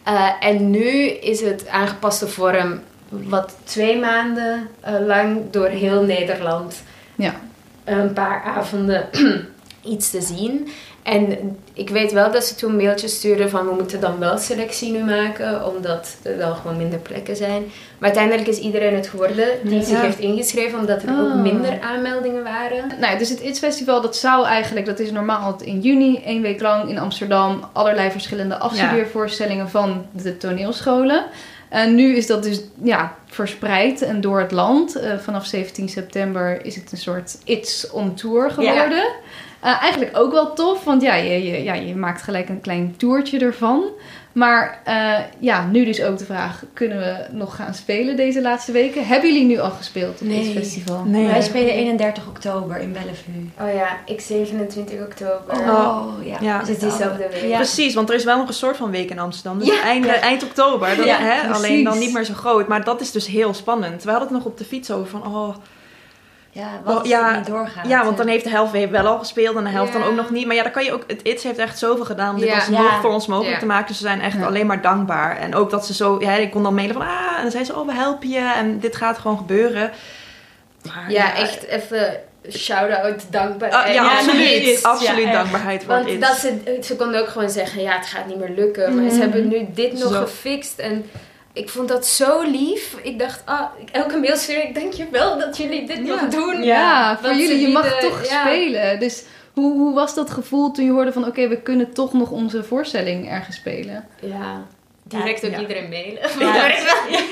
Eh, 0.03 0.29
en 0.39 0.69
nu 0.69 0.87
is 1.07 1.41
het 1.41 1.67
aangepaste 1.67 2.27
vorm 2.27 2.79
wat 3.09 3.57
twee 3.63 3.99
maanden 3.99 4.67
eh, 4.79 4.93
lang 5.05 5.49
door 5.51 5.67
heel 5.67 6.03
Nederland 6.03 6.81
Ja. 7.15 7.35
een 7.83 8.13
paar 8.13 8.43
avonden 8.43 9.09
iets 9.93 10.09
te 10.09 10.21
zien. 10.21 10.67
En 11.03 11.57
ik 11.73 11.89
weet 11.89 12.11
wel 12.11 12.31
dat 12.31 12.43
ze 12.45 12.55
toen 12.55 12.75
mailtjes 12.75 13.15
stuurden 13.15 13.49
van 13.49 13.67
we 13.67 13.73
moeten 13.73 13.99
dan 13.99 14.19
wel 14.19 14.37
selectie 14.37 14.91
nu 14.91 15.03
maken, 15.03 15.65
omdat 15.65 16.15
er 16.21 16.37
dan 16.37 16.55
gewoon 16.55 16.77
minder 16.77 16.99
plekken 16.99 17.35
zijn. 17.35 17.63
Maar 17.97 18.09
uiteindelijk 18.09 18.47
is 18.47 18.57
iedereen 18.57 18.95
het 18.95 19.07
geworden 19.07 19.47
die 19.63 19.83
zich 19.83 20.01
heeft 20.01 20.19
ingeschreven, 20.19 20.79
omdat 20.79 21.03
er 21.03 21.09
ook 21.09 21.33
Oh. 21.33 21.41
minder 21.41 21.79
aanmeldingen 21.81 22.43
waren. 22.43 22.91
Nou, 22.99 23.17
dus 23.17 23.29
het 23.29 23.41
ITS 23.41 23.59
Festival, 23.59 24.01
dat 24.01 24.15
zou 24.15 24.45
eigenlijk, 24.45 24.85
dat 24.85 24.99
is 24.99 25.11
normaal 25.11 25.55
in 25.63 25.79
juni, 25.79 26.21
één 26.25 26.41
week 26.41 26.61
lang 26.61 26.89
in 26.89 26.99
Amsterdam, 26.99 27.63
allerlei 27.73 28.11
verschillende 28.11 28.57
afstudeervoorstellingen 28.57 29.69
van 29.69 30.05
de 30.11 30.37
toneelscholen. 30.37 31.25
En 31.69 31.95
nu 31.95 32.15
is 32.15 32.27
dat 32.27 32.43
dus 32.43 32.61
ja, 32.83 33.15
verspreid 33.25 34.01
en 34.01 34.21
door 34.21 34.39
het 34.39 34.51
land. 34.51 34.95
Eh, 34.95 35.17
vanaf 35.17 35.45
17 35.45 35.89
september 35.89 36.65
is 36.65 36.75
het 36.75 36.91
een 36.91 36.97
soort 36.97 37.37
ITS 37.43 37.89
on 37.91 38.13
tour 38.13 38.51
geworden. 38.51 39.03
Eh, 39.61 39.81
eigenlijk 39.81 40.17
ook 40.17 40.31
wel 40.31 40.53
tof, 40.53 40.83
want 40.83 41.01
ja 41.01 41.15
je, 41.15 41.43
je, 41.43 41.63
ja, 41.63 41.73
je 41.73 41.95
maakt 41.95 42.21
gelijk 42.21 42.49
een 42.49 42.61
klein 42.61 42.93
toertje 42.97 43.39
ervan. 43.39 43.83
Maar 44.31 44.81
eh, 44.83 45.19
ja, 45.39 45.65
nu 45.65 45.85
dus 45.85 46.03
ook 46.03 46.17
de 46.17 46.25
vraag, 46.25 46.63
kunnen 46.73 46.97
we 46.97 47.25
nog 47.31 47.55
gaan 47.55 47.73
spelen 47.73 48.15
deze 48.15 48.41
laatste 48.41 48.71
weken? 48.71 49.07
Hebben 49.07 49.33
jullie 49.33 49.47
nu 49.47 49.59
al 49.59 49.69
gespeeld 49.69 50.21
op 50.21 50.27
Nee. 50.27 50.39
ITS 50.43 50.57
Festival? 50.57 51.03
Nee. 51.03 51.25
Wij 51.27 51.41
spelen 51.41 51.73
31 51.73 52.27
oktober 52.27 52.77
in 52.77 52.91
Bellevue. 52.91 53.49
Oh 53.59 53.73
ja, 53.73 53.87
ik 54.05 54.21
27 54.21 54.99
oktober. 54.99 55.59
Oh, 55.59 56.07
ja. 56.23 56.37
ja. 56.41 56.59
Dus 56.59 56.67
het 56.67 56.77
is 56.77 56.83
diezelfde 56.83 57.27
week. 57.31 57.49
Ja. 57.49 57.55
Precies, 57.55 57.93
want 57.93 58.09
er 58.09 58.15
is 58.15 58.23
wel 58.23 58.37
nog 58.37 58.47
een 58.47 58.53
soort 58.53 58.77
van 58.77 58.91
week 58.91 59.09
in 59.09 59.19
Amsterdam. 59.19 59.59
Dus 59.59 59.67
Ja. 59.67 59.81
eind, 59.83 60.05
eind 60.05 60.43
oktober. 60.43 60.95
Dat, 60.95 61.05
Ja, 61.05 61.17
hè, 61.19 61.53
alleen 61.53 61.83
dan 61.83 61.99
niet 61.99 62.13
meer 62.13 62.23
zo 62.23 62.33
groot. 62.33 62.67
Maar 62.67 62.83
dat 62.83 63.01
is 63.01 63.11
dus 63.11 63.27
heel 63.27 63.53
spannend. 63.53 64.03
We 64.03 64.09
hadden 64.09 64.27
het 64.27 64.37
nog 64.37 64.45
op 64.45 64.57
de 64.57 64.65
fiets 64.65 64.91
over 64.91 65.07
van... 65.07 65.25
Oh, 65.25 65.55
Ja, 66.53 66.81
wat 66.83 67.07
Ja, 67.07 67.35
niet 67.35 67.45
doorgaat. 67.45 67.87
ja, 67.87 68.03
want 68.03 68.17
dan 68.17 68.27
heeft 68.27 68.43
de 68.43 68.49
helft 68.49 68.89
wel 68.89 69.05
al 69.07 69.17
gespeeld 69.19 69.55
en 69.55 69.63
de 69.63 69.69
helft 69.69 69.93
dan 69.93 70.03
ook 70.03 70.15
nog 70.15 70.29
niet. 70.29 70.45
Maar 70.45 70.55
ja, 70.55 70.63
dan 70.63 70.71
kan 70.71 70.83
je 70.83 70.93
ook... 70.93 71.03
Het 71.07 71.21
ITS 71.23 71.43
heeft 71.43 71.57
echt 71.57 71.79
zoveel 71.79 72.05
gedaan 72.05 72.35
om 72.35 72.41
dit 72.41 72.53
alsnog 72.53 73.01
voor 73.01 73.11
ons 73.11 73.27
mogelijk 73.27 73.59
te 73.59 73.65
maken. 73.65 73.87
Dus 73.87 73.99
we 73.99 74.07
zijn 74.07 74.21
echt 74.21 74.41
alleen 74.43 74.65
maar 74.67 74.81
dankbaar. 74.81 75.37
En 75.37 75.55
ook 75.55 75.69
dat 75.69 75.85
ze 75.85 75.93
zo... 75.93 76.17
Ja, 76.19 76.33
ik 76.33 76.51
kon 76.51 76.63
dan 76.63 76.75
mailen 76.75 76.95
van... 76.95 77.05
Ah, 77.05 77.35
en 77.35 77.41
dan 77.41 77.51
zei 77.51 77.63
ze... 77.63 77.75
Oh, 77.75 77.85
we 77.87 77.93
helpen 77.93 78.29
je. 78.29 78.53
En 78.55 78.79
dit 78.79 78.95
gaat 78.95 79.17
gewoon 79.17 79.37
gebeuren. 79.37 79.91
Maar, 80.85 81.11
Ja, 81.11 81.35
echt 81.35 81.63
even 81.63 82.19
shout-out, 82.51 83.23
dankbaarheid. 83.29 83.87
Ah, 83.87 83.93
ja, 83.93 84.03
Ja, 84.03 84.17
absoluut. 84.17 84.83
absoluut 84.83 85.25
ja, 85.25 85.31
dankbaarheid 85.31 85.83
voor 85.83 85.93
Want 85.93 86.21
dat 86.21 86.35
ze, 86.35 86.77
ze 86.83 86.95
konden 86.95 87.21
ook 87.21 87.27
gewoon 87.27 87.49
zeggen, 87.49 87.81
ja, 87.81 87.97
het 87.97 88.05
gaat 88.07 88.25
niet 88.27 88.37
meer 88.37 88.51
lukken. 88.55 88.95
Maar 89.01 89.09
ze 89.11 89.19
hebben 89.19 89.47
nu 89.47 89.67
dit 89.73 89.91
nog 89.93 90.13
Zo. 90.13 90.19
gefixt. 90.21 90.79
En 90.79 91.05
ik 91.53 91.69
vond 91.69 91.87
dat 91.87 92.05
zo 92.07 92.41
lief. 92.41 92.95
Ik 93.01 93.19
dacht, 93.19 93.41
ah, 93.45 93.61
elke 93.91 94.17
mail 94.17 94.35
stuur 94.35 94.63
ik, 94.63 94.73
denk 94.73 94.93
je 94.93 95.07
wel 95.11 95.39
dat 95.39 95.57
jullie 95.57 95.87
dit 95.87 95.97
Ja. 95.97 96.03
nog 96.03 96.27
doen? 96.29 96.63
Ja, 96.63 97.17
voor 97.21 97.33
jullie, 97.33 97.59
je 97.59 97.67
mag 97.67 97.99
toch 97.99 98.25
ja. 98.29 98.41
spelen. 98.45 98.99
Dus 98.99 99.23
hoe, 99.53 99.73
hoe 99.73 99.93
was 99.93 100.15
dat 100.15 100.29
gevoel 100.31 100.71
toen 100.71 100.85
je 100.85 100.91
hoorde 100.91 101.13
van... 101.13 101.25
oké, 101.25 101.47
we 101.47 101.61
kunnen 101.61 101.93
toch 101.93 102.13
nog 102.13 102.31
onze 102.31 102.63
voorstelling 102.63 103.29
ergens 103.29 103.55
spelen? 103.55 104.07
Ja, 104.21 104.65
direct 105.03 105.45
ook 105.45 105.51
Ja. 105.51 105.59
iedereen 105.59 105.89
mailen. 105.89 106.21
Ja. 106.39 106.65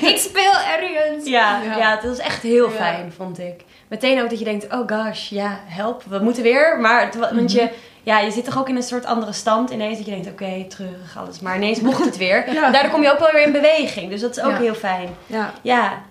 ik 0.08 0.16
speel 0.18 0.52
ergens. 0.78 1.26
Ja, 1.28 1.62
Ja. 1.62 1.76
ja. 1.76 1.94
dat 1.94 2.04
was 2.04 2.18
echt 2.18 2.42
heel 2.42 2.68
Ja. 2.70 2.74
fijn, 2.76 3.12
vond 3.16 3.38
ik. 3.38 3.60
Meteen 3.90 4.22
ook 4.22 4.30
dat 4.30 4.38
je 4.38 4.44
denkt, 4.44 4.66
oh 4.72 4.80
gosh, 4.86 5.28
ja, 5.30 5.60
help, 5.66 6.02
we 6.08 6.18
moeten 6.18 6.42
weer. 6.42 6.78
Maar, 6.80 7.04
het, 7.04 7.14
want 7.34 7.52
je, 7.52 7.68
ja, 8.02 8.18
je 8.20 8.30
zit 8.30 8.44
toch 8.44 8.58
ook 8.58 8.68
in 8.68 8.76
een 8.76 8.82
soort 8.82 9.04
andere 9.04 9.32
stand 9.32 9.70
ineens. 9.70 9.96
Dat 9.96 10.06
je 10.06 10.12
denkt, 10.12 10.28
oké, 10.30 10.64
treurig 10.68 11.16
alles. 11.18 11.40
Maar 11.40 11.56
ineens 11.56 11.80
mocht 11.80 12.04
het 12.04 12.16
weer. 12.26 12.52
Ja. 12.52 12.66
En 12.66 12.72
daardoor 12.72 12.90
kom 12.92 13.02
je 13.02 13.12
ook 13.12 13.18
wel 13.18 13.32
weer 13.32 13.42
in 13.46 13.52
beweging. 13.52 14.10
Dus 14.10 14.20
dat 14.20 14.36
is 14.36 14.42
ook 14.42 14.50
Ja. 14.50 14.56
heel 14.58 14.74
fijn. 14.74 15.08
Ja, 15.26 15.52
Ja, 15.62 16.02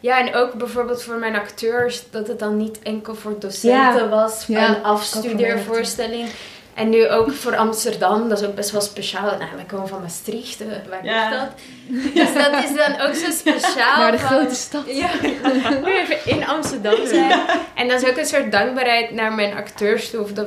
Ja, 0.00 0.20
en 0.26 0.34
ook 0.34 0.52
bijvoorbeeld 0.54 1.02
voor 1.02 1.14
mijn 1.16 1.36
acteurs, 1.36 2.10
dat 2.10 2.26
het 2.28 2.38
dan 2.38 2.56
niet 2.56 2.78
enkel 2.82 3.14
voor 3.14 3.38
docenten 3.38 4.02
Ja. 4.02 4.08
was, 4.08 4.44
Ja. 4.46 4.68
een 4.68 4.82
afstudeervoorstelling. 4.82 6.28
En 6.76 6.88
nu 6.88 7.08
ook 7.08 7.32
voor 7.32 7.56
Amsterdam, 7.56 8.28
dat 8.28 8.40
is 8.40 8.46
ook 8.46 8.54
best 8.54 8.70
wel 8.70 8.80
speciaal. 8.80 9.24
Nou, 9.38 9.50
wij 9.54 9.64
komen 9.66 9.88
van 9.88 10.00
Maastricht, 10.02 10.60
eh, 10.60 10.66
waar 10.88 11.04
Ja. 11.04 11.30
dat? 11.30 11.48
Dus 12.14 12.34
dat 12.34 12.64
is 12.64 12.74
dan 12.76 13.00
ook 13.08 13.14
zo 13.14 13.30
speciaal. 13.30 13.98
Naar 13.98 14.12
de 14.12 14.18
van- 14.18 14.28
grote 14.28 14.54
stad. 14.54 14.82
Ja, 14.86 15.08
nu 15.84 15.92
even 15.92 16.16
in 16.24 16.46
Amsterdam 16.46 17.06
zijn. 17.06 17.40
En 17.74 17.88
dat 17.88 18.02
is 18.02 18.08
ook 18.08 18.16
een 18.16 18.26
soort 18.26 18.52
dankbaarheid 18.52 19.10
naar 19.10 19.32
mijn 19.32 19.54
acteurs 19.56 20.10
toe. 20.10 20.20
Of 20.20 20.32
dat 20.32 20.46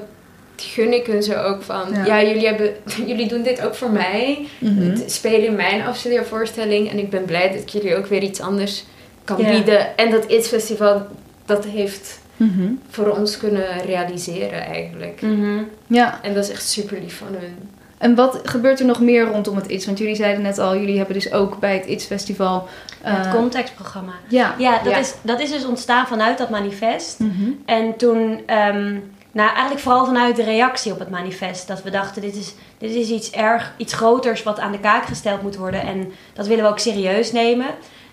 gun 0.56 0.94
ik 0.94 1.06
hun 1.06 1.24
zo 1.24 1.34
ook 1.34 1.62
van. 1.63 1.94
Ja. 1.94 2.06
Ja, 2.06 2.22
jullie, 2.28 2.48
hebben, 2.48 2.76
jullie 3.10 3.28
doen 3.28 3.42
dit 3.44 3.62
ook 3.62 3.76
voor 3.76 3.89
mij. 3.92 4.48
Het 4.65 5.12
spelen 5.12 5.46
in 5.46 5.56
mijn 5.56 5.86
afstudeervoorstelling. 5.86 6.92
En 6.92 6.98
ik 7.00 7.10
ben 7.10 7.26
blij 7.26 7.52
dat 7.52 7.62
ik 7.62 7.70
jullie 7.70 7.96
ook 7.96 8.06
weer 8.06 8.22
iets 8.22 8.39
anders 8.42 8.84
kan 9.24 9.38
Ja. 9.42 9.50
bieden. 9.50 9.98
En 9.98 10.12
dat 10.12 10.26
ITS 10.32 10.48
Festival 10.48 11.08
dat 11.46 11.65
heeft 11.65 12.20
Mhm. 12.39 12.71
voor 12.89 13.10
ons 13.10 13.38
kunnen 13.38 13.82
realiseren 13.86 14.66
eigenlijk. 14.66 15.22
Mhm. 15.22 15.64
Ja, 15.88 16.20
En 16.22 16.34
dat 16.34 16.43
is 16.43 16.49
echt 16.51 16.70
super 16.70 16.99
lief 17.01 17.18
van 17.18 17.28
hun. 17.28 17.57
en 17.97 18.16
wat 18.16 18.39
gebeurt 18.43 18.80
er 18.80 18.86
nog 18.86 19.01
meer 19.01 19.26
rondom 19.26 19.55
het 19.55 19.68
ITS? 19.70 19.86
Want 19.86 19.97
jullie 19.97 20.16
zeiden 20.16 20.41
net 20.41 20.57
al, 20.59 20.76
jullie 20.78 20.97
hebben 20.97 21.14
dus 21.16 21.32
ook 21.32 21.59
bij 21.59 21.74
het 21.74 21.86
ITS 21.86 22.05
Festival... 22.05 22.68
het 23.01 23.26
eh, 23.26 23.34
contextprogramma. 23.34 24.14
Ja. 24.28 24.55
Ja, 24.57 24.84
dat, 24.84 24.91
Ja. 24.93 24.97
Is, 24.97 25.14
dat 25.22 25.39
is 25.39 25.51
dus 25.51 25.66
ontstaan 25.66 26.07
vanuit 26.07 26.38
dat 26.38 26.49
manifest. 26.49 27.20
Mhm. 27.20 27.49
En 27.66 27.97
toen, 27.97 28.41
ehm, 28.45 28.95
Nou, 29.32 29.49
eigenlijk 29.49 29.80
vooral 29.82 30.05
vanuit 30.05 30.36
de 30.36 30.43
reactie 30.43 30.91
op 30.91 30.99
het 30.99 31.09
manifest. 31.09 31.68
Dat 31.68 31.84
we 31.84 31.89
dachten, 31.89 32.22
dit 32.22 32.36
is, 32.36 32.53
dit 32.78 32.91
is 32.91 33.09
iets 33.09 33.32
erg, 33.32 33.74
iets 33.78 33.93
groters 33.93 34.43
wat 34.43 34.59
aan 34.59 34.72
de 34.72 34.80
kaak 34.80 35.05
gesteld 35.05 35.41
moet 35.41 35.55
worden. 35.55 35.82
En 35.82 36.11
dat 36.34 36.47
willen 36.47 36.64
we 36.64 36.70
ook 36.70 36.80
serieus 36.80 37.32
nemen. 37.32 37.68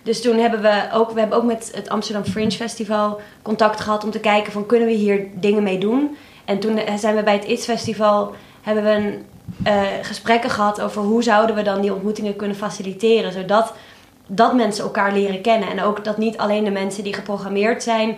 Dus 0.06 0.20
toen 0.22 0.38
hebben 0.38 0.62
we 0.62 0.88
ook, 0.92 1.10
we 1.10 1.20
hebben 1.20 1.38
ook 1.38 1.44
met 1.44 1.70
het 1.74 1.88
Amsterdam 1.88 2.24
Fringe 2.24 2.50
Festival 2.50 3.20
contact 3.42 3.80
gehad 3.80 4.04
om 4.04 4.10
te 4.10 4.20
kijken 4.20 4.52
van 4.52 4.66
kunnen 4.66 4.88
we 4.88 4.94
hier 4.94 5.26
dingen 5.34 5.62
mee 5.62 5.78
doen. 5.78 6.16
En 6.44 6.58
toen 6.58 6.80
zijn 6.98 7.16
we 7.16 7.22
bij 7.22 7.34
het 7.34 7.44
ITS 7.44 7.64
Festival, 7.64 8.34
hebben 8.62 8.84
we 8.84 8.90
een, 8.90 9.24
uh, 9.66 9.82
gesprekken 10.02 10.50
gehad 10.50 10.80
over 10.80 11.02
hoe 11.02 11.22
zouden 11.22 11.56
we 11.56 11.62
dan 11.62 11.80
die 11.80 11.92
ontmoetingen 11.92 12.36
kunnen 12.36 12.56
faciliteren. 12.56 13.32
Zodat 13.32 13.72
dat 14.26 14.54
mensen 14.54 14.84
elkaar 14.84 15.12
leren 15.12 15.40
kennen. 15.40 15.68
En 15.68 15.82
ook 15.82 16.04
dat 16.04 16.18
niet 16.18 16.36
alleen 16.36 16.64
de 16.64 16.70
mensen 16.70 17.04
die 17.04 17.14
geprogrammeerd 17.14 17.82
zijn 17.82 18.16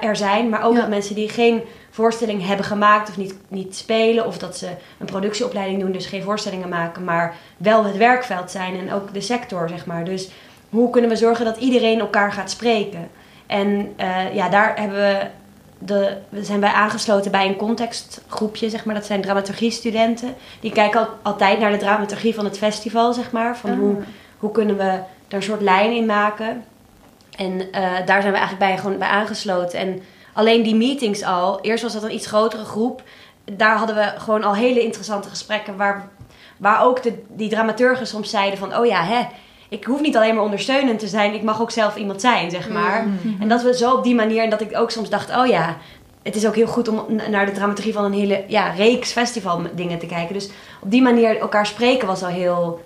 er 0.00 0.16
zijn, 0.16 0.48
maar 0.48 0.62
ook 0.62 0.76
dat 0.76 0.88
mensen 0.88 1.14
die 1.14 1.28
geen 1.28 1.62
voorstelling 1.90 2.46
hebben 2.46 2.66
gemaakt 2.66 3.08
of 3.08 3.16
niet, 3.16 3.34
niet 3.48 3.76
spelen, 3.76 4.26
of 4.26 4.38
dat 4.38 4.56
ze 4.56 4.68
een 4.98 5.06
productieopleiding 5.06 5.80
doen, 5.80 5.92
dus 5.92 6.06
geen 6.06 6.22
voorstellingen 6.22 6.68
maken, 6.68 7.04
maar 7.04 7.36
wel 7.56 7.84
het 7.84 7.96
werkveld 7.96 8.50
zijn 8.50 8.78
en 8.78 8.92
ook 8.92 9.14
de 9.14 9.20
sector, 9.20 9.68
zeg 9.68 9.86
maar. 9.86 10.04
Dus 10.04 10.30
hoe 10.72 10.90
kunnen 10.90 11.10
we 11.10 11.16
zorgen 11.16 11.44
dat 11.44 11.56
iedereen 11.56 12.00
elkaar 12.00 12.32
gaat 12.32 12.50
spreken? 12.50 13.10
En 13.46 13.94
uh, 14.00 14.34
ja, 14.34 14.48
daar 14.48 14.78
hebben 14.80 14.98
we, 14.98 15.26
de, 15.78 16.16
we 16.28 16.44
zijn 16.44 16.60
bij 16.60 16.72
aangesloten 16.72 17.30
bij 17.30 17.46
een 17.46 17.56
contextgroepje, 17.56 18.70
zeg 18.70 18.84
maar. 18.84 18.94
Dat 18.94 19.06
zijn 19.06 19.20
dramaturgie-studenten. 19.20 20.34
Die 20.60 20.72
kijken 20.72 21.00
al, 21.00 21.08
altijd 21.22 21.58
naar 21.58 21.70
de 21.70 21.76
dramaturgie 21.76 22.34
van 22.34 22.44
het 22.44 22.58
festival, 22.58 23.12
zeg 23.12 23.30
maar. 23.30 23.56
Van 23.56 23.70
hoe, 23.70 23.96
ah. 23.96 24.02
hoe 24.38 24.50
kunnen 24.50 24.76
we 24.76 24.82
daar 25.28 25.40
een 25.40 25.42
soort 25.42 25.60
lijn 25.60 25.92
in 25.96 26.06
maken. 26.06 26.64
En 27.36 27.52
uh, 27.52 27.72
daar 28.06 28.20
zijn 28.20 28.32
we 28.32 28.38
eigenlijk 28.38 28.58
bij, 28.58 28.78
gewoon 28.78 28.98
bij 28.98 29.08
aangesloten. 29.08 29.78
En 29.78 30.02
alleen 30.32 30.62
die 30.62 30.74
meetings 30.74 31.22
al, 31.22 31.60
eerst 31.60 31.82
was 31.82 31.92
dat 31.92 32.02
een 32.02 32.14
iets 32.14 32.26
grotere 32.26 32.64
groep. 32.64 33.02
Daar 33.44 33.76
hadden 33.76 33.96
we 33.96 34.12
gewoon 34.16 34.44
al 34.44 34.54
hele 34.54 34.82
interessante 34.82 35.28
gesprekken. 35.28 35.76
Waar, 35.76 36.08
waar 36.56 36.84
ook 36.84 37.02
de, 37.02 37.22
die 37.28 37.48
dramaturgen 37.48 38.06
soms 38.06 38.30
zeiden 38.30 38.58
van, 38.58 38.76
oh 38.76 38.86
ja, 38.86 39.04
hè, 39.04 39.26
ik 39.72 39.84
hoef 39.84 40.00
niet 40.00 40.16
alleen 40.16 40.34
maar 40.34 40.44
ondersteunend 40.44 40.98
te 40.98 41.06
zijn. 41.06 41.34
Ik 41.34 41.42
mag 41.42 41.60
ook 41.60 41.70
zelf 41.70 41.96
iemand 41.96 42.20
zijn, 42.20 42.50
zeg 42.50 42.70
maar. 42.70 43.06
Mm-hmm. 43.06 43.40
En 43.40 43.48
dat 43.48 43.62
we 43.62 43.76
zo 43.76 43.92
op 43.92 44.04
die 44.04 44.14
manier, 44.14 44.42
en 44.42 44.50
dat 44.50 44.60
ik 44.60 44.76
ook 44.76 44.90
soms 44.90 45.10
dacht, 45.10 45.36
oh 45.36 45.46
ja, 45.46 45.76
het 46.22 46.36
is 46.36 46.46
ook 46.46 46.54
heel 46.54 46.66
goed 46.66 46.88
om 46.88 47.06
naar 47.30 47.46
de 47.46 47.52
dramaturgie 47.52 47.92
van 47.92 48.04
een 48.04 48.12
hele 48.12 48.44
ja, 48.46 48.70
reeks 48.70 49.12
festival 49.12 49.62
dingen 49.74 49.98
te 49.98 50.06
kijken. 50.06 50.34
Dus 50.34 50.50
op 50.80 50.90
die 50.90 51.02
manier 51.02 51.38
elkaar 51.38 51.66
spreken 51.66 52.06
was 52.06 52.22
al 52.22 52.28
heel 52.28 52.82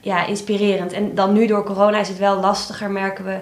ja, 0.00 0.26
inspirerend. 0.26 0.92
En 0.92 1.14
dan 1.14 1.32
nu 1.32 1.46
door 1.46 1.64
corona 1.64 1.98
is 1.98 2.08
het 2.08 2.18
wel 2.18 2.40
lastiger, 2.40 2.90
merken 2.90 3.24
we 3.24 3.38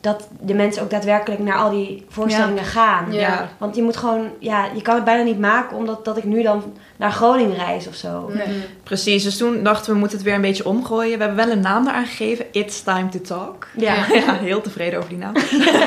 dat 0.00 0.28
de 0.40 0.54
mensen 0.54 0.82
ook 0.82 0.90
daadwerkelijk 0.90 1.40
naar 1.40 1.58
al 1.58 1.70
die 1.70 2.04
voorstellingen 2.08 2.64
gaan. 2.64 3.12
Ja. 3.12 3.48
Want 3.58 3.76
je 3.76 3.82
moet 3.82 3.96
gewoon, 3.96 4.30
ja, 4.38 4.66
je 4.74 4.82
kan 4.82 4.94
het 4.94 5.04
bijna 5.04 5.22
niet 5.22 5.38
maken 5.38 5.76
omdat 5.76 6.04
dat 6.04 6.16
ik 6.16 6.24
nu 6.24 6.42
dan 6.42 6.62
naar 6.98 7.12
Groningen 7.12 7.56
reis 7.56 7.86
of 7.86 7.94
zo. 7.94 8.30
Nee. 8.32 8.62
Precies, 8.82 9.22
dus 9.22 9.36
toen 9.36 9.62
dachten 9.62 9.86
we, 9.86 9.92
we 9.92 9.98
moeten 9.98 10.16
het 10.16 10.26
weer 10.26 10.34
een 10.34 10.40
beetje 10.40 10.66
omgooien. 10.66 11.18
We 11.18 11.24
hebben 11.24 11.46
wel 11.46 11.54
een 11.54 11.60
naam 11.60 11.86
eraan 11.86 12.06
gegeven, 12.06 12.46
It's 12.52 12.82
Time 12.82 13.08
to 13.08 13.20
Talk. 13.20 13.66
Ja, 13.76 13.94
ja 14.12 14.34
heel 14.34 14.60
tevreden 14.60 14.98
over 14.98 15.10
die 15.10 15.18
naam. 15.18 15.34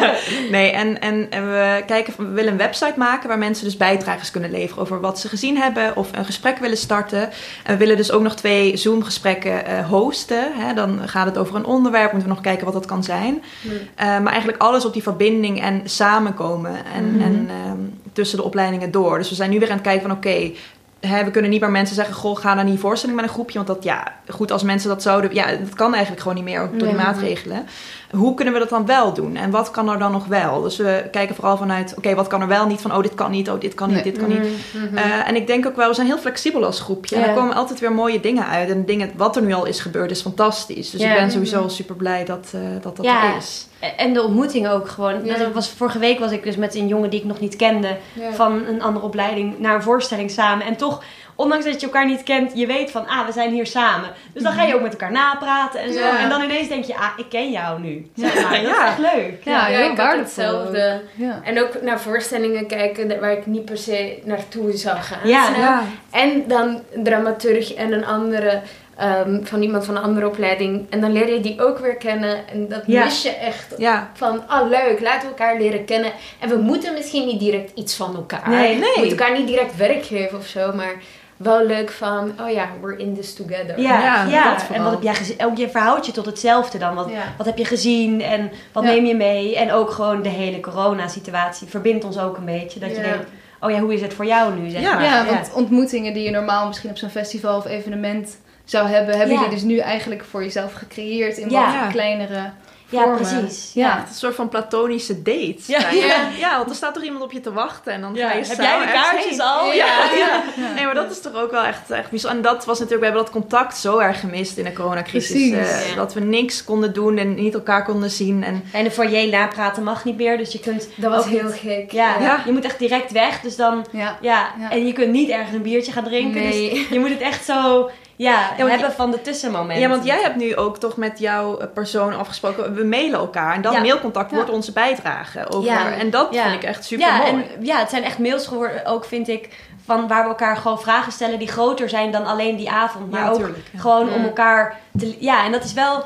nee, 0.51 0.71
en, 0.71 1.01
en, 1.01 1.29
we 1.29 1.83
kijken, 1.85 2.13
we 2.17 2.29
willen 2.29 2.51
een 2.51 2.57
website 2.57 2.93
maken 2.97 3.27
waar 3.27 3.37
mensen 3.37 3.65
dus 3.65 3.77
bijdragers 3.77 4.31
kunnen 4.31 4.51
leveren 4.51 4.81
over 4.81 4.99
wat 4.99 5.19
ze 5.19 5.27
gezien 5.27 5.57
hebben 5.57 5.95
of 5.95 6.09
een 6.11 6.25
gesprek 6.25 6.57
willen 6.57 6.77
starten. 6.77 7.21
En 7.63 7.73
we 7.73 7.77
willen 7.77 7.97
dus 7.97 8.11
ook 8.11 8.21
nog 8.21 8.35
twee 8.35 8.77
Zoom-gesprekken 8.77 9.63
uh, 9.69 9.87
hosten. 9.87 10.51
Hè? 10.53 10.73
Dan 10.73 10.99
gaat 11.05 11.25
het 11.25 11.37
over 11.37 11.55
een 11.55 11.65
onderwerp, 11.65 12.11
moeten 12.11 12.29
we 12.29 12.35
nog 12.35 12.43
kijken 12.43 12.65
wat 12.65 12.73
dat 12.73 12.85
kan 12.85 13.03
zijn. 13.03 13.43
Uh, 13.65 13.73
maar 13.95 14.31
eigenlijk 14.31 14.61
alles 14.61 14.85
op 14.85 14.93
die 14.93 15.03
verbinding 15.03 15.61
en 15.61 15.81
samenkomen 15.85 16.75
en, 16.95 17.11
mm 17.11 17.17
en 17.19 17.49
ehm, 17.49 17.77
tussen 18.13 18.37
de 18.37 18.43
opleidingen 18.43 18.91
door. 18.91 19.17
Dus 19.17 19.29
we 19.29 19.35
zijn 19.35 19.49
nu 19.49 19.59
weer 19.59 19.69
aan 19.69 19.73
het 19.73 19.85
kijken 19.85 20.07
van 20.07 20.17
oké, 20.17 20.51
we 20.99 21.31
kunnen 21.31 21.51
niet 21.51 21.61
meer 21.61 21.71
mensen 21.71 21.95
zeggen: 21.95 22.15
Goh, 22.15 22.37
ga 22.37 22.53
naar 22.53 22.65
die 22.65 22.79
voorstelling 22.79 23.19
met 23.19 23.27
een 23.27 23.33
groepje. 23.33 23.55
Want 23.55 23.67
dat, 23.67 23.83
ja, 23.83 24.13
goed 24.27 24.51
als 24.51 24.63
mensen 24.63 24.89
dat 24.89 25.01
zouden. 25.01 25.33
Ja, 25.33 25.55
dat 25.55 25.75
kan 25.75 25.91
eigenlijk 25.91 26.21
gewoon 26.21 26.37
niet 26.37 26.45
meer 26.45 26.69
door 26.77 26.87
die 26.87 26.97
maatregelen. 26.97 27.67
Hoe 28.11 28.33
kunnen 28.33 28.53
we 28.53 28.59
dat 28.59 28.69
dan 28.69 28.85
wel 28.85 29.13
doen? 29.13 29.35
En 29.35 29.51
wat 29.51 29.71
kan 29.71 29.89
er 29.89 29.99
dan 29.99 30.11
nog 30.11 30.25
wel? 30.25 30.61
Dus 30.61 30.77
we 30.77 31.07
kijken 31.11 31.35
vooral 31.35 31.57
vanuit: 31.57 31.93
oké, 31.97 32.15
wat 32.15 32.27
kan 32.27 32.41
er 32.41 32.47
wel 32.47 32.65
niet? 32.65 32.81
Van 32.81 32.95
oh, 32.95 33.01
dit 33.01 33.15
kan 33.15 33.31
niet, 33.31 33.49
oh, 33.49 33.59
dit 33.59 33.73
kan 33.73 33.93
niet, 33.93 34.03
dit 34.03 34.17
kan 34.17 34.27
niet. 34.27 34.39
Mhm, 34.39 34.85
mhm. 34.85 34.97
Eh, 34.97 35.27
en 35.27 35.35
ik 35.35 35.47
denk 35.47 35.65
ook 35.65 35.75
wel, 35.75 35.87
we 35.87 35.93
zijn 35.93 36.07
heel 36.07 36.17
flexibel 36.17 36.65
als 36.65 36.79
groepje. 36.79 37.15
En 37.15 37.29
er 37.29 37.35
komen 37.35 37.55
altijd 37.55 37.79
weer 37.79 37.91
mooie 37.91 38.19
dingen 38.19 38.47
uit. 38.47 38.69
En 38.69 38.85
dingen, 38.85 39.11
wat 39.15 39.35
er 39.35 39.41
nu 39.41 39.53
al 39.53 39.65
is 39.65 39.79
gebeurd, 39.79 40.11
is 40.11 40.21
fantastisch. 40.21 40.89
Dus 40.89 41.01
ik 41.01 41.13
ben 41.13 41.31
sowieso 41.31 41.67
super 41.67 41.95
blij 41.95 42.25
dat 42.25 42.51
uh, 42.55 42.61
dat, 42.81 42.97
dat 42.97 43.05
er 43.05 43.35
is. 43.37 43.67
En 43.97 44.13
de 44.13 44.23
ontmoeting 44.23 44.67
ook 44.67 44.89
gewoon. 44.89 45.23
Dat 45.23 45.53
was, 45.53 45.69
vorige 45.69 45.99
week 45.99 46.19
was 46.19 46.31
ik 46.31 46.43
dus 46.43 46.55
met 46.55 46.75
een 46.75 46.87
jongen 46.87 47.09
die 47.09 47.19
ik 47.19 47.25
nog 47.25 47.39
niet 47.39 47.55
kende. 47.55 47.97
Van 48.31 48.65
een 48.65 48.81
andere 48.81 49.05
opleiding 49.05 49.59
naar 49.59 49.75
een 49.75 49.83
voorstelling 49.83 50.31
samen. 50.31 50.65
En 50.65 50.75
toch, 50.75 51.03
ondanks 51.39 51.65
dat 51.65 51.79
je 51.79 51.85
elkaar 51.85 52.05
niet 52.05 52.23
kent, 52.23 52.51
je 52.53 52.65
weet 52.65 52.91
van, 52.91 53.07
ah, 53.07 53.25
we 53.25 53.31
zijn 53.31 53.51
hier 53.51 53.65
samen. 53.65 54.09
Dus 54.33 54.43
dan 54.43 54.51
ga 54.51 54.63
je 54.63 54.75
ook 54.75 54.81
met 54.81 54.91
elkaar 54.91 55.11
napraten 55.11 55.79
en 55.79 55.93
zo. 55.93 55.99
En 55.99 56.29
dan 56.29 56.41
ineens 56.41 56.67
denk 56.67 56.83
je, 56.83 56.95
ah, 56.95 57.09
ik 57.17 57.25
ken 57.29 57.51
jou 57.51 57.81
nu. 57.81 58.09
Zeg 58.15 58.33
maar. 58.43 58.61
Dat 58.61 58.71
is 58.71 58.77
echt 58.77 58.97
leuk. 58.97 59.43
Ja, 59.43 59.67
ja, 59.67 59.91
ik 59.91 59.97
had 59.97 60.17
hetzelfde. 60.17 61.01
En 61.43 61.61
ook 61.61 61.81
naar 61.81 61.99
voorstellingen 61.99 62.67
kijken 62.67 63.19
waar 63.19 63.31
ik 63.31 63.45
niet 63.45 63.65
per 63.65 63.77
se 63.77 64.19
naartoe 64.23 64.71
zou 64.77 64.97
gaan. 64.97 65.27
Ja. 65.29 65.83
En 66.11 66.43
dan 66.47 66.81
dramaturg 67.03 67.73
en 67.73 67.93
een 67.93 68.05
andere 68.05 68.61
Ehm, 68.99 69.43
van 69.43 69.61
iemand 69.61 69.85
van 69.85 69.95
een 69.95 70.03
andere 70.03 70.27
opleiding. 70.27 70.85
En 70.89 71.01
dan 71.01 71.11
leer 71.11 71.33
je 71.33 71.39
die 71.39 71.61
ook 71.61 71.77
weer 71.79 71.95
kennen. 71.95 72.47
En 72.47 72.67
dat 72.67 72.87
mis 72.87 73.21
je 73.21 73.29
echt. 73.29 73.75
Van, 74.13 74.37
oh 74.37 74.69
leuk, 74.69 74.99
laten 74.99 75.21
we 75.21 75.27
elkaar 75.27 75.57
leren 75.57 75.85
kennen. 75.85 76.11
En 76.39 76.49
we 76.49 76.57
moeten 76.57 76.93
misschien 76.93 77.25
niet 77.25 77.39
direct 77.39 77.71
iets 77.75 77.95
van 77.95 78.15
elkaar. 78.15 78.49
Nee, 78.49 78.75
nee. 78.75 78.79
We 78.79 78.93
moeten 78.95 79.17
elkaar 79.17 79.37
niet 79.37 79.47
direct 79.47 79.75
werk 79.75 80.05
geven 80.05 80.37
of 80.37 80.45
zo. 80.45 80.73
Maar 80.73 80.95
wel 81.39 81.65
leuk 81.65 81.91
van, 81.91 82.31
oh 82.41 82.49
ja, 82.51 82.69
we're 82.81 82.97
in 82.97 83.15
this 83.15 83.33
together. 83.33 83.79
Ja, 83.79 84.25
ja, 84.25 84.57
en 84.73 84.83
wat 84.83 84.91
heb 84.91 85.01
jij 85.01 85.15
gezien? 85.15 85.45
Ook 85.45 85.57
je 85.57 85.69
verhoudt 85.69 86.05
je 86.05 86.11
tot 86.11 86.25
hetzelfde 86.25 86.77
dan. 86.77 86.95
Wat, 86.95 87.09
wat 87.37 87.45
heb 87.45 87.57
je 87.57 87.65
gezien 87.65 88.21
en 88.21 88.51
wat 88.71 88.83
neem 88.83 89.05
je 89.05 89.15
mee? 89.15 89.57
En 89.57 89.71
ook 89.71 89.91
gewoon 89.91 90.21
de 90.21 90.29
hele 90.29 90.59
corona-situatie 90.59 91.67
verbindt 91.67 92.03
ons 92.05 92.19
ook 92.19 92.37
een 92.37 92.45
beetje. 92.45 92.79
Dat 92.79 92.95
je 92.95 93.01
denkt, 93.01 93.27
oh 93.59 93.71
ja, 93.71 93.79
hoe 93.79 93.93
is 93.93 94.01
het 94.01 94.13
voor 94.13 94.25
jou 94.25 94.59
nu? 94.59 94.69
Zeg 94.69 94.81
maar. 94.81 95.03
ja, 95.03 95.25
want 95.25 95.51
ontmoetingen 95.53 96.13
die 96.13 96.23
je 96.23 96.31
normaal 96.31 96.67
misschien 96.67 96.89
op 96.89 96.97
zo'n 96.97 97.09
festival 97.09 97.57
of 97.57 97.65
evenement 97.65 98.37
zou 98.69 98.87
hebben, 98.87 99.17
hebben 99.17 99.35
jullie 99.35 99.51
dus 99.51 99.61
nu 99.61 99.77
eigenlijk 99.77 100.23
voor 100.23 100.43
jezelf 100.43 100.73
gecreëerd 100.73 101.37
in 101.37 101.49
wat 101.49 101.91
kleinere 101.91 102.51
ja, 102.89 103.15
precies. 103.15 103.71
Ja. 103.73 103.95
Het 103.95 104.03
is 104.03 104.09
een 104.09 104.15
soort 104.15 104.35
van 104.35 104.49
platonische 104.49 105.21
date. 105.21 105.57
Ja. 105.65 105.89
ja. 105.89 106.29
Ja. 106.37 106.57
want 106.57 106.69
er 106.69 106.75
staat 106.75 106.93
toch 106.93 107.03
iemand 107.03 107.23
op 107.23 107.31
je 107.31 107.39
te 107.39 107.53
wachten 107.53 107.93
en 107.93 108.01
dan 108.01 108.17
ga 108.17 108.33
je 108.33 108.45
Heb 108.45 108.57
jij 108.57 108.79
de 108.79 108.91
kaartjes 108.91 109.39
al? 109.39 109.73
Ja. 109.73 110.09
Ja. 110.17 110.43
Nee, 110.75 110.85
maar 110.85 110.93
dat 110.93 111.11
is 111.11 111.21
toch 111.21 111.35
ook 111.35 111.51
wel 111.51 111.63
echt, 111.63 111.91
echt 111.91 112.09
bijzonder. 112.09 112.37
En 112.37 112.43
dat 112.43 112.65
was 112.65 112.79
natuurlijk, 112.79 112.99
we 112.99 113.05
hebben 113.05 113.23
dat 113.23 113.41
contact 113.41 113.77
zo 113.77 113.97
erg 113.97 114.19
gemist 114.19 114.57
in 114.57 114.63
de 114.63 114.73
coronacrisis. 114.73 115.51
Uh, 115.51 115.95
dat 115.95 116.13
we 116.13 116.19
niks 116.19 116.63
konden 116.63 116.93
doen 116.93 117.17
en 117.17 117.33
niet 117.33 117.53
elkaar 117.53 117.83
konden 117.83 118.11
zien. 118.11 118.43
En, 118.43 118.63
en 118.73 118.83
de 118.83 118.91
foyer 118.91 119.29
napraten 119.29 119.83
mag 119.83 120.05
niet 120.05 120.17
meer, 120.17 120.37
dus 120.37 120.51
je 120.51 120.59
kunt... 120.59 120.89
Dat 120.95 121.11
was 121.11 121.25
heel 121.25 121.49
gek. 121.49 121.91
Ja, 121.91 122.43
je 122.45 122.51
moet 122.51 122.65
echt 122.65 122.79
direct 122.79 123.11
weg, 123.11 123.41
dus 123.41 123.55
dan... 123.55 123.85
Ja. 124.21 124.53
En 124.69 124.87
je 124.87 124.93
kunt 124.93 125.11
niet 125.11 125.29
ergens 125.29 125.55
een 125.55 125.61
biertje 125.61 125.91
gaan 125.91 126.03
drinken. 126.03 126.41
Nee. 126.41 126.69
Dus 126.69 126.87
je 126.89 126.99
moet 126.99 127.09
het 127.09 127.21
echt 127.21 127.45
zo 127.45 127.89
ja, 128.23 128.53
we 128.57 128.69
hebben 128.69 128.91
van 128.91 129.11
de 129.11 129.21
tussenmomenten. 129.21 129.79
Ja, 129.79 129.89
want 129.89 130.05
jij 130.05 130.21
hebt 130.21 130.35
nu 130.35 130.55
ook 130.55 130.77
toch 130.77 130.97
met 130.97 131.19
jouw 131.19 131.57
eh, 131.57 131.67
persoon 131.73 132.17
afgesproken. 132.17 132.75
We 132.75 132.83
mailen 132.83 133.19
elkaar. 133.19 133.55
En 133.55 133.61
dat 133.61 133.79
mailcontact 133.79 134.31
wordt 134.31 134.49
onze 134.49 134.71
bijdrage. 134.71 135.49
Over, 135.49 135.93
En 135.99 136.09
dat 136.09 136.27
vind 136.31 136.53
ik 136.53 136.63
echt 136.63 136.85
super 136.85 137.13
mooi. 137.13 137.29
En, 137.29 137.65
ja, 137.65 137.79
het 137.79 137.89
zijn 137.89 138.03
echt 138.03 138.19
mails 138.19 138.47
geworden 138.47 138.85
ook, 138.85 139.05
vind 139.05 139.27
ik... 139.27 139.49
Van 139.85 140.07
waar 140.07 140.23
we 140.23 140.29
elkaar 140.29 140.57
gewoon 140.57 140.79
vragen 140.79 141.11
stellen 141.11 141.39
die 141.39 141.47
groter 141.47 141.89
zijn 141.89 142.11
dan 142.11 142.25
alleen 142.25 142.55
die 142.55 142.69
avond. 142.69 143.11
Maar 143.11 143.31
ook 143.31 143.49
gewoon 143.75 144.13
om 144.13 144.23
elkaar 144.23 144.79
te... 144.97 145.15
Ja, 145.19 145.45
en 145.45 145.51
dat 145.51 145.63
is 145.63 145.73
wel... 145.73 146.05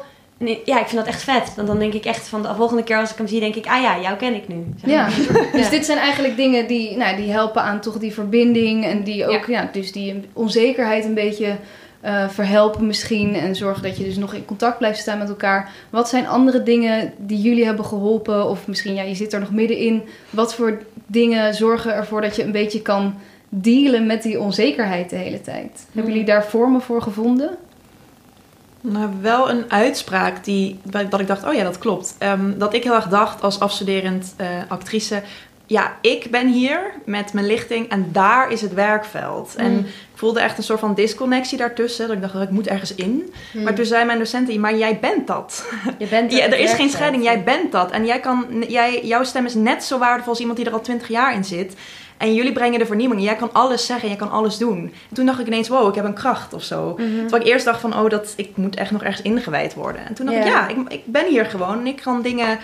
Ja, 0.65 0.79
ik 0.79 0.87
vind 0.87 0.95
dat 0.95 1.07
echt 1.07 1.23
vet. 1.23 1.53
Dan, 1.55 1.65
dan 1.65 1.79
denk 1.79 1.93
ik 1.93 2.05
echt 2.05 2.27
van 2.27 2.41
de 2.41 2.55
volgende 2.55 2.83
keer 2.83 2.97
als 2.97 3.11
ik 3.11 3.17
hem 3.17 3.27
zie, 3.27 3.39
denk 3.39 3.55
ik, 3.55 3.67
ah 3.67 3.81
ja, 3.81 3.99
jou 3.99 4.17
ken 4.17 4.35
ik 4.35 4.47
nu. 4.47 4.65
Ja. 4.85 5.09
dus 5.53 5.69
dit 5.69 5.85
zijn 5.85 5.97
eigenlijk 5.97 6.35
dingen 6.35 6.67
die, 6.67 6.97
nou, 6.97 7.15
die 7.15 7.31
helpen 7.31 7.61
aan 7.61 7.79
toch 7.79 7.97
die 7.97 8.13
verbinding 8.13 8.85
en 8.85 9.03
die 9.03 9.27
ook, 9.27 9.45
ja, 9.45 9.69
dus 9.71 9.91
die 9.91 10.29
onzekerheid 10.33 11.05
een 11.05 11.13
beetje 11.13 11.55
uh, 12.05 12.29
verhelpen 12.29 12.87
misschien 12.87 13.35
en 13.35 13.55
zorgen 13.55 13.83
dat 13.83 13.97
je 13.97 14.03
dus 14.03 14.17
nog 14.17 14.33
in 14.33 14.45
contact 14.45 14.77
blijft 14.77 14.99
staan 14.99 15.17
met 15.17 15.29
elkaar. 15.29 15.71
Wat 15.89 16.09
zijn 16.09 16.27
andere 16.27 16.63
dingen 16.63 17.13
die 17.17 17.41
jullie 17.41 17.65
hebben 17.65 17.85
geholpen? 17.85 18.49
Of 18.49 18.67
misschien, 18.67 18.93
ja, 18.93 19.01
je 19.01 19.15
zit 19.15 19.33
er 19.33 19.39
nog 19.39 19.51
middenin. 19.51 20.03
Wat 20.29 20.55
voor 20.55 20.77
dingen 21.07 21.53
zorgen 21.53 21.93
ervoor 21.93 22.21
dat 22.21 22.35
je 22.35 22.43
een 22.43 22.51
beetje 22.51 22.81
kan 22.81 23.15
dealen 23.49 24.05
met 24.05 24.23
die 24.23 24.39
onzekerheid 24.39 25.09
de 25.09 25.15
hele 25.15 25.41
tijd? 25.41 25.71
Hebben 25.85 26.01
hmm. 26.01 26.11
jullie 26.11 26.25
daar 26.25 26.45
vormen 26.45 26.81
voor 26.81 27.01
gevonden? 27.01 27.57
Nou, 28.81 29.09
wel 29.21 29.49
een 29.49 29.71
uitspraak 29.71 30.43
die, 30.43 30.79
dat 31.09 31.19
ik 31.19 31.27
dacht, 31.27 31.45
oh 31.45 31.53
ja, 31.53 31.63
dat 31.63 31.77
klopt. 31.77 32.15
Ehm, 32.17 32.57
dat 32.57 32.73
ik 32.73 32.83
heel 32.83 32.95
erg 32.95 33.07
dacht 33.07 33.41
als 33.41 33.59
afstuderend 33.59 34.35
uh, 34.41 34.47
actrice, 34.67 35.21
ja, 35.65 35.97
ik 36.01 36.31
ben 36.31 36.47
hier 36.47 36.79
met 37.05 37.33
mijn 37.33 37.45
lichting 37.45 37.89
en 37.89 38.09
daar 38.11 38.51
is 38.51 38.61
het 38.61 38.73
werkveld. 38.73 39.55
En 39.55 39.79
ik 39.79 40.19
voelde 40.19 40.39
echt 40.39 40.57
een 40.57 40.63
soort 40.63 40.79
van 40.79 40.93
disconnectie 40.93 41.57
daartussen. 41.57 42.07
Dat 42.07 42.15
ik 42.15 42.21
dacht, 42.21 42.35
ik 42.35 42.49
moet 42.49 42.67
ergens 42.67 42.95
in. 42.95 43.33
Maar 43.63 43.73
toen 43.73 43.85
zei 43.85 44.05
mijn 44.05 44.17
docenten, 44.17 44.59
maar 44.59 44.77
jij 44.77 44.99
bent 44.99 45.27
dat. 45.27 45.65
Je 45.97 46.07
bent 46.07 46.31
Ja, 46.37 46.45
er 46.45 46.59
is 46.59 46.73
geen 46.73 46.89
scheiding, 46.89 47.23
jij 47.23 47.43
bent 47.43 47.71
dat. 47.71 47.91
En 47.91 48.05
jij 48.05 48.19
kan, 48.19 48.45
jij, 48.67 49.05
jouw 49.05 49.23
stem 49.23 49.45
is 49.45 49.53
net 49.53 49.83
zo 49.83 49.97
waardevol 49.97 50.29
als 50.31 50.39
iemand 50.39 50.57
die 50.57 50.67
er 50.67 50.73
al 50.73 50.81
twintig 50.81 51.07
jaar 51.07 51.33
in 51.35 51.43
zit. 51.43 51.75
En 52.17 52.33
jullie 52.33 52.51
brengen 52.51 52.79
de 52.79 52.85
vernieuwing. 52.85 53.21
Jij 53.21 53.35
kan 53.35 53.53
alles 53.53 53.85
zeggen, 53.85 54.07
jij 54.07 54.17
kan 54.17 54.31
alles 54.31 54.57
doen. 54.57 54.77
En 55.09 55.15
toen 55.15 55.25
dacht 55.25 55.39
ik 55.39 55.47
ineens, 55.47 55.67
wow, 55.67 55.89
ik 55.89 55.95
heb 55.95 56.05
een 56.05 56.13
kracht 56.13 56.53
of 56.53 56.63
zo. 56.63 56.93
Mhm. 56.97 57.19
Terwijl 57.19 57.41
ik 57.41 57.47
eerst 57.47 57.65
dacht 57.65 57.81
van, 57.81 57.97
oh, 57.99 58.09
dat, 58.09 58.33
ik 58.35 58.57
moet 58.57 58.75
echt 58.75 58.91
nog 58.91 59.03
ergens 59.03 59.21
ingewijd 59.21 59.73
worden. 59.73 60.05
En 60.07 60.13
toen 60.13 60.25
dacht 60.25 60.37
ik, 60.37 60.43
Ja. 60.43 60.49
ja, 60.49 60.67
ik, 60.67 60.77
ik 60.87 61.05
ben 61.05 61.25
hier 61.27 61.45
gewoon 61.45 61.79
en 61.79 61.87
ik 61.87 62.01
kan 62.01 62.21
dingen 62.21 62.59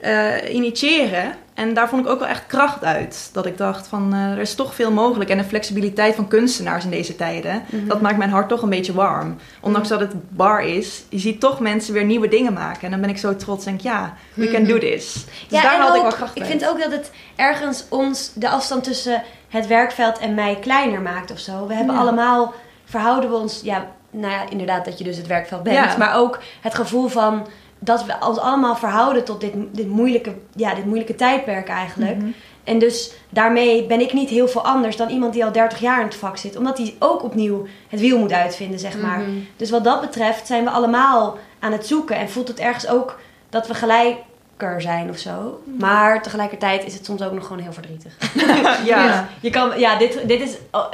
eh, 0.00 0.54
initiëren. 0.54 1.34
En 1.54 1.74
daar 1.74 1.88
vond 1.88 2.04
ik 2.04 2.10
ook 2.10 2.18
wel 2.18 2.28
echt 2.28 2.46
kracht 2.46 2.84
uit. 2.84 3.30
Dat 3.32 3.46
ik 3.46 3.58
dacht 3.58 3.86
van, 3.86 4.14
eh, 4.14 4.30
er 4.30 4.38
is 4.38 4.54
toch 4.54 4.74
veel 4.74 4.90
mogelijk. 4.92 5.30
En 5.30 5.38
de 5.38 5.44
flexibiliteit 5.44 6.14
van 6.14 6.28
kunstenaars 6.28 6.84
in 6.84 6.90
deze 6.90 7.16
tijden, 7.16 7.62
Mhm. 7.70 7.86
dat 7.88 8.00
maakt 8.00 8.16
mijn 8.16 8.30
hart 8.30 8.48
toch 8.48 8.62
een 8.62 8.68
beetje 8.68 8.94
warm. 8.94 9.36
Ondanks 9.60 9.88
dat 9.88 10.00
het 10.00 10.12
bar 10.36 10.62
is, 10.64 11.04
je 11.08 11.18
ziet 11.18 11.40
toch 11.40 11.60
mensen 11.60 11.92
weer 11.94 12.04
nieuwe 12.04 12.28
dingen 12.28 12.52
maken. 12.52 12.82
En 12.82 12.90
dan 12.90 13.00
ben 13.00 13.10
ik 13.10 13.18
zo 13.18 13.36
trots 13.36 13.64
en 13.66 13.70
denk 13.70 13.84
ik, 13.84 13.90
ja, 13.90 14.14
we 14.34 14.50
can 14.50 14.64
do 14.64 14.78
this. 14.78 15.12
Dus 15.12 15.24
Ja, 15.48 15.62
daar 15.62 15.78
had 15.80 15.88
ik 15.88 15.94
ook, 15.96 16.02
wel 16.02 16.12
kracht 16.12 16.36
ik 16.36 16.42
uit. 16.42 16.50
vind 16.50 16.68
ook 16.68 16.78
dat 16.80 16.90
het 16.92 17.10
ergens 17.36 17.84
ons 17.88 18.30
de 18.34 18.48
afstand 18.48 18.84
tussen 18.84 19.22
het 19.48 19.66
werkveld 19.66 20.18
en 20.18 20.34
mij 20.34 20.56
kleiner 20.60 21.00
maakt 21.00 21.30
of 21.30 21.38
zo. 21.38 21.66
We 21.66 21.74
hebben 21.74 21.94
Ja. 21.94 22.00
allemaal, 22.00 22.54
verhouden 22.84 23.30
we 23.30 23.36
ons, 23.36 23.60
ja, 23.62 23.86
nou 24.10 24.32
ja, 24.32 24.44
inderdaad 24.50 24.84
dat 24.84 24.98
je 24.98 25.04
dus 25.04 25.16
het 25.16 25.26
werkveld 25.26 25.62
bent. 25.62 25.76
Ja. 25.76 25.96
Maar 25.98 26.16
ook 26.16 26.38
het 26.60 26.74
gevoel 26.74 27.08
van 27.08 27.46
dat 27.78 28.04
we 28.04 28.14
ons 28.26 28.38
allemaal 28.38 28.76
verhouden 28.76 29.24
tot 29.24 29.40
dit, 29.40 29.52
dit, 29.72 29.88
moeilijke, 29.88 30.34
ja, 30.54 30.74
dit 30.74 30.84
moeilijke 30.84 31.14
tijdperk 31.14 31.68
eigenlijk. 31.68 32.16
Mhm. 32.16 32.26
En 32.64 32.78
dus 32.78 33.12
daarmee 33.28 33.86
ben 33.86 34.00
ik 34.00 34.12
niet 34.12 34.28
heel 34.30 34.48
veel 34.48 34.64
anders 34.64 34.96
dan 34.96 35.08
iemand 35.08 35.32
die 35.32 35.44
al 35.44 35.52
30 35.52 35.78
jaar 35.80 36.00
in 36.00 36.06
het 36.06 36.14
vak 36.14 36.36
zit. 36.36 36.56
Omdat 36.56 36.78
hij 36.78 36.94
ook 36.98 37.22
opnieuw 37.22 37.66
het 37.88 38.00
wiel 38.00 38.18
moet 38.18 38.32
uitvinden, 38.32 38.78
zeg 38.78 38.98
maar. 39.00 39.18
Mhm. 39.18 39.30
Dus 39.56 39.70
wat 39.70 39.84
dat 39.84 40.00
betreft 40.00 40.46
zijn 40.46 40.64
we 40.64 40.70
allemaal 40.70 41.38
aan 41.58 41.72
het 41.72 41.86
zoeken. 41.86 42.16
En 42.16 42.30
voelt 42.30 42.48
het 42.48 42.58
ergens 42.58 42.88
ook 42.88 43.18
dat 43.48 43.66
we 43.66 43.74
gelijker 43.74 44.80
zijn 44.80 45.10
of 45.10 45.16
zo. 45.18 45.62
Maar 45.78 46.22
tegelijkertijd 46.22 46.84
is 46.84 46.94
het 46.94 47.04
soms 47.04 47.22
ook 47.22 47.32
nog 47.32 47.46
gewoon 47.46 47.62
heel 47.62 47.72
verdrietig. 47.72 48.16
ja. 48.84 49.28
Je 49.40 49.50
kan, 49.50 49.78
ja, 49.78 49.98
dit, 49.98 50.20
dit 50.28 50.40
is 50.40 50.56
o- 50.70 50.88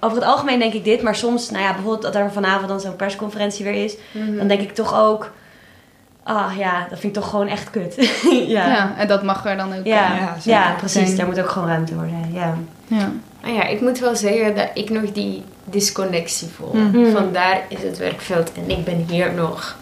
over 0.00 0.16
het 0.16 0.26
algemeen 0.26 0.58
denk 0.58 0.72
ik 0.72 0.84
dit. 0.84 1.02
Maar 1.02 1.16
soms, 1.16 1.50
nou 1.50 1.62
ja, 1.64 1.72
bijvoorbeeld 1.72 2.02
dat 2.02 2.14
er 2.14 2.32
vanavond 2.32 2.68
dan 2.68 2.80
zo'n 2.80 2.96
persconferentie 2.96 3.64
weer 3.64 3.84
is. 3.84 3.96
Mhm. 4.12 4.36
Dan 4.36 4.48
denk 4.48 4.60
ik 4.60 4.74
toch 4.74 4.94
ook, 4.94 5.30
ah 6.22 6.56
ja, 6.56 6.86
dat 6.88 6.98
vind 6.98 7.16
ik 7.16 7.22
toch 7.22 7.30
gewoon 7.30 7.48
echt 7.48 7.70
kut. 7.70 7.94
ja. 8.46 8.66
Ja. 8.66 8.94
En 8.96 9.08
dat 9.08 9.22
mag 9.22 9.46
er 9.46 9.56
dan 9.56 9.78
ook. 9.78 9.84
Ja, 9.84 10.14
Ja, 10.14 10.36
ja, 10.42 10.74
precies. 10.78 11.04
Zijn. 11.04 11.16
Daar 11.16 11.26
moet 11.26 11.40
ook 11.40 11.48
gewoon 11.48 11.68
ruimte 11.68 11.94
worden. 11.94 12.30
Ja. 12.32 12.56
Ja. 12.86 13.12
Ah 13.42 13.54
ja, 13.54 13.64
ik 13.64 13.80
moet 13.80 13.98
wel 13.98 14.16
zeggen 14.16 14.56
dat 14.56 14.70
ik 14.74 14.90
nog 14.90 15.12
die 15.12 15.44
disconnectie 15.64 16.48
voel. 16.48 16.72
Mhm. 16.72 17.10
Vandaar 17.10 17.62
is 17.68 17.82
het 17.82 17.98
werkveld 17.98 18.52
en 18.52 18.70
ik 18.70 18.84
ben 18.84 19.04
hier 19.08 19.32
nog. 19.34 19.76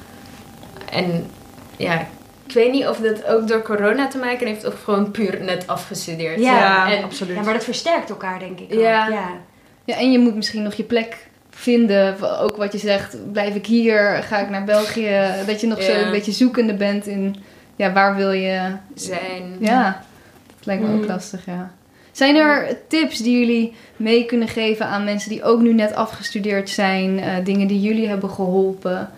En 0.91 1.31
ja, 1.77 2.07
ik 2.47 2.55
weet 2.55 2.73
niet 2.73 2.87
of 2.87 2.99
dat 2.99 3.27
ook 3.27 3.49
door 3.49 3.63
corona 3.63 4.09
te 4.09 4.19
maken 4.19 4.47
heeft 4.47 4.67
of 4.67 4.83
gewoon 4.83 5.11
puur 5.11 5.45
net 5.45 5.67
afgestudeerd. 5.67 6.41
Ja. 6.41 6.57
Ja, 6.57 6.93
en, 6.93 7.05
absoluut. 7.05 7.37
ja, 7.37 7.43
maar 7.43 7.53
dat 7.53 7.65
versterkt 7.65 8.11
elkaar, 8.11 8.39
denk 8.39 8.61
ik. 8.61 8.73
ook. 8.73 8.81
Ja. 8.81 9.09
ja. 9.09 9.31
ja, 9.85 9.97
en 9.97 10.13
je 10.13 10.19
moet 10.19 10.35
misschien 10.35 10.63
nog 10.63 10.75
je 10.75 10.85
plek 10.85 11.29
vinden. 11.59 12.17
Ook 12.41 12.57
wat 12.57 12.73
je 12.73 12.79
zegt, 12.79 13.17
blijf 13.33 13.55
ik 13.55 13.67
hier, 13.67 14.23
ga 14.23 14.39
ik 14.39 14.51
naar 14.51 14.65
België. 14.65 15.21
Dat 15.47 15.61
je 15.61 15.67
nog 15.67 15.83
zo 15.83 15.93
een 15.93 16.11
beetje 16.11 16.33
zoekende 16.33 16.75
bent 16.75 17.07
in, 17.07 17.37
ja, 17.77 17.93
waar 17.93 18.17
wil 18.17 18.33
je... 18.33 18.73
zijn. 18.95 19.57
Ja, 19.61 20.05
dat 20.57 20.67
lijkt 20.67 20.83
me 20.83 20.89
ook 20.95 21.01
Mm. 21.01 21.07
lastig, 21.07 21.47
ja. 21.47 21.71
Zijn 22.13 22.37
er 22.37 22.77
tips 22.89 23.19
die 23.19 23.39
jullie 23.39 23.73
mee 23.97 24.25
kunnen 24.25 24.49
geven 24.49 24.87
aan 24.87 25.05
mensen 25.05 25.31
die 25.31 25.43
ook 25.43 25.61
nu 25.61 25.73
net 25.75 25.95
afgestudeerd 25.95 26.71
zijn? 26.71 27.21
eh, 27.21 27.35
dingen 27.45 27.67
die 27.67 27.81
jullie 27.81 28.09
hebben 28.09 28.31
geholpen? 28.31 29.11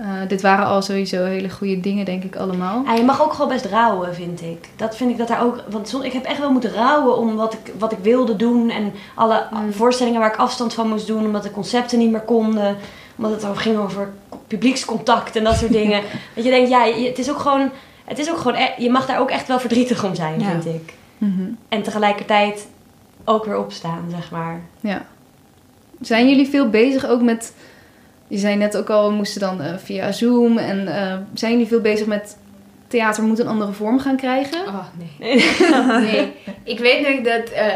Eh, 0.00 0.28
dit 0.28 0.40
waren 0.42 0.66
al 0.66 0.82
sowieso 0.82 1.24
hele 1.24 1.50
goede 1.50 1.80
dingen, 1.80 2.04
denk 2.04 2.24
ik 2.24 2.36
allemaal. 2.36 2.82
Ja, 2.84 2.94
je 2.94 3.02
mag 3.02 3.22
ook 3.22 3.32
gewoon 3.32 3.48
best 3.48 3.64
rouwen, 3.64 4.14
vind 4.14 4.40
ik. 4.42 4.68
Dat 4.76 4.96
vind 4.96 5.10
ik 5.10 5.18
dat 5.18 5.28
daar 5.28 5.42
ook. 5.44 5.62
Want 5.70 5.88
soms, 5.88 6.04
ik 6.04 6.12
heb 6.12 6.24
echt 6.24 6.38
wel 6.38 6.52
moeten 6.52 6.72
rouwen 6.72 7.16
om 7.18 7.36
wat 7.36 7.52
ik, 7.52 7.72
wat 7.78 7.92
ik 7.92 7.98
wilde 8.02 8.36
doen. 8.36 8.70
En 8.70 8.92
alle 9.14 9.46
Mm. 9.50 9.72
voorstellingen 9.72 10.20
waar 10.20 10.32
ik 10.32 10.38
afstand 10.38 10.74
van 10.74 10.88
moest 10.88 11.06
doen. 11.06 11.24
Omdat 11.24 11.42
de 11.42 11.50
concepten 11.50 11.98
niet 11.98 12.10
meer 12.10 12.20
konden. 12.20 12.76
Omdat 13.16 13.30
het 13.32 13.44
over 13.44 13.62
ging 13.62 13.78
over 13.78 14.08
publiekscontact 14.46 15.36
en 15.36 15.44
dat 15.44 15.56
soort 15.56 15.72
dingen. 15.82 16.02
dat 16.34 16.44
je 16.44 16.50
denkt, 16.50 16.68
ja, 16.70 16.84
je- 16.84 17.06
het 17.08 17.18
is 17.18 17.30
ook 17.30 17.38
gewoon. 17.38 17.70
Het 18.04 18.18
is 18.18 18.30
ook 18.30 18.38
gewoon. 18.38 18.56
e- 18.56 18.82
Je 18.82 18.90
mag 18.90 19.06
daar 19.06 19.20
ook 19.20 19.30
echt 19.30 19.48
wel 19.48 19.60
verdrietig 19.60 20.04
om 20.04 20.14
zijn, 20.14 20.40
Ja. 20.40 20.50
vind 20.50 20.66
ik. 20.66 20.92
Mhm. 21.18 21.42
En 21.68 21.82
tegelijkertijd 21.82 22.66
ook 23.24 23.44
weer 23.44 23.58
opstaan, 23.58 24.04
zeg 24.10 24.30
maar. 24.30 24.60
Ja. 24.80 25.04
Zijn 26.00 26.28
jullie 26.28 26.48
veel 26.48 26.68
bezig 26.68 27.06
ook 27.06 27.22
met... 27.22 27.52
Je 28.28 28.38
zei 28.38 28.56
net 28.56 28.76
ook 28.76 28.90
al, 28.90 29.08
we 29.08 29.14
moesten 29.14 29.40
dan 29.40 29.60
eh, 29.62 29.76
via 29.76 30.12
Zoom. 30.12 30.58
En 30.58 30.96
eh, 30.96 31.16
zijn 31.34 31.52
jullie 31.52 31.66
veel 31.66 31.80
bezig 31.80 32.06
met... 32.06 32.36
Theater 32.88 33.22
moet 33.22 33.38
een 33.38 33.46
andere 33.46 33.72
vorm 33.72 34.00
gaan 34.00 34.16
krijgen? 34.16 34.66
Oh, 34.66 34.84
nee. 35.18 35.44
nee. 36.10 36.32
Ik 36.64 36.78
weet 36.78 37.08
nog 37.08 37.20
dat 37.20 37.50
eh, 37.50 37.66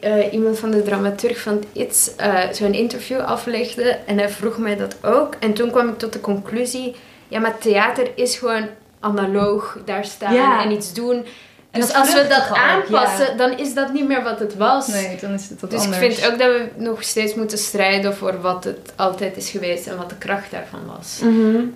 eh, 0.00 0.32
iemand 0.32 0.58
van 0.58 0.70
de 0.70 0.82
dramaturg 0.82 1.40
van 1.40 1.64
Iets 1.72 2.16
eh, 2.16 2.38
zo'n 2.52 2.74
interview 2.74 3.20
aflegde. 3.20 3.98
En 4.06 4.18
hij 4.18 4.28
vroeg 4.28 4.58
mij 4.58 4.76
dat 4.76 4.96
ook. 5.02 5.34
En 5.40 5.52
toen 5.52 5.70
kwam 5.70 5.88
ik 5.88 5.98
tot 5.98 6.12
de 6.12 6.20
conclusie... 6.20 6.94
Ja, 7.28 7.40
maar 7.40 7.58
theater 7.58 8.10
is 8.14 8.36
gewoon 8.36 8.66
analoog 9.00 9.78
daar 9.84 10.04
staan 10.04 10.34
Ja. 10.34 10.64
en 10.64 10.70
iets 10.70 10.92
doen. 10.94 11.24
En 11.72 11.80
Dus 11.80 11.92
als 11.94 12.14
we 12.14 12.26
dat 12.28 12.48
aanpassen, 12.50 13.26
ja. 13.26 13.34
dan 13.36 13.58
is 13.58 13.74
dat 13.74 13.92
niet 13.92 14.06
meer 14.08 14.22
wat 14.22 14.38
het 14.38 14.56
was. 14.56 14.86
Nee, 14.86 15.16
dan 15.20 15.32
is 15.32 15.48
het 15.48 15.60
wat 15.60 15.70
Dus 15.70 15.80
anders. 15.80 16.02
ik 16.02 16.12
vind 16.14 16.32
ook 16.32 16.38
dat 16.38 16.48
we 16.48 16.68
nog 16.76 17.02
steeds 17.02 17.34
moeten 17.34 17.58
strijden 17.58 18.14
voor 18.14 18.40
wat 18.40 18.64
het 18.64 18.92
altijd 18.96 19.36
is 19.36 19.50
geweest 19.50 19.86
en 19.86 19.96
wat 19.96 20.08
de 20.08 20.16
kracht 20.16 20.50
daarvan 20.50 20.80
was. 20.96 21.20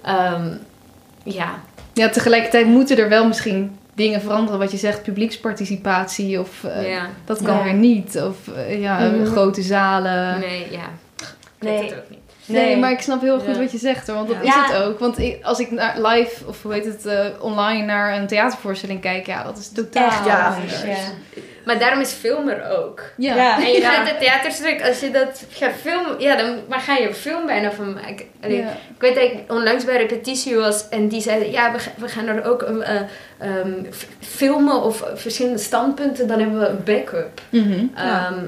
Ehm, 0.03 0.49
ja. 1.25 1.55
Ja, 1.93 2.09
tegelijkertijd 2.09 2.67
moeten 2.67 2.99
er 2.99 3.09
wel 3.09 3.27
misschien 3.27 3.79
dingen 3.95 4.21
veranderen. 4.21 4.59
Wat 4.61 4.71
je 4.71 4.77
zegt, 4.77 5.03
publieksparticipatie 5.03 6.41
of... 6.41 6.65
eh, 6.65 6.91
ja. 6.91 7.07
Dat 7.25 7.43
kan 7.43 7.57
Ja. 7.57 7.63
weer 7.63 7.75
niet. 7.75 8.21
Of 8.21 8.37
eh, 8.57 8.81
ja, 8.81 8.99
Mhm. 8.99 9.25
grote 9.27 9.63
zalen. 9.63 10.39
Nee, 10.41 10.67
ja. 10.71 10.85
Ik 11.17 11.35
Nee. 11.69 11.79
weet 11.81 11.91
het 11.91 11.99
ook 11.99 12.11
niet. 12.11 12.26
Nee, 12.47 12.65
Nee. 12.65 12.77
maar 12.77 12.91
ik 12.91 13.01
snap 13.01 13.21
heel 13.21 13.39
goed 13.41 13.55
Ja. 13.55 13.61
wat 13.61 13.73
je 13.73 13.79
zegt 13.79 14.07
hoor. 14.07 14.17
Want 14.17 14.29
dat 14.29 14.37
Ja. 14.43 14.65
is 14.67 14.73
het 14.73 14.83
ook. 14.83 14.99
Want 14.99 15.19
ik- 15.19 15.45
als 15.45 15.59
ik 15.59 15.71
naar 15.71 16.01
live 16.01 16.47
of 16.47 16.63
hoe 16.63 16.73
heet 16.73 16.85
het, 16.85 17.07
eh, 17.07 17.25
online 17.41 17.85
naar 17.85 18.17
een 18.19 18.27
theatervoorstelling 18.27 19.01
kijk, 19.01 19.27
ja, 19.27 19.45
dat 19.45 19.59
is 19.59 19.69
totaal 19.73 20.07
Echt 20.07 20.25
ja. 20.27 20.55
anders. 20.55 20.83
Ja. 20.83 20.95
Maar 21.65 21.79
daarom 21.79 22.01
is 22.01 22.13
film 22.13 22.49
er 22.49 22.79
ook. 22.79 23.03
Ja. 23.17 23.35
Ja. 23.35 23.57
En 23.65 23.73
je 23.73 23.81
Ja. 23.81 23.91
gaat 23.91 24.09
het 24.09 24.21
theaterstuk, 24.21 24.87
als 24.89 25.01
je 25.01 25.11
dat 25.11 25.45
gaat 25.51 25.73
filmen, 25.81 26.21
ja, 26.21 26.37
dan 26.37 26.59
maar 26.69 26.81
ga 26.81 26.95
je 26.97 27.09
een 27.09 27.15
film 27.15 27.47
bijna 27.47 27.73
van 27.73 27.93
maken. 27.95 28.27
Allee, 28.43 28.57
Ja. 28.57 28.69
Ik 28.69 29.01
weet 29.01 29.15
dat 29.15 29.25
ik 29.25 29.35
onlangs 29.53 29.85
bij 29.85 29.97
repetitie 29.97 30.57
was 30.57 30.89
en 30.89 31.09
die 31.09 31.21
zeiden, 31.21 31.51
ja, 31.51 31.73
we, 31.73 31.79
ga- 31.79 31.91
we 31.97 32.09
gaan 32.09 32.27
er 32.27 32.45
ook 32.45 32.63
um, 32.63 32.83
eh, 32.83 33.01
ehm, 33.39 33.73
filmen 34.21 34.83
of 34.83 35.05
verschillende 35.15 35.59
standpunten, 35.59 36.27
dan 36.27 36.39
hebben 36.41 36.59
we 36.61 36.67
een 36.67 36.83
backup. 36.85 37.41
Mhm. 37.51 37.85
Ja. 37.97 38.27
Ehm, 38.27 38.45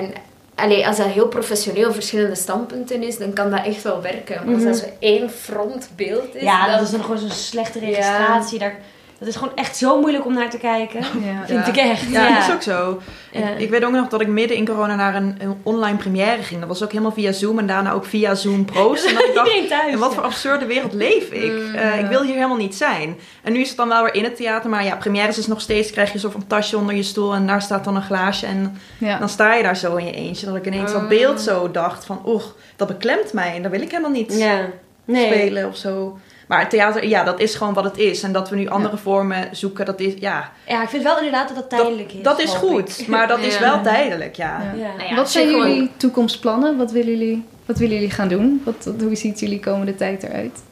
en 0.00 0.12
allee, 0.54 0.86
als 0.86 0.96
dat 0.96 1.06
heel 1.06 1.28
professioneel 1.28 1.92
verschillende 1.92 2.34
standpunten 2.34 3.02
is, 3.02 3.18
dan 3.18 3.32
kan 3.32 3.50
dat 3.50 3.64
echt 3.64 3.82
wel 3.82 4.02
werken. 4.02 4.34
Maar 4.44 4.54
als 4.54 4.62
Mhm. 4.62 4.72
dat 4.72 4.76
zo 4.80 4.86
één 4.98 5.30
frontbeeld 5.30 6.34
is, 6.34 6.42
Ja, 6.42 6.66
dan... 6.66 6.74
dat 6.74 6.84
is 6.84 6.90
dan 6.90 7.00
gewoon 7.00 7.18
zo'n 7.18 7.30
slechte 7.30 7.78
registratie. 7.78 8.58
Daar, 8.58 8.76
dat 9.24 9.32
is 9.34 9.36
gewoon 9.40 9.56
echt 9.56 9.76
zo 9.76 10.00
moeilijk 10.00 10.26
om 10.26 10.34
naar 10.34 10.50
te 10.50 10.58
kijken. 10.58 11.00
Ja. 11.00 11.46
Vind 11.46 11.66
Ja. 11.66 11.72
ik 11.72 11.76
echt. 11.76 12.10
Ja, 12.10 12.28
dat 12.34 12.48
is 12.48 12.54
ook 12.54 12.62
zo. 12.62 13.00
Ja. 13.32 13.48
Ik, 13.48 13.58
ik 13.58 13.70
weet 13.70 13.84
ook 13.84 13.92
nog 13.92 14.08
dat 14.08 14.20
ik 14.20 14.28
midden 14.28 14.56
in 14.56 14.66
corona 14.66 14.94
naar 14.94 15.14
een, 15.14 15.36
een 15.38 15.56
online 15.62 15.96
première 15.96 16.42
ging. 16.42 16.60
Dat 16.60 16.68
was 16.68 16.82
ook 16.82 16.90
helemaal 16.90 17.12
via 17.12 17.32
Zoom 17.32 17.58
en 17.58 17.66
daarna 17.66 17.92
ook 17.92 18.04
via 18.04 18.34
Zoom 18.34 18.64
Pro's. 18.64 19.04
En 19.04 19.14
dat 19.14 19.24
ik 19.24 19.34
dacht, 19.44 19.68
thuis. 19.68 19.92
in 19.92 19.98
wat 19.98 20.14
voor 20.14 20.22
absurde 20.22 20.66
wereld 20.66 20.92
leef 20.92 21.30
ik? 21.30 21.52
Mm, 21.52 21.74
Eh, 21.74 21.82
ja. 21.84 21.92
Ik 21.92 22.06
wil 22.06 22.22
hier 22.22 22.34
helemaal 22.34 22.56
niet 22.56 22.74
zijn. 22.74 23.18
En 23.42 23.52
nu 23.52 23.60
is 23.60 23.68
het 23.68 23.76
dan 23.76 23.88
wel 23.88 24.02
weer 24.02 24.14
in 24.14 24.24
het 24.24 24.36
theater. 24.36 24.70
Maar 24.70 24.84
ja, 24.84 24.96
premières 24.96 25.38
is 25.38 25.46
nog 25.46 25.60
steeds, 25.60 25.90
krijg 25.90 26.12
je 26.12 26.18
zo 26.18 26.30
van 26.30 26.46
tasje 26.46 26.76
onder 26.78 26.94
je 26.94 27.02
stoel. 27.02 27.34
En 27.34 27.46
daar 27.46 27.62
staat 27.62 27.84
dan 27.84 27.96
een 27.96 28.02
glaasje. 28.02 28.46
En 28.46 28.78
Ja. 28.98 29.18
dan 29.18 29.28
sta 29.28 29.54
je 29.54 29.62
daar 29.62 29.76
zo 29.76 29.96
in 29.96 30.06
je 30.06 30.12
eentje. 30.12 30.46
Dat 30.46 30.56
ik 30.56 30.66
ineens 30.66 30.92
dat 30.92 31.02
Ah. 31.02 31.08
beeld 31.08 31.40
zo 31.40 31.70
dacht 31.70 32.04
van, 32.04 32.22
oeh, 32.26 32.42
dat 32.76 32.88
beklemt 32.88 33.32
mij. 33.32 33.54
En 33.56 33.62
dat 33.62 33.70
wil 33.70 33.80
ik 33.82 33.90
helemaal 33.90 34.10
niet 34.10 34.36
Ja. 34.38 34.60
Nee. 35.04 35.26
spelen 35.26 35.68
of 35.68 35.76
zo. 35.76 36.18
Maar 36.46 36.60
het 36.60 36.70
theater, 36.70 37.08
ja, 37.08 37.24
dat 37.24 37.40
is 37.40 37.54
gewoon 37.54 37.74
wat 37.74 37.84
het 37.84 37.98
is. 37.98 38.22
En 38.22 38.32
dat 38.32 38.48
we 38.50 38.56
nu 38.56 38.68
andere 38.68 38.96
vormen 38.96 39.48
zoeken, 39.56 39.84
dat 39.86 40.00
is, 40.00 40.12
ja, 40.18 40.52
Ja, 40.66 40.82
ik 40.82 40.88
vind 40.88 41.02
wel 41.02 41.16
inderdaad 41.16 41.48
dat 41.48 41.56
dat 41.56 41.70
tijdelijk 41.70 42.12
is. 42.12 42.22
dat 42.22 42.40
is 42.40 42.50
goed. 42.54 42.98
ik. 43.00 43.06
Maar 43.06 43.28
dat 43.28 43.38
is 43.48 43.58
wel 43.58 43.82
tijdelijk, 43.82 44.34
ja. 44.36 44.60
Ja. 44.76 44.82
Ja. 44.82 44.92
Nou 44.96 45.08
ja, 45.08 45.14
wat 45.14 45.30
zijn 45.30 45.48
gewoon- 45.48 45.68
jullie 45.68 45.90
toekomstplannen? 45.96 46.76
Wat 46.76 46.90
willen 46.90 47.10
jullie, 47.18 47.44
wat 47.66 47.78
willen 47.78 47.94
jullie 47.94 48.10
gaan 48.10 48.28
doen? 48.28 48.62
Wat, 48.64 48.90
hoe 49.00 49.14
ziet 49.14 49.40
jullie 49.40 49.60
komende 49.60 49.94
tijd 49.94 50.22
eruit? 50.22 50.62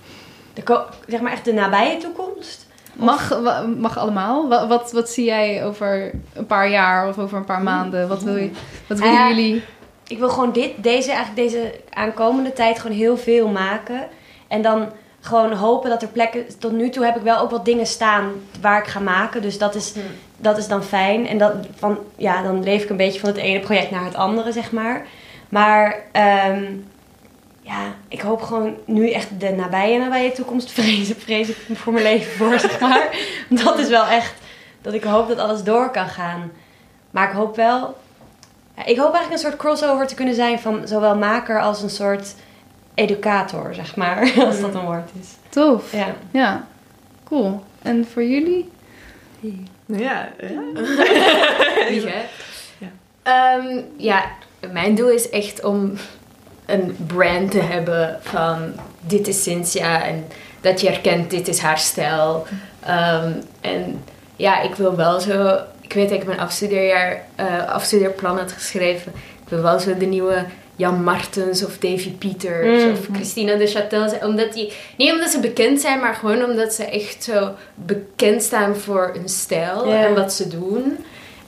De 0.54 0.62
ko- 0.62 0.84
zeg 1.06 1.20
maar 1.20 1.32
echt 1.32 1.44
de 1.44 1.52
nabije 1.52 1.96
toekomst. 1.96 2.66
Mag, 2.92 3.40
mag 3.78 3.98
allemaal. 3.98 4.48
Wat, 4.48 4.68
wat, 4.68 4.92
wat 4.92 5.10
zie 5.10 5.24
jij 5.24 5.64
over 5.64 6.10
een 6.34 6.46
paar 6.46 6.70
jaar 6.70 7.08
of 7.08 7.18
over 7.18 7.38
een 7.38 7.44
paar 7.44 7.62
maanden? 7.62 8.08
Wat, 8.08 8.22
wil 8.22 8.36
je, 8.36 8.50
wat 8.86 8.98
willen 8.98 9.28
jullie? 9.28 9.62
Ik 10.06 10.18
wil 10.18 10.28
gewoon 10.28 10.52
dit, 10.52 10.70
deze, 10.76 11.10
eigenlijk 11.12 11.36
deze 11.50 11.74
aankomende 11.90 12.52
tijd 12.52 12.78
gewoon 12.78 12.96
heel 12.96 13.16
veel 13.16 13.48
maken. 13.48 14.06
En 14.48 14.62
dan 14.62 14.88
gewoon 15.22 15.52
hopen 15.52 15.90
dat 15.90 16.02
er 16.02 16.08
plekken... 16.08 16.58
Tot 16.58 16.72
nu 16.72 16.90
toe 16.90 17.04
heb 17.04 17.16
ik 17.16 17.22
wel 17.22 17.38
ook 17.38 17.50
wat 17.50 17.64
dingen 17.64 17.86
staan 17.86 18.32
waar 18.60 18.78
ik 18.78 18.86
ga 18.86 19.00
maken. 19.00 19.42
Dus 19.42 19.58
dat 19.58 19.74
is 19.74 19.94
dat 20.42 20.58
is 20.58 20.68
dan 20.68 20.82
fijn. 20.82 21.26
En 21.26 21.38
dat, 21.38 21.52
van, 21.74 21.98
ja, 22.16 22.42
dan 22.42 22.62
leef 22.62 22.82
ik 22.82 22.90
een 22.90 22.96
beetje 22.96 23.20
van 23.20 23.28
het 23.28 23.38
ene 23.38 23.60
project 23.60 23.90
naar 23.90 24.04
het 24.04 24.14
andere, 24.14 24.52
zeg 24.52 24.72
maar. 24.72 25.06
Maar 25.48 26.02
ehm, 26.12 26.64
ja, 27.60 27.94
ik 28.08 28.20
hoop 28.20 28.42
gewoon 28.42 28.74
nu 28.84 29.10
echt 29.10 29.40
de 29.40 29.50
nabije, 29.50 29.98
nabije 29.98 30.32
toekomst 30.32 30.72
vrezen, 30.80 31.16
vrees 31.16 31.48
ik 31.48 31.56
voor 31.74 31.92
mijn 31.92 32.04
leven 32.04 32.32
voor, 32.32 32.58
zeg 32.58 32.80
maar. 32.80 33.16
Dat 33.64 33.78
is 33.78 33.88
wel 33.88 34.06
echt 34.06 34.34
dat 34.80 34.92
ik 34.92 35.04
hoop 35.04 35.28
dat 35.28 35.38
alles 35.38 35.62
door 35.62 35.90
kan 35.90 36.08
gaan. 36.08 36.52
Maar 37.10 37.28
ik 37.28 37.34
hoop 37.34 37.56
wel... 37.56 37.96
ik 38.84 38.96
hoop 38.96 39.14
eigenlijk 39.14 39.32
een 39.32 39.38
soort 39.50 39.56
crossover 39.56 40.06
te 40.06 40.14
kunnen 40.14 40.34
zijn 40.34 40.58
van 40.58 40.88
zowel 40.88 41.16
maker 41.16 41.60
als 41.60 41.82
een 41.82 41.90
soort 41.90 42.34
educator, 42.94 43.74
zeg 43.74 43.96
maar. 43.96 44.32
Als 44.46 44.60
dat 44.60 44.74
een 44.74 44.84
woord 44.84 45.10
is. 45.20 45.28
Tof. 45.48 45.92
Ja. 45.92 46.14
Ja, 46.30 46.66
cool. 47.24 47.62
En 47.82 48.06
voor 48.12 48.24
jullie? 48.24 48.70
Ja, 49.86 50.28
ja. 50.38 50.62
Wie, 51.88 52.06
hè? 52.06 52.24
Ja. 52.78 52.88
Ehm, 53.22 53.80
ja, 53.96 54.24
mijn 54.72 54.94
doel 54.94 55.10
is 55.10 55.30
echt 55.30 55.64
om 55.64 55.92
een 56.66 56.96
brand 57.06 57.50
te 57.50 57.60
hebben 57.60 58.18
van 58.20 58.72
dit 59.00 59.28
is 59.28 59.42
Cynthia 59.42 60.04
en 60.04 60.26
dat 60.60 60.80
je 60.80 60.88
herkent 60.88 61.30
dit 61.30 61.48
is 61.48 61.58
haar 61.58 61.78
stijl. 61.78 62.46
Ehm, 62.80 63.32
en 63.60 64.04
ja, 64.36 64.60
ik 64.60 64.74
wil 64.74 64.96
wel 64.96 65.20
zo, 65.20 65.58
ik 65.80 65.92
weet 65.92 66.08
dat 66.08 66.18
ik 66.18 66.26
mijn 66.26 66.40
afstudeerjaar, 66.40 67.24
eh, 67.34 67.68
afstudeerplan 67.68 68.38
had 68.38 68.52
geschreven. 68.52 69.12
Ik 69.14 69.48
wil 69.48 69.62
wel 69.62 69.78
zo 69.78 69.96
de 69.96 70.06
nieuwe 70.06 70.44
Jan 70.76 71.02
Martens 71.02 71.64
of 71.64 71.78
Davy 71.78 72.10
Peters 72.10 72.82
Mm. 72.84 72.90
of 72.92 72.98
Christina 73.12 73.54
de 73.56 73.68
Châtel 73.68 74.08
zijn. 74.08 74.24
Omdat 74.24 74.52
die, 74.52 74.72
niet 74.96 75.12
omdat 75.12 75.30
ze 75.30 75.40
bekend 75.40 75.80
zijn, 75.80 76.00
maar 76.00 76.14
gewoon 76.14 76.44
omdat 76.44 76.72
ze 76.74 76.84
echt 76.84 77.24
zo 77.24 77.50
bekend 77.74 78.42
staan 78.42 78.76
voor 78.76 79.10
hun 79.14 79.28
stijl 79.28 79.84
en 79.84 80.14
wat 80.14 80.32
ze 80.32 80.48
doen. 80.48 80.96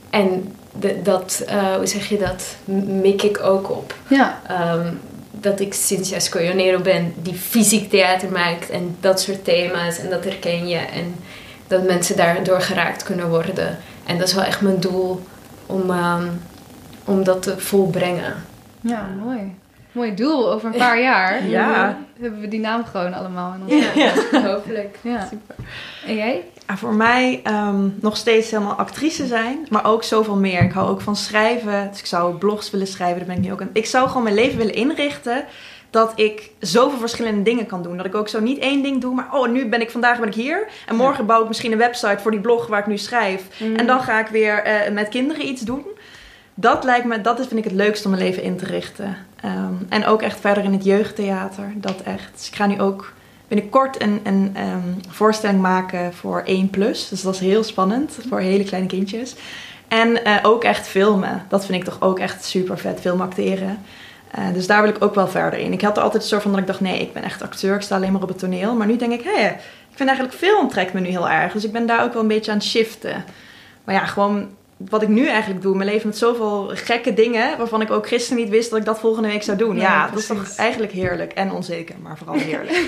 En 0.09 0.55
de- 0.79 1.01
dat, 1.01 1.43
eh, 1.47 1.75
hoe 1.75 1.85
zeg 1.87 2.09
je 2.09 2.17
dat, 2.17 2.43
mik 3.01 3.21
ik 3.23 3.39
ook 3.43 3.69
op. 3.69 3.93
Ja, 4.07 4.41
Ehm, 4.47 4.93
dat 5.31 5.59
ik 5.59 5.73
Cynthia 5.73 6.19
Scoionero 6.19 6.79
ben 6.79 7.13
die 7.21 7.33
fysiek 7.33 7.89
theater 7.89 8.31
maakt 8.31 8.69
en 8.69 8.95
dat 8.99 9.21
soort 9.21 9.43
thema's 9.43 9.97
en 9.99 10.09
dat 10.09 10.23
herken 10.23 10.67
je 10.67 10.77
en 10.77 11.15
dat 11.67 11.83
mensen 11.83 12.15
daardoor 12.17 12.61
geraakt 12.61 13.03
kunnen 13.03 13.29
worden. 13.29 13.77
En 14.05 14.17
dat 14.17 14.27
is 14.27 14.33
wel 14.33 14.43
echt 14.43 14.61
mijn 14.61 14.79
doel 14.79 15.21
om, 15.65 15.89
ehm, 15.89 16.27
om 17.05 17.23
dat 17.23 17.41
te 17.41 17.59
volbrengen. 17.59 18.33
Ja 18.89 19.07
mooi. 19.23 19.55
Mooi 19.91 20.13
doel. 20.13 20.51
Over 20.51 20.67
een 20.67 20.77
paar 20.77 21.01
jaar 21.01 21.47
Ja. 21.47 21.97
hebben 22.19 22.39
we 22.39 22.47
die 22.47 22.59
naam 22.59 22.85
gewoon 22.85 23.13
allemaal 23.13 23.53
in 23.53 23.61
ons 23.75 23.93
Ja, 23.93 24.41
hopelijk. 24.53 24.97
Ja. 25.01 25.29
En 26.07 26.15
jij? 26.15 26.43
Ja, 26.67 26.77
voor 26.77 26.93
mij 26.93 27.39
ehm, 27.43 27.87
nog 28.01 28.17
steeds 28.17 28.51
helemaal 28.51 28.73
actrice 28.73 29.25
zijn, 29.25 29.65
maar 29.69 29.85
ook 29.85 30.03
zoveel 30.03 30.35
meer. 30.35 30.61
Ik 30.63 30.71
hou 30.71 30.89
ook 30.89 31.01
van 31.01 31.15
schrijven, 31.15 31.87
dus 31.89 31.99
ik 31.99 32.05
zou 32.05 32.35
blogs 32.37 32.71
willen 32.71 32.87
schrijven. 32.87 33.17
Daar 33.17 33.27
ben 33.27 33.35
ik 33.37 33.43
nu 33.43 33.51
ook 33.51 33.61
aan. 33.61 33.69
Ik 33.73 33.85
zou 33.85 34.07
gewoon 34.07 34.23
mijn 34.23 34.35
leven 34.35 34.57
willen 34.57 34.73
inrichten 34.73 35.45
dat 35.89 36.11
ik 36.15 36.49
zoveel 36.59 36.99
verschillende 36.99 37.41
dingen 37.41 37.65
kan 37.65 37.83
doen. 37.83 37.97
Dat 37.97 38.05
ik 38.05 38.15
ook 38.15 38.27
zo 38.29 38.39
niet 38.39 38.57
één 38.59 38.83
ding 38.83 39.01
doe, 39.01 39.13
maar 39.13 39.27
oh, 39.31 39.47
nu 39.49 39.69
ben 39.69 39.81
ik 39.81 39.91
vandaag 39.91 40.19
ben 40.19 40.27
ik 40.27 40.33
hier 40.33 40.67
en 40.87 40.95
morgen 40.95 41.25
bouw 41.25 41.41
ik 41.41 41.47
misschien 41.47 41.71
een 41.71 41.77
website 41.77 42.17
voor 42.21 42.31
die 42.31 42.39
blog 42.39 42.67
waar 42.67 42.79
ik 42.79 42.87
nu 42.87 42.97
schrijf. 42.97 43.43
En 43.77 43.85
dan 43.87 43.99
ga 44.01 44.19
ik 44.19 44.27
weer 44.27 44.63
eh, 44.63 44.91
met 44.91 45.09
kinderen 45.09 45.47
iets 45.47 45.61
doen. 45.61 45.85
Dat 46.57 46.83
lijkt 46.83 47.05
me, 47.05 47.21
dat 47.21 47.37
vind 47.37 47.57
ik 47.57 47.63
het 47.63 47.73
leukste 47.73 48.07
om 48.07 48.13
mijn 48.13 48.23
leven 48.23 48.43
in 48.43 48.57
te 48.57 48.65
richten. 48.65 49.17
Ehm, 49.41 49.73
en 49.89 50.05
ook 50.05 50.21
echt 50.21 50.39
verder 50.39 50.63
in 50.63 50.73
het 50.73 50.83
jeugdtheater, 50.83 51.73
dat 51.75 52.01
echt. 52.01 52.31
Dus 52.35 52.47
ik 52.47 52.55
ga 52.55 52.65
nu 52.65 52.81
ook 52.81 53.13
binnenkort 53.47 54.01
een, 54.01 54.19
een 54.23 54.51
ehm, 54.53 54.93
voorstelling 55.09 55.61
maken 55.61 56.13
voor 56.13 56.41
1 56.45 56.69
plus. 56.69 57.09
Dus 57.09 57.21
dat 57.21 57.33
is 57.33 57.39
heel 57.39 57.63
spannend 57.63 58.17
voor 58.29 58.39
hele 58.39 58.63
kleine 58.63 58.87
kindjes. 58.87 59.35
En 59.87 60.23
eh, 60.23 60.35
ook 60.41 60.63
echt 60.63 60.87
filmen. 60.87 61.45
Dat 61.49 61.65
vind 61.65 61.77
ik 61.77 61.83
toch 61.83 62.01
ook 62.01 62.19
echt 62.19 62.45
super 62.45 62.77
vet, 62.77 62.99
film 62.99 63.21
acteren. 63.21 63.79
Eh, 64.31 64.43
dus 64.53 64.67
daar 64.67 64.81
wil 64.81 64.91
ik 64.91 65.03
ook 65.03 65.15
wel 65.15 65.27
verder 65.27 65.59
in. 65.59 65.73
Ik 65.73 65.81
had 65.81 65.97
er 65.97 66.03
altijd 66.03 66.21
een 66.21 66.29
soort 66.29 66.41
van 66.41 66.51
dat 66.51 66.59
ik 66.59 66.67
dacht, 66.67 66.79
nee, 66.79 66.99
ik 66.99 67.13
ben 67.13 67.23
echt 67.23 67.41
acteur, 67.41 67.75
ik 67.75 67.81
sta 67.81 67.95
alleen 67.95 68.11
maar 68.11 68.21
op 68.21 68.27
het 68.27 68.39
toneel. 68.39 68.75
Maar 68.75 68.87
nu 68.87 68.95
denk 68.95 69.13
ik, 69.13 69.23
hé, 69.23 69.47
ik 69.89 70.01
vind 70.01 70.09
eigenlijk 70.09 70.37
film 70.37 70.69
trekt 70.69 70.93
me 70.93 70.99
nu 70.99 71.09
heel 71.09 71.29
erg. 71.29 71.53
Dus 71.53 71.63
ik 71.63 71.71
ben 71.71 71.85
daar 71.85 72.03
ook 72.03 72.13
wel 72.13 72.21
een 72.21 72.27
beetje 72.27 72.51
aan 72.51 72.57
het 72.57 72.65
shiften. 72.67 73.23
Maar 73.83 73.95
ja, 73.95 74.05
gewoon 74.05 74.47
wat 74.89 75.01
ik 75.01 75.07
nu 75.07 75.27
eigenlijk 75.27 75.61
doe, 75.61 75.75
mijn 75.75 75.89
leven 75.89 76.07
met 76.07 76.17
zoveel 76.17 76.71
gekke 76.73 77.13
dingen, 77.13 77.57
waarvan 77.57 77.81
ik 77.81 77.91
ook 77.91 78.07
gisteren 78.07 78.43
niet 78.43 78.49
wist 78.51 78.69
dat 78.69 78.79
ik 78.79 78.85
dat 78.85 78.99
volgende 78.99 79.27
week 79.29 79.43
zou 79.43 79.57
doen. 79.57 79.75
Ja, 79.77 80.07
dat 80.09 80.19
is 80.19 80.27
toch 80.27 80.55
eigenlijk 80.57 80.91
heerlijk 80.91 81.31
en 81.33 81.51
onzeker, 81.51 81.95
maar 82.01 82.17
vooral 82.17 82.35
heerlijk. 82.37 82.85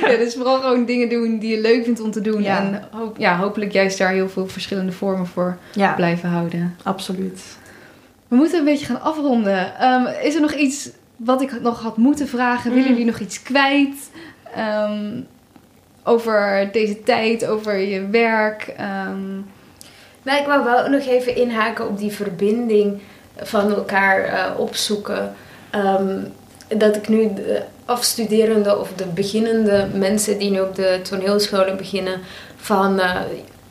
Ja, 0.00 0.16
dus 0.16 0.34
vooral 0.34 0.60
gewoon 0.60 0.84
dingen 0.84 1.08
doen 1.08 1.38
die 1.38 1.50
je 1.56 1.60
leuk 1.60 1.84
vindt 1.84 2.00
om 2.00 2.10
te 2.10 2.20
doen. 2.20 2.42
Ja. 2.42 2.58
En 2.58 2.88
hoop, 2.90 3.16
ja, 3.18 3.36
hopelijk 3.36 3.72
juist 3.72 3.98
daar 3.98 4.10
heel 4.12 4.28
veel 4.28 4.48
verschillende 4.48 4.92
vormen 4.92 5.26
voor 5.26 5.56
Ja, 5.72 5.92
blijven 5.92 6.28
houden. 6.28 6.76
absoluut. 6.82 7.42
We 8.28 8.36
moeten 8.36 8.58
een 8.58 8.64
beetje 8.64 8.86
gaan 8.86 9.00
afronden. 9.02 9.78
Ehm, 9.78 10.06
is 10.22 10.34
er 10.34 10.40
nog 10.40 10.52
iets 10.54 10.90
wat 11.16 11.42
ik 11.42 11.60
nog 11.60 11.82
had 11.82 11.96
moeten 11.96 12.28
vragen? 12.28 12.70
Willen 12.70 12.84
Mm. 12.84 12.90
jullie 12.90 13.06
nog 13.10 13.18
iets 13.20 13.42
kwijt? 13.42 14.10
Ehm, 14.54 15.20
over 16.04 16.68
deze 16.72 17.02
tijd, 17.02 17.46
over 17.46 17.76
je 17.78 18.08
werk? 18.08 18.74
Ehm, 18.76 19.40
Maar 20.24 20.40
ik 20.40 20.46
wou 20.46 20.64
wel 20.64 20.88
nog 20.88 21.06
even 21.06 21.36
inhaken 21.36 21.88
op 21.88 21.98
die 21.98 22.12
verbinding 22.12 23.02
van 23.36 23.74
elkaar 23.74 24.24
eh, 24.24 24.58
opzoeken. 24.58 25.34
Ehm, 25.70 26.18
dat 26.68 26.96
ik 26.96 27.08
nu 27.08 27.34
de 27.34 27.62
afstuderende 27.84 28.78
of 28.78 28.92
de 28.96 29.06
beginnende 29.06 29.86
mensen 29.94 30.38
die 30.38 30.50
nu 30.50 30.60
op 30.60 30.74
de 30.74 31.00
toneelscholen 31.02 31.76
beginnen, 31.76 32.20
van 32.56 33.00
eh, 33.00 33.20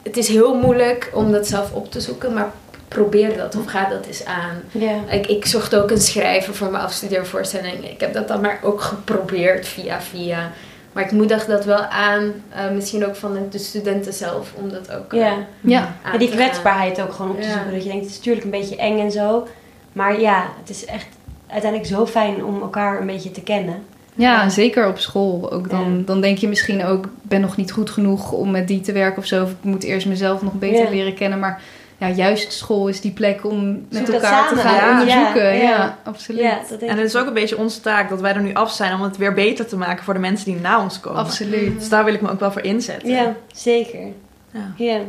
het 0.04 0.18
is 0.18 0.28
heel 0.28 0.56
moeilijk 0.56 1.12
om 1.14 1.32
dat 1.32 1.48
zelf 1.48 1.74
op 1.74 1.92
te 1.92 2.02
zoeken, 2.02 2.34
maar 2.34 2.52
probeer 2.88 3.38
dat 3.38 3.56
of 3.56 3.66
ga 3.66 3.90
dat 3.90 4.06
eens 4.06 4.26
aan. 4.26 4.62
Ik, 5.10 5.28
ik 5.28 5.46
zocht 5.46 5.76
ook 5.76 5.92
een 5.92 6.02
schrijver 6.02 6.56
voor 6.56 6.72
mijn 6.72 6.84
afstudeervoorstelling. 6.84 7.90
Ik 7.90 8.00
heb 8.00 8.14
dat 8.14 8.28
dan 8.28 8.42
maar 8.42 8.60
ook 8.64 8.82
geprobeerd 8.82 9.68
via 9.68 10.02
via. 10.02 10.52
Maar 10.94 11.04
ik 11.04 11.12
moedig 11.12 11.46
dat 11.46 11.66
wel 11.66 11.82
aan, 11.86 12.32
eh, 12.50 12.70
misschien 12.74 13.06
ook 13.06 13.16
van 13.16 13.38
de 13.50 13.58
studenten 13.58 14.14
zelf, 14.14 14.54
om 14.56 14.70
dat 14.70 14.92
ook 14.92 15.14
eh, 15.14 15.20
Ja. 15.20 15.36
ja, 15.62 15.80
aan 16.04 16.12
Ja, 16.12 16.18
die 16.18 16.30
te 16.30 16.38
gaan. 16.38 16.46
kwetsbaarheid 16.46 17.02
ook 17.02 17.14
gewoon 17.14 17.32
op 17.32 17.42
te 17.42 17.48
Ja. 17.48 17.54
zoeken. 17.54 17.72
Dat 17.74 17.84
je 17.84 17.90
denkt, 17.90 18.04
het 18.04 18.12
is 18.14 18.18
natuurlijk 18.18 18.46
een 18.46 18.52
beetje 18.52 18.76
eng 18.76 19.00
en 19.00 19.12
zo. 19.12 19.48
Maar 19.94 20.20
ja, 20.20 20.46
het 20.60 20.70
is 20.70 20.86
echt 20.86 21.08
uiteindelijk 21.48 21.92
zo 21.92 22.06
fijn 22.06 22.46
om 22.46 22.62
elkaar 22.62 23.00
een 23.02 23.08
beetje 23.08 23.32
te 23.32 23.42
kennen. 23.42 23.84
ja, 24.16 24.50
zeker 24.50 24.88
op 24.88 24.98
school. 25.00 25.52
Ook 25.52 25.70
dan, 25.70 25.98
Ja. 25.98 26.04
dan 26.06 26.22
denk 26.22 26.38
je 26.38 26.48
misschien 26.48 26.84
ook, 26.86 27.06
ik 27.06 27.12
ben 27.22 27.42
nog 27.42 27.56
niet 27.58 27.72
goed 27.72 27.90
genoeg 27.90 28.32
om 28.32 28.52
met 28.52 28.68
die 28.68 28.82
te 28.82 28.92
werken 28.92 29.18
of 29.18 29.26
zo. 29.26 29.44
Of 29.44 29.50
ik 29.50 29.56
moet 29.62 29.84
eerst 29.84 30.08
mezelf 30.08 30.42
nog 30.42 30.54
beter 30.54 30.84
Ja. 30.84 30.90
leren 30.90 31.14
kennen. 31.14 31.40
Maar 31.40 31.62
ja, 32.08 32.16
juist 32.16 32.54
school 32.54 32.88
is 32.88 33.02
die 33.02 33.12
plek 33.12 33.46
om 33.46 33.86
met 33.90 34.06
Zoek 34.06 34.16
elkaar 34.16 34.50
te 34.50 34.56
gaan 34.56 35.00
onderzoeken. 35.00 35.56
Ja, 35.56 35.62
Ja, 35.64 35.70
ja. 35.70 35.98
absoluut. 36.04 36.42
Ja, 36.42 36.60
dat 36.70 36.80
denk 36.80 36.92
En 36.92 36.98
het 36.98 37.08
is 37.08 37.16
ook 37.16 37.28
een 37.28 37.34
beetje 37.34 37.58
onze 37.58 37.82
taak 37.82 38.10
dat 38.10 38.22
wij 38.22 38.34
er 38.34 38.42
nu 38.42 38.54
af 38.54 38.72
zijn 38.72 38.94
om 38.94 39.02
het 39.02 39.18
weer 39.18 39.34
beter 39.34 39.68
te 39.68 39.78
maken 39.78 40.04
voor 40.04 40.14
de 40.14 40.20
mensen 40.20 40.46
die 40.46 40.62
na 40.62 40.82
ons 40.82 41.00
komen. 41.00 41.20
Absoluut. 41.20 41.80
Dus 41.80 41.90
daar 41.90 42.06
wil 42.06 42.14
ik 42.14 42.22
me 42.22 42.32
ook 42.32 42.40
wel 42.40 42.52
voor 42.52 42.62
inzetten. 42.62 43.10
Ja, 43.10 43.36
zeker. 43.54 44.08
Ja. 44.52 44.74
Ja. 44.76 45.00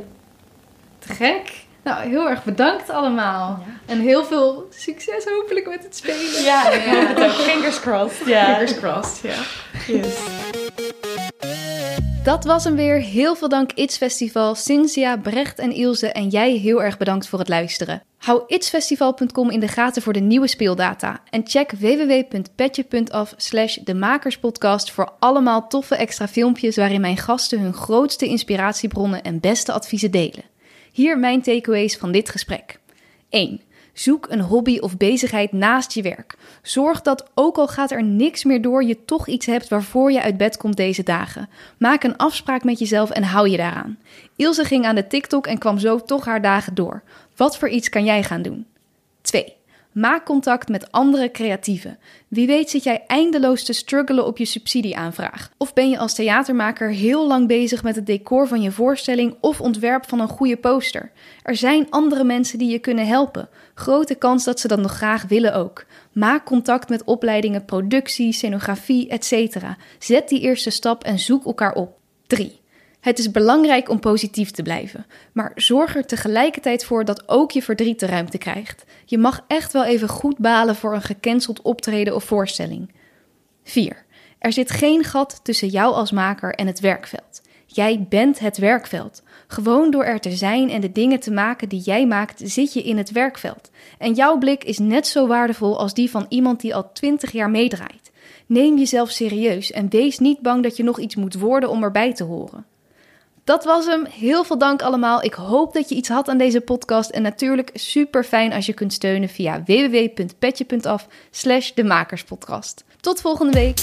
Te 0.99 1.13
gek. 1.13 1.63
Nou, 1.83 2.09
heel 2.09 2.29
erg 2.29 2.45
bedankt 2.45 2.91
allemaal. 2.91 3.65
En 3.87 4.01
heel 4.01 4.25
veel 4.25 4.69
succes 4.71 5.25
hopelijk 5.25 5.69
met 5.69 5.83
het 5.83 5.97
spelen. 5.97 6.43
Ja, 6.43 6.71
ik 6.71 6.85
hoop 6.85 7.09
het 7.09 7.25
ook. 7.25 7.31
Fingers 7.31 7.81
crossed. 7.81 8.27
Ja. 8.27 8.45
Fingers 8.45 8.79
crossed, 8.79 9.21
ja. 9.23 9.43
Yes. 9.87 10.15
Dat 12.25 12.45
was 12.45 12.65
hem 12.65 12.77
weer. 12.77 13.01
Heel 13.01 13.37
veel 13.37 13.49
dank 13.49 13.73
It's 13.73 13.97
Festival, 13.97 14.55
Cynthia, 14.55 15.17
Brecht 15.17 15.59
en 15.59 15.73
Ilse 15.73 16.13
en 16.13 16.29
jij 16.29 16.53
heel 16.53 16.83
erg 16.83 16.99
bedankt 16.99 17.29
voor 17.29 17.39
het 17.39 17.49
luisteren. 17.49 18.03
Hou 18.17 18.43
itsfestival.com 18.47 19.51
in 19.51 19.61
de 19.61 19.69
gaten 19.69 20.03
voor 20.03 20.13
de 20.13 20.21
nieuwe 20.21 20.47
speeldata 20.47 21.23
en 21.31 21.43
check 21.45 21.71
www.petje.af 21.71 23.35
slash 23.37 23.77
de 23.77 23.95
makerspodcast 23.95 24.91
voor 24.91 25.13
allemaal 25.19 25.69
toffe 25.69 25.97
extra 25.97 26.29
filmpjes 26.29 26.77
waarin 26.77 27.01
mijn 27.01 27.17
gasten 27.17 27.61
hun 27.61 27.75
grootste 27.75 28.27
inspiratiebronnen 28.27 29.23
en 29.23 29.41
beste 29.41 29.73
adviezen 29.73 30.11
delen. 30.11 30.45
Hier 30.93 31.19
mijn 31.19 31.43
takeaways 31.43 31.97
van 31.97 32.13
dit 32.13 32.31
gesprek. 32.31 32.79
1. 33.29 33.61
Zoek 33.95 34.27
een 34.31 34.41
hobby 34.41 34.79
of 34.79 34.97
bezigheid 34.97 35.53
naast 35.53 35.93
je 35.93 36.03
werk. 36.03 36.35
Zorg 36.63 37.03
dat, 37.03 37.31
ook 37.35 37.57
al 37.57 37.69
gaat 37.69 37.91
er 37.91 38.05
niks 38.05 38.45
meer 38.45 38.63
door, 38.63 38.85
je 38.85 39.05
toch 39.05 39.29
iets 39.29 39.47
hebt 39.47 39.69
waarvoor 39.69 40.13
je 40.13 40.23
uit 40.23 40.37
bed 40.37 40.57
komt 40.57 40.77
deze 40.77 41.03
dagen. 41.03 41.49
Maak 41.79 42.03
een 42.03 42.17
afspraak 42.17 42.65
met 42.65 42.79
jezelf 42.79 43.11
en 43.11 43.23
hou 43.23 43.49
je 43.49 43.57
daaraan. 43.57 43.99
Ilse 44.37 44.65
ging 44.65 44.85
aan 44.85 44.95
de 44.95 45.07
TikTok 45.07 45.47
en 45.47 45.59
kwam 45.59 45.79
zo 45.79 45.99
toch 45.99 46.25
haar 46.25 46.43
dagen 46.43 46.75
door. 46.75 47.03
Wat 47.37 47.59
voor 47.59 47.69
iets 47.69 47.89
kan 47.89 48.05
jij 48.05 48.23
gaan 48.23 48.43
doen? 48.43 48.67
2. 49.21 49.55
Maak 49.95 50.25
contact 50.25 50.69
met 50.69 50.93
andere 50.93 51.31
creatieven. 51.31 51.99
Wie 52.29 52.47
weet 52.47 52.71
zit 52.71 52.83
jij 52.83 53.05
eindeloos 53.07 53.65
te 53.65 53.73
struggelen 53.73 54.27
op 54.27 54.39
je 54.39 54.45
subsidieaanvraag. 54.45 55.51
Of 55.57 55.73
ben 55.73 55.91
je 55.91 55.99
als 55.99 56.15
theatermaker 56.15 56.91
heel 56.91 57.27
lang 57.27 57.47
bezig 57.47 57.83
met 57.83 57.97
het 57.97 58.07
decor 58.07 58.49
van 58.49 58.63
je 58.63 58.71
voorstelling 58.71 59.37
of 59.41 59.61
ontwerp 59.61 60.09
van 60.09 60.21
een 60.21 60.29
goede 60.29 60.57
poster. 60.57 61.11
Er 61.43 61.57
zijn 61.57 61.91
andere 61.91 62.25
mensen 62.25 62.59
die 62.59 62.71
je 62.71 62.79
kunnen 62.79 63.07
helpen. 63.07 63.49
Grote 63.75 64.15
kans 64.15 64.45
dat 64.45 64.61
ze 64.61 64.69
dat 64.69 64.81
nog 64.81 64.93
graag 64.93 65.23
willen 65.23 65.55
ook. 65.55 65.85
Maak 66.13 66.45
contact 66.45 66.89
met 66.89 67.05
opleidingen 67.05 67.65
productie, 67.65 68.33
scenografie, 68.33 69.09
etc. 69.09 69.57
Zet 69.99 70.29
die 70.29 70.41
eerste 70.41 70.71
stap 70.71 71.05
en 71.05 71.19
zoek 71.19 71.45
elkaar 71.45 71.75
op. 71.75 71.99
3. 72.27 72.63
Het 73.05 73.19
is 73.19 73.31
belangrijk 73.31 73.89
om 73.89 74.01
positief 74.01 74.51
te 74.51 74.63
blijven, 74.63 75.07
maar 75.33 75.53
zorg 75.55 75.97
er 75.97 76.07
tegelijkertijd 76.07 76.85
voor 76.85 77.05
dat 77.05 77.29
ook 77.29 77.51
je 77.51 77.63
verdriet 77.63 78.01
de 78.01 78.07
ruimte 78.07 78.39
krijgt. 78.39 78.85
Je 79.05 79.19
mag 79.19 79.45
echt 79.47 79.73
wel 79.73 79.85
even 79.85 80.09
goed 80.09 80.39
balen 80.39 80.77
voor 80.77 80.95
een 80.95 81.03
gecanceld 81.03 81.63
optreden 81.63 82.15
of 82.15 82.25
voorstelling. 82.25 82.93
4. 83.65 84.05
Er 84.39 84.53
zit 84.53 84.71
geen 84.71 85.05
gat 85.05 85.41
tussen 85.43 85.69
jou 85.69 85.95
als 85.95 86.13
maker 86.13 86.55
en 86.55 86.67
het 86.67 86.81
werkveld. 86.81 87.43
Jij 87.67 88.07
bent 88.09 88.39
het 88.39 88.59
werkveld. 88.59 89.23
Gewoon 89.47 89.91
door 89.91 90.05
er 90.05 90.21
te 90.21 90.33
zijn 90.33 90.71
en 90.71 90.81
de 90.81 90.93
dingen 90.93 91.21
te 91.21 91.33
maken 91.33 91.69
die 91.69 91.81
jij 91.81 92.07
maakt, 92.07 92.41
zit 92.45 92.73
je 92.73 92.83
in 92.83 92.97
het 92.97 93.11
werkveld. 93.11 93.71
En 93.99 94.15
jouw 94.15 94.39
blik 94.39 94.65
is 94.65 94.79
net 94.79 95.07
zo 95.07 95.27
waardevol 95.27 95.79
als 95.79 95.95
die 95.95 96.11
van 96.11 96.27
iemand 96.29 96.61
die 96.61 96.75
al 96.75 96.93
20 96.93 97.33
jaar 97.33 97.51
meedraait. 97.51 98.13
Neem 98.47 98.79
jezelf 98.79 99.11
serieus 99.11 99.71
en 99.71 99.89
wees 99.89 100.19
niet 100.19 100.41
bang 100.41 100.63
dat 100.63 100.77
je 100.77 100.83
nog 100.83 100.99
iets 100.99 101.17
moet 101.17 101.35
worden 101.35 101.71
om 101.71 101.83
erbij 101.83 102.15
te 102.15 102.25
horen. 102.25 102.73
Dat 103.45 103.65
was 103.65 103.87
hem. 103.87 104.07
Heel 104.07 104.45
veel 104.45 104.59
dank 104.59 104.83
allemaal. 104.83 105.23
Ik 105.23 105.35
hoop 105.35 105.73
dat 105.73 105.89
je 105.89 105.95
iets 105.95 106.09
had 106.09 106.29
aan 106.29 106.39
deze 106.39 106.61
podcast. 106.61 107.11
En 107.11 107.23
natuurlijk 107.23 107.71
super 107.75 108.25
fijn 108.25 108.53
als 108.53 108.67
je 108.67 108.73
kunt 108.73 108.93
steunen 108.93 109.29
via 109.29 109.63
www.petje.af 109.65 111.07
slash 111.31 111.71
de 111.73 111.85
Makerspodcast. 111.85 112.85
Tot 113.01 113.21
volgende 113.21 113.53
week. 113.53 113.79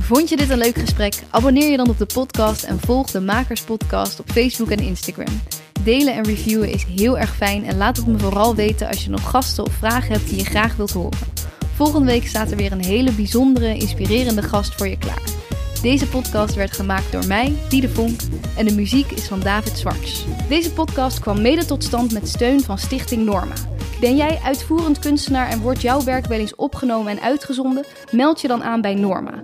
Vond 0.00 0.28
je 0.28 0.36
dit 0.36 0.50
een 0.50 0.58
leuk 0.58 0.78
gesprek? 0.78 1.14
Abonneer 1.30 1.70
je 1.70 1.76
dan 1.76 1.88
op 1.88 1.98
de 1.98 2.06
podcast 2.06 2.64
en 2.64 2.80
volg 2.80 3.10
de 3.10 3.20
Makerspodcast 3.20 4.20
op 4.20 4.30
Facebook 4.30 4.70
en 4.70 4.78
Instagram. 4.78 5.40
Delen 5.84 6.14
en 6.14 6.24
reviewen 6.24 6.70
is 6.70 6.84
heel 6.84 7.18
erg 7.18 7.36
fijn 7.36 7.64
en 7.64 7.76
laat 7.76 7.96
het 7.96 8.06
me 8.06 8.18
vooral 8.18 8.54
weten 8.54 8.88
als 8.88 9.04
je 9.04 9.10
nog 9.10 9.30
gasten 9.30 9.64
of 9.64 9.72
vragen 9.72 10.12
hebt 10.12 10.28
die 10.28 10.38
je 10.38 10.44
graag 10.44 10.76
wilt 10.76 10.92
horen. 10.92 11.32
Volgende 11.74 12.06
week 12.12 12.26
staat 12.26 12.50
er 12.50 12.56
weer 12.56 12.72
een 12.72 12.84
hele 12.84 13.12
bijzondere, 13.12 13.74
inspirerende 13.74 14.42
gast 14.42 14.74
voor 14.74 14.88
je 14.88 14.98
klaar. 14.98 15.43
Deze 15.84 16.08
podcast 16.08 16.54
werd 16.54 16.72
gemaakt 16.72 17.12
door 17.12 17.26
mij, 17.26 17.56
Diede 17.68 17.88
Vonk, 17.88 18.20
en 18.56 18.66
de 18.66 18.74
muziek 18.74 19.10
is 19.10 19.28
van 19.28 19.40
David 19.40 19.78
Zwarts. 19.78 20.26
Deze 20.48 20.72
podcast 20.72 21.18
kwam 21.18 21.42
mede 21.42 21.64
tot 21.64 21.84
stand 21.84 22.12
met 22.12 22.28
steun 22.28 22.60
van 22.60 22.78
Stichting 22.78 23.24
Norma. 23.24 23.54
Ben 24.00 24.16
jij 24.16 24.40
uitvoerend 24.44 24.98
kunstenaar 24.98 25.48
en 25.48 25.60
wordt 25.60 25.80
jouw 25.80 26.04
werk 26.04 26.26
wel 26.26 26.38
eens 26.38 26.54
opgenomen 26.54 27.12
en 27.12 27.22
uitgezonden? 27.22 27.84
Meld 28.10 28.40
je 28.40 28.48
dan 28.48 28.62
aan 28.62 28.80
bij 28.80 28.94
Norma. 28.94 29.42